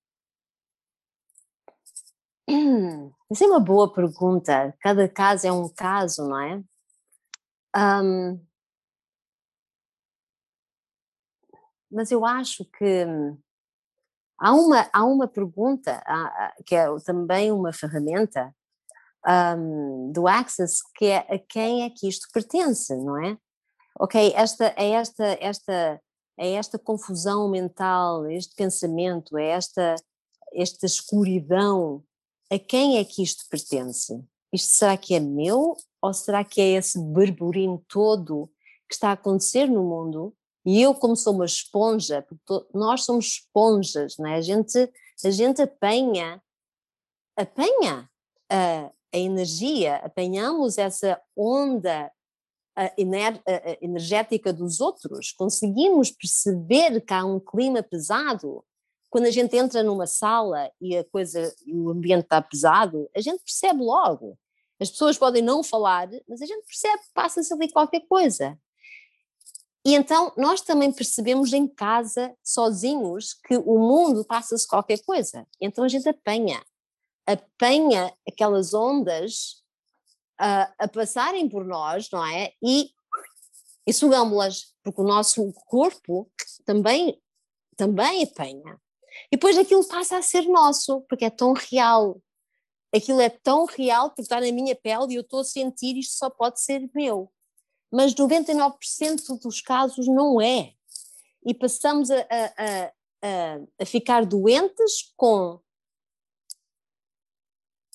Essa 3.32 3.46
é 3.46 3.48
uma 3.48 3.60
boa 3.60 3.94
pergunta. 3.94 4.76
Cada 4.82 5.08
caso 5.08 5.48
é 5.48 5.52
um 5.52 5.70
caso, 5.70 6.28
não 6.28 6.40
é? 6.40 6.64
Um, 8.04 8.46
mas 11.90 12.12
eu 12.12 12.26
acho 12.26 12.66
que 12.66 13.06
Há 14.42 14.54
uma, 14.54 14.90
há 14.92 15.06
uma 15.06 15.28
pergunta, 15.28 16.04
que 16.66 16.76
é 16.76 16.88
também 17.06 17.52
uma 17.52 17.72
ferramenta 17.72 18.52
um, 19.28 20.12
do 20.12 20.28
Access, 20.28 20.82
que 20.96 21.06
é 21.06 21.18
a 21.18 21.40
quem 21.40 21.84
é 21.84 21.90
que 21.90 22.08
isto 22.08 22.28
pertence, 22.34 22.96
não 22.96 23.24
é? 23.24 23.38
Ok, 24.00 24.34
esta, 24.36 24.74
é 24.78 24.92
esta, 24.92 25.26
esta, 25.40 26.02
é 26.38 26.52
esta 26.54 26.80
confusão 26.80 27.50
mental, 27.50 28.30
este 28.30 28.56
pensamento, 28.56 29.38
é 29.38 29.50
esta, 29.50 29.96
esta 30.54 30.86
escuridão, 30.86 32.04
a 32.50 32.58
quem 32.58 32.98
é 32.98 33.06
que 33.06 33.22
isto 33.22 33.46
pertence? 33.50 34.24
Isto 34.52 34.74
será 34.74 34.98
que 34.98 35.16
é 35.16 35.20
meu 35.20 35.76
ou 36.02 36.14
será 36.14 36.44
que 36.44 36.60
é 36.60 36.72
esse 36.74 37.00
burburinho 37.00 37.84
todo 37.88 38.50
que 38.90 38.96
está 38.96 39.10
a 39.10 39.14
acontecer 39.14 39.68
no 39.68 39.84
mundo 39.84 40.34
e 40.66 40.82
eu, 40.82 40.94
como 40.94 41.16
sou 41.16 41.34
uma 41.34 41.46
esponja, 41.46 42.22
porque 42.22 42.68
nós 42.74 43.04
somos 43.04 43.26
esponjas, 43.26 44.18
não 44.18 44.28
é? 44.28 44.36
a, 44.36 44.42
gente, 44.42 44.78
a 45.26 45.32
gente 45.32 45.62
apanha, 45.62 46.42
apanha 47.36 48.10
a, 48.50 48.92
a 49.14 49.18
energia, 49.18 49.98
apanhamos 49.98 50.78
essa 50.78 51.22
onda 51.36 52.12
ener, 52.98 53.42
energética 53.82 54.54
dos 54.54 54.80
outros, 54.80 55.32
conseguimos 55.32 56.10
perceber 56.12 57.02
que 57.02 57.14
há 57.14 57.26
um 57.26 57.40
clima 57.40 57.84
pesado. 57.84 58.64
Quando 59.10 59.26
a 59.26 59.32
gente 59.32 59.56
entra 59.58 59.84
numa 59.84 60.08
sala 60.08 60.72
e 60.80 60.96
a 60.96 61.04
coisa, 61.04 61.54
o 61.68 61.90
ambiente 61.90 62.24
está 62.24 62.42
pesado, 62.42 63.10
a 63.16 63.20
gente 63.20 63.44
percebe 63.44 63.84
logo. 63.84 64.38
As 64.80 64.90
pessoas 64.90 65.18
podem 65.18 65.42
não 65.42 65.64
falar, 65.64 66.10
mas 66.28 66.42
a 66.42 66.46
gente 66.46 66.66
percebe 66.66 67.04
que 67.04 67.14
passa-se 67.14 67.54
ali 67.54 67.72
qualquer 67.72 68.02
coisa. 68.08 68.58
E 69.86 69.96
então 69.96 70.32
nós 70.38 70.62
também 70.62 70.92
percebemos 70.92 71.52
em 71.54 71.68
casa, 71.68 72.34
sozinhos, 72.44 73.34
que 73.34 73.58
o 73.58 73.78
mundo 73.78 74.24
passa-se 74.24 74.68
qualquer 74.68 75.00
coisa. 75.04 75.46
Então 75.60 75.84
a 75.84 75.88
gente 75.88 76.08
apanha, 76.08 76.64
apanha 77.34 78.14
aquelas 78.28 78.74
ondas 78.74 79.64
uh, 80.40 80.74
a 80.80 80.88
passarem 80.88 81.48
por 81.50 81.66
nós, 81.66 82.10
não 82.12 82.26
é? 82.26 82.54
E, 82.64 82.92
e 83.88 83.94
sugamos-las, 83.94 84.74
porque 84.84 85.02
o 85.02 85.06
nosso 85.06 85.52
corpo 85.66 86.32
também, 86.66 87.22
também 87.76 88.24
apanha. 88.24 88.80
E 89.32 89.36
depois 89.36 89.58
aquilo 89.58 89.88
passa 89.88 90.18
a 90.18 90.22
ser 90.22 90.44
nosso, 90.44 91.02
porque 91.10 91.26
é 91.26 91.30
tão 91.30 91.54
real. 91.54 92.22
Aquilo 92.94 93.22
é 93.22 93.30
tão 93.30 93.66
real 93.66 94.10
porque 94.10 94.22
está 94.22 94.40
na 94.40 94.52
minha 94.52 94.76
pele 94.76 95.14
e 95.14 95.16
eu 95.16 95.22
estou 95.22 95.42
a 95.42 95.46
sentir 95.46 95.98
isto 95.98 96.18
só 96.18 96.30
pode 96.30 96.62
ser 96.62 96.90
meu 96.94 97.32
mas 97.92 98.16
99% 98.16 99.40
dos 99.42 99.62
casos 99.62 100.08
não 100.08 100.40
é. 100.40 100.74
E 101.46 101.54
passamos 101.54 102.10
a, 102.10 102.20
a, 102.20 102.86
a, 103.22 103.60
a, 103.82 103.86
ficar 103.86 104.26
doentes 104.26 105.14
com 105.18 105.60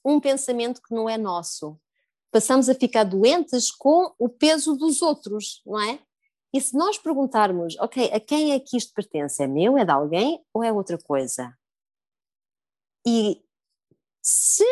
um 0.07 0.21
pensamento 0.21 0.81
que 0.81 0.95
não 0.95 1.09
é 1.09 1.19
nosso. 1.19 1.77
Passamos 2.31 2.69
a 2.69 2.75
ficar 2.75 3.03
doentes 3.03 3.73
com 3.73 4.15
o 4.19 4.29
peso 4.29 4.77
dos 4.77 5.03
outros, 5.03 5.63
não 5.67 5.81
é? 5.81 5.99
E 6.55 6.61
se 6.61 6.77
nós 6.77 6.97
perguntarmos, 6.97 7.77
ok, 7.81 8.11
a 8.13 8.21
quem 8.21 8.53
é 8.53 8.61
que 8.61 8.77
isto 8.77 8.95
pertence? 8.95 9.43
É 9.43 9.47
meu, 9.47 9.77
é 9.77 9.85
de 9.85 9.91
alguém 9.91 10.41
ou 10.55 10.63
é 10.63 10.73
outra 10.73 10.97
coisa? 10.97 11.53
E 13.07 13.43
se 14.23 14.65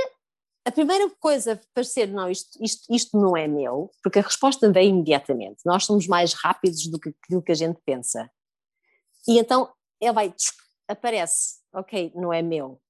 a 0.65 0.71
primeira 0.71 1.11
coisa 1.21 1.61
parecer, 1.75 2.07
não, 2.07 2.31
isto, 2.31 2.59
isto, 2.63 2.95
isto 2.95 3.19
não 3.19 3.37
é 3.37 3.47
meu, 3.47 3.91
porque 4.03 4.19
a 4.19 4.23
resposta 4.23 4.73
vem 4.73 4.91
imediatamente. 4.91 5.59
Nós 5.67 5.85
somos 5.85 6.07
mais 6.07 6.33
rápidos 6.33 6.87
do 6.87 6.99
que 6.99 7.11
aquilo 7.11 7.43
que 7.43 7.53
a 7.53 7.57
gente 7.57 7.81
pensa. 7.85 8.31
E 9.29 9.39
então 9.39 9.73
ele 10.01 10.13
vai, 10.13 10.31
tchuc, 10.31 10.57
aparece, 10.89 11.61
ok, 11.73 12.13
não 12.15 12.33
é 12.33 12.41
meu. 12.41 12.81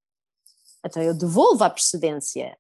Então 0.85 1.03
eu 1.03 1.15
devolvo 1.15 1.65
a 1.65 1.71
precedência 1.71 2.57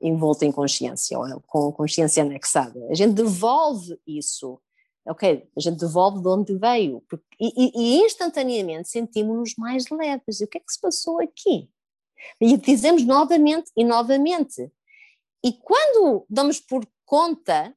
envolta 0.00 0.44
em 0.44 0.52
consciência, 0.52 1.18
ou 1.18 1.40
com 1.46 1.72
consciência 1.72 2.22
anexada. 2.22 2.78
A 2.90 2.94
gente 2.94 3.14
devolve 3.14 3.98
isso. 4.06 4.60
Ok, 5.08 5.48
a 5.56 5.60
gente 5.60 5.78
devolve 5.78 6.20
de 6.20 6.28
onde 6.28 6.58
veio. 6.58 7.00
Porque, 7.08 7.24
e, 7.40 7.70
e, 7.74 8.04
instantaneamente 8.04 8.88
sentimos-nos 8.88 9.54
mais 9.56 9.88
leves. 9.88 10.40
E 10.40 10.44
o 10.44 10.48
que 10.48 10.58
é 10.58 10.60
que 10.60 10.72
se 10.72 10.80
passou 10.80 11.20
aqui? 11.20 11.70
E 12.40 12.56
dizemos 12.56 13.04
novamente 13.04 13.70
e 13.76 13.84
novamente. 13.84 14.70
E 15.44 15.52
quando 15.52 16.26
damos 16.28 16.58
por 16.58 16.84
conta, 17.04 17.74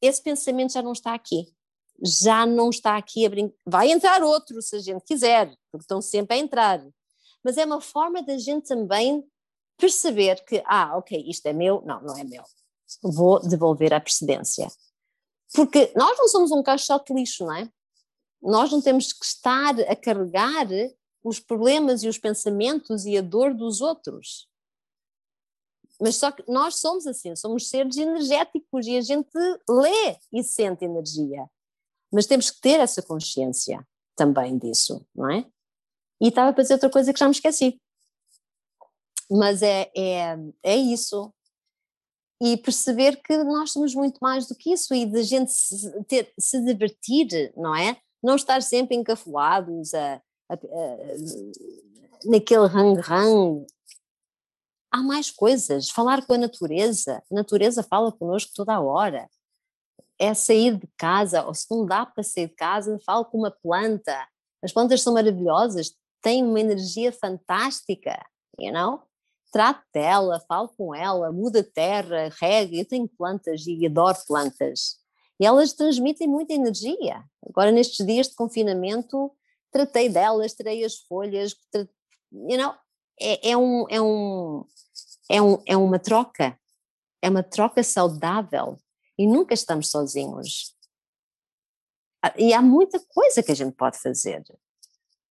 esse 0.00 0.22
pensamento 0.22 0.72
já 0.72 0.82
não 0.82 0.92
está 0.92 1.12
aqui. 1.14 1.52
Já 2.02 2.46
não 2.46 2.70
está 2.70 2.96
aqui 2.96 3.26
a 3.26 3.28
brincar. 3.28 3.54
Vai 3.66 3.90
entrar 3.90 4.22
outro 4.22 4.62
se 4.62 4.76
a 4.76 4.78
gente 4.78 5.04
quiser, 5.04 5.54
porque 5.70 5.84
estão 5.84 6.00
sempre 6.00 6.36
a 6.36 6.40
entrar. 6.40 6.82
Mas 7.42 7.56
é 7.56 7.64
uma 7.64 7.80
forma 7.80 8.22
da 8.22 8.36
gente 8.38 8.68
também 8.68 9.26
perceber 9.76 10.44
que, 10.44 10.62
ah, 10.66 10.96
ok, 10.96 11.24
isto 11.26 11.46
é 11.46 11.52
meu, 11.52 11.82
não, 11.82 12.02
não 12.02 12.16
é 12.16 12.24
meu. 12.24 12.44
Vou 13.02 13.40
devolver 13.40 13.94
a 13.94 14.00
precedência. 14.00 14.68
Porque 15.54 15.92
nós 15.96 16.16
não 16.18 16.28
somos 16.28 16.50
um 16.50 16.62
caixote 16.62 17.12
de 17.12 17.20
lixo, 17.20 17.44
não 17.44 17.54
é? 17.54 17.70
Nós 18.42 18.70
não 18.70 18.80
temos 18.80 19.12
que 19.12 19.24
estar 19.24 19.78
a 19.80 19.96
carregar 19.96 20.66
os 21.22 21.38
problemas 21.40 22.02
e 22.02 22.08
os 22.08 22.18
pensamentos 22.18 23.04
e 23.04 23.16
a 23.16 23.22
dor 23.22 23.54
dos 23.54 23.80
outros. 23.80 24.48
Mas 26.00 26.16
só 26.16 26.32
que 26.32 26.42
nós 26.50 26.76
somos 26.76 27.06
assim, 27.06 27.36
somos 27.36 27.68
seres 27.68 27.96
energéticos 27.96 28.86
e 28.86 28.96
a 28.96 29.02
gente 29.02 29.30
lê 29.68 30.16
e 30.32 30.42
sente 30.42 30.84
energia. 30.84 31.46
Mas 32.10 32.26
temos 32.26 32.50
que 32.50 32.60
ter 32.60 32.80
essa 32.80 33.02
consciência 33.02 33.86
também 34.16 34.58
disso, 34.58 35.06
não 35.14 35.30
é? 35.30 35.46
E 36.20 36.28
estava 36.28 36.52
para 36.52 36.62
dizer 36.62 36.74
outra 36.74 36.90
coisa 36.90 37.12
que 37.12 37.18
já 37.18 37.26
me 37.26 37.32
esqueci. 37.32 37.80
Mas 39.30 39.62
é, 39.62 39.90
é, 39.96 40.36
é 40.62 40.76
isso. 40.76 41.32
E 42.42 42.56
perceber 42.56 43.16
que 43.22 43.36
nós 43.44 43.72
somos 43.72 43.94
muito 43.94 44.18
mais 44.20 44.46
do 44.46 44.54
que 44.54 44.72
isso 44.72 44.94
e 44.94 45.06
de 45.06 45.18
a 45.18 45.22
gente 45.22 45.52
se, 45.52 46.04
ter, 46.04 46.32
se 46.38 46.64
divertir, 46.64 47.52
não 47.56 47.74
é? 47.74 47.96
Não 48.22 48.34
estar 48.34 48.62
sempre 48.62 48.96
encafulados 48.96 49.94
a, 49.94 50.20
naquele 52.24 52.66
rang-rang. 52.66 53.66
Há 54.92 55.02
mais 55.02 55.30
coisas, 55.30 55.88
falar 55.88 56.26
com 56.26 56.34
a 56.34 56.38
natureza, 56.38 57.22
a 57.30 57.34
natureza 57.34 57.82
fala 57.82 58.10
connosco 58.10 58.50
toda 58.54 58.74
a 58.74 58.80
hora. 58.80 59.28
É 60.18 60.34
sair 60.34 60.76
de 60.76 60.88
casa, 60.98 61.44
ou 61.46 61.54
se 61.54 61.66
não 61.70 61.86
dá 61.86 62.04
para 62.04 62.24
sair 62.24 62.48
de 62.48 62.54
casa, 62.54 62.98
fala 63.06 63.24
com 63.24 63.38
uma 63.38 63.50
planta. 63.50 64.28
As 64.62 64.72
plantas 64.72 65.00
são 65.00 65.14
maravilhosas, 65.14 65.94
têm 66.22 66.44
uma 66.44 66.60
energia 66.60 67.12
fantástica, 67.12 68.18
you 68.58 68.72
know? 68.72 69.02
Dela, 69.92 70.40
falo 70.46 70.68
com 70.68 70.94
ela, 70.94 71.32
muda 71.32 71.64
terra, 71.64 72.30
rega. 72.40 72.76
Eu 72.76 72.84
tenho 72.84 73.08
plantas 73.08 73.66
e 73.66 73.84
adoro 73.84 74.16
plantas. 74.26 75.00
E 75.40 75.46
elas 75.46 75.72
transmitem 75.72 76.28
muita 76.28 76.52
energia. 76.52 77.24
Agora, 77.44 77.72
nestes 77.72 78.06
dias 78.06 78.28
de 78.28 78.36
confinamento, 78.36 79.32
tratei 79.72 80.08
delas, 80.08 80.52
tirei 80.52 80.84
as 80.84 80.98
folhas, 80.98 81.54
you 82.30 82.56
know, 82.56 82.74
é, 83.20 83.50
é, 83.50 83.56
um, 83.56 83.86
é, 83.88 84.00
um, 84.00 84.64
é, 85.30 85.42
um, 85.42 85.62
é 85.66 85.76
uma 85.76 85.98
troca, 85.98 86.58
é 87.22 87.28
uma 87.28 87.42
troca 87.42 87.82
saudável 87.82 88.78
e 89.18 89.26
nunca 89.26 89.52
estamos 89.52 89.90
sozinhos. 89.90 90.74
Ah, 92.22 92.34
e 92.36 92.52
há 92.52 92.62
muita 92.62 93.00
coisa 93.08 93.42
que 93.42 93.52
a 93.52 93.54
gente 93.54 93.74
pode 93.74 93.98
fazer, 93.98 94.42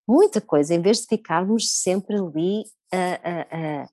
muita 0.10 0.42
coisa, 0.42 0.74
em 0.74 0.82
vez 0.82 1.02
de 1.02 1.08
ficarmos 1.08 1.72
sempre 1.72 2.16
ali 2.16 2.64
a, 2.92 2.98
a, 2.98 3.84
a, 3.84 3.90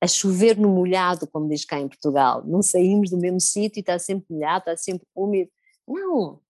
a 0.00 0.06
chover 0.08 0.58
no 0.58 0.68
molhado, 0.68 1.28
como 1.28 1.48
diz 1.48 1.64
cá 1.64 1.78
em 1.78 1.86
Portugal, 1.86 2.42
não 2.44 2.60
saímos 2.60 3.08
do 3.08 3.16
mesmo 3.16 3.40
sítio 3.40 3.78
e 3.78 3.80
está 3.80 3.98
sempre 4.00 4.26
molhado, 4.28 4.68
está 4.70 4.76
sempre 4.76 5.06
úmido. 5.14 5.50
Não, 5.86 6.40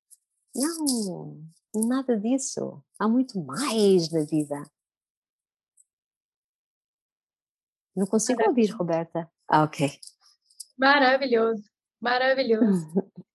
não, 0.55 1.39
Nada 1.75 2.19
disso. 2.19 2.83
Há 2.99 3.09
muito 3.09 3.39
mais 3.43 4.11
na 4.11 4.25
vida. 4.25 4.63
Não 7.95 8.07
consigo 8.07 8.43
ouvir, 8.47 8.71
Roberta. 8.71 9.31
Ah, 9.47 9.65
ok. 9.65 9.99
Maravilhoso, 10.79 11.63
maravilhoso. 12.01 12.87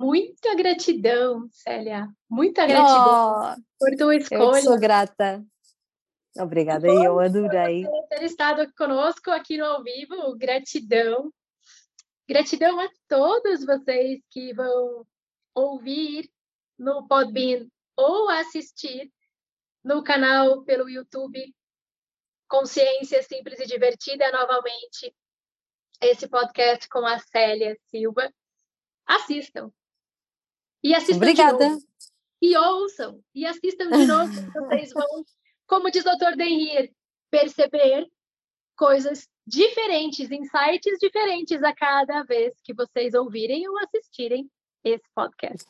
Muita 0.00 0.54
gratidão, 0.54 1.46
Célia. 1.52 2.08
Muita 2.26 2.66
gratidão 2.66 3.52
oh, 3.52 3.54
por 3.78 3.96
tua 3.98 4.16
escolha. 4.16 4.58
Eu 4.58 4.62
sou 4.62 4.78
grata. 4.78 5.44
Obrigada, 6.38 6.86
Bom, 6.86 7.04
eu 7.04 7.20
adorei. 7.20 7.84
Por 7.84 8.08
ter 8.08 8.22
estado 8.22 8.72
conosco 8.78 9.30
aqui 9.30 9.58
no 9.58 9.66
ao 9.66 9.82
vivo. 9.82 10.34
Gratidão. 10.38 11.30
Gratidão 12.26 12.80
a 12.80 12.88
todos 13.08 13.62
vocês 13.66 14.22
que 14.30 14.54
vão 14.54 15.06
ouvir 15.54 16.30
no 16.78 17.06
Podbean 17.06 17.66
ou 17.94 18.30
assistir 18.30 19.12
no 19.84 20.02
canal 20.02 20.62
pelo 20.62 20.88
YouTube 20.88 21.54
Consciência 22.48 23.22
Simples 23.22 23.60
e 23.60 23.66
Divertida 23.66 24.32
novamente 24.32 25.14
esse 26.00 26.26
podcast 26.26 26.88
com 26.88 27.04
a 27.04 27.18
Célia 27.18 27.76
Silva. 27.90 28.32
Assistam. 29.04 29.70
E 30.82 30.94
assistam 30.94 31.16
Obrigada. 31.16 31.78
e 32.40 32.56
ouçam 32.56 33.22
e 33.34 33.46
assistam 33.46 33.88
de 33.90 34.06
novo. 34.06 34.32
vocês 34.52 34.92
vão, 34.92 35.24
como 35.66 35.90
diz 35.90 36.04
o 36.04 36.16
Dr. 36.16 36.36
Denrir, 36.36 36.92
perceber 37.30 38.08
coisas 38.76 39.28
diferentes, 39.46 40.30
insights 40.30 40.98
diferentes 41.00 41.62
a 41.62 41.74
cada 41.74 42.22
vez 42.22 42.54
que 42.64 42.72
vocês 42.72 43.14
ouvirem 43.14 43.68
ou 43.68 43.78
assistirem 43.78 44.50
esse 44.82 45.04
podcast. 45.14 45.66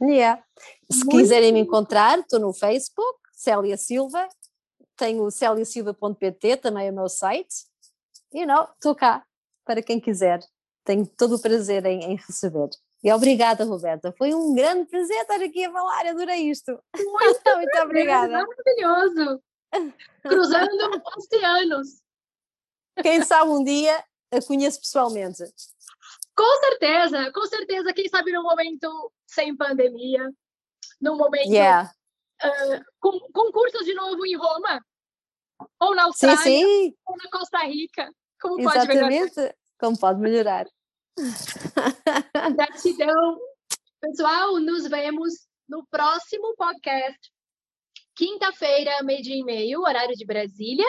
Yeah. 0.00 0.42
Se 0.90 1.04
Muito 1.04 1.18
quiserem 1.18 1.52
me 1.52 1.60
encontrar, 1.60 2.18
estou 2.18 2.40
no 2.40 2.52
Facebook, 2.52 3.18
Célia 3.32 3.76
Silva, 3.76 4.28
tenho 4.96 5.30
celiasilva.pt, 5.30 6.56
também 6.56 6.88
é 6.88 6.90
o 6.90 6.94
meu 6.94 7.08
site, 7.08 7.66
e 8.32 8.40
you 8.40 8.46
não, 8.46 8.56
know, 8.56 8.68
estou 8.74 8.94
cá 8.94 9.24
para 9.64 9.82
quem 9.82 10.00
quiser. 10.00 10.40
Tenho 10.84 11.06
todo 11.06 11.36
o 11.36 11.40
prazer 11.40 11.84
em, 11.84 12.02
em, 12.04 12.16
receber. 12.16 12.70
E 13.06 13.12
obrigada, 13.12 13.64
Roberta. 13.64 14.12
Foi 14.18 14.34
um 14.34 14.52
grande 14.52 14.90
prazer 14.90 15.18
estar 15.18 15.40
aqui 15.40 15.64
a 15.64 15.72
falar, 15.72 16.06
adorei 16.06 16.50
isto. 16.50 16.72
Muito, 16.96 17.40
muito 17.56 17.78
obrigada. 17.84 18.44
Maravilhoso. 18.44 19.40
Cruzando 20.22 21.02
oceanos. 21.16 22.02
Quem 23.00 23.22
sabe 23.22 23.48
um 23.48 23.62
dia 23.62 24.04
a 24.32 24.44
conheço 24.44 24.80
pessoalmente. 24.80 25.44
Com 26.36 26.60
certeza, 26.62 27.30
com 27.30 27.46
certeza. 27.46 27.92
Quem 27.92 28.08
sabe 28.08 28.32
num 28.32 28.42
momento 28.42 29.12
sem 29.24 29.56
pandemia, 29.56 30.28
num 31.00 31.16
momento 31.16 31.48
yeah. 31.48 31.88
uh, 32.42 32.84
com, 32.98 33.20
com 33.32 33.52
cursos 33.52 33.84
de 33.84 33.94
novo 33.94 34.26
em 34.26 34.36
Roma, 34.36 34.84
ou 35.78 35.94
na 35.94 36.06
Austrália, 36.06 36.42
sim, 36.42 36.60
sim. 36.60 36.96
ou 37.06 37.16
na 37.16 37.30
Costa 37.30 37.58
Rica. 37.66 38.12
Como 38.40 38.58
Exatamente. 38.58 38.98
pode 38.98 39.10
melhorar? 39.10 39.54
Como 39.78 39.96
pode 39.96 40.20
melhorar. 40.20 40.66
Gratidão. 42.54 43.38
Pessoal, 44.00 44.60
nos 44.60 44.86
vemos 44.86 45.32
no 45.68 45.84
próximo 45.86 46.54
podcast. 46.56 47.32
Quinta-feira, 48.14 49.02
meio-dia 49.02 49.36
e 49.36 49.44
meio, 49.44 49.80
horário 49.80 50.14
de 50.14 50.26
Brasília, 50.26 50.86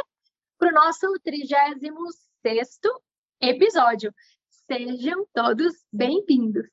para 0.58 0.70
o 0.70 0.74
nosso 0.74 1.08
36 1.24 2.80
episódio. 3.42 4.14
Sejam 4.70 5.26
todos 5.34 5.74
bem-vindos. 5.92 6.68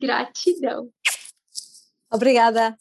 Gratidão. 0.00 0.92
Obrigada. 2.10 2.76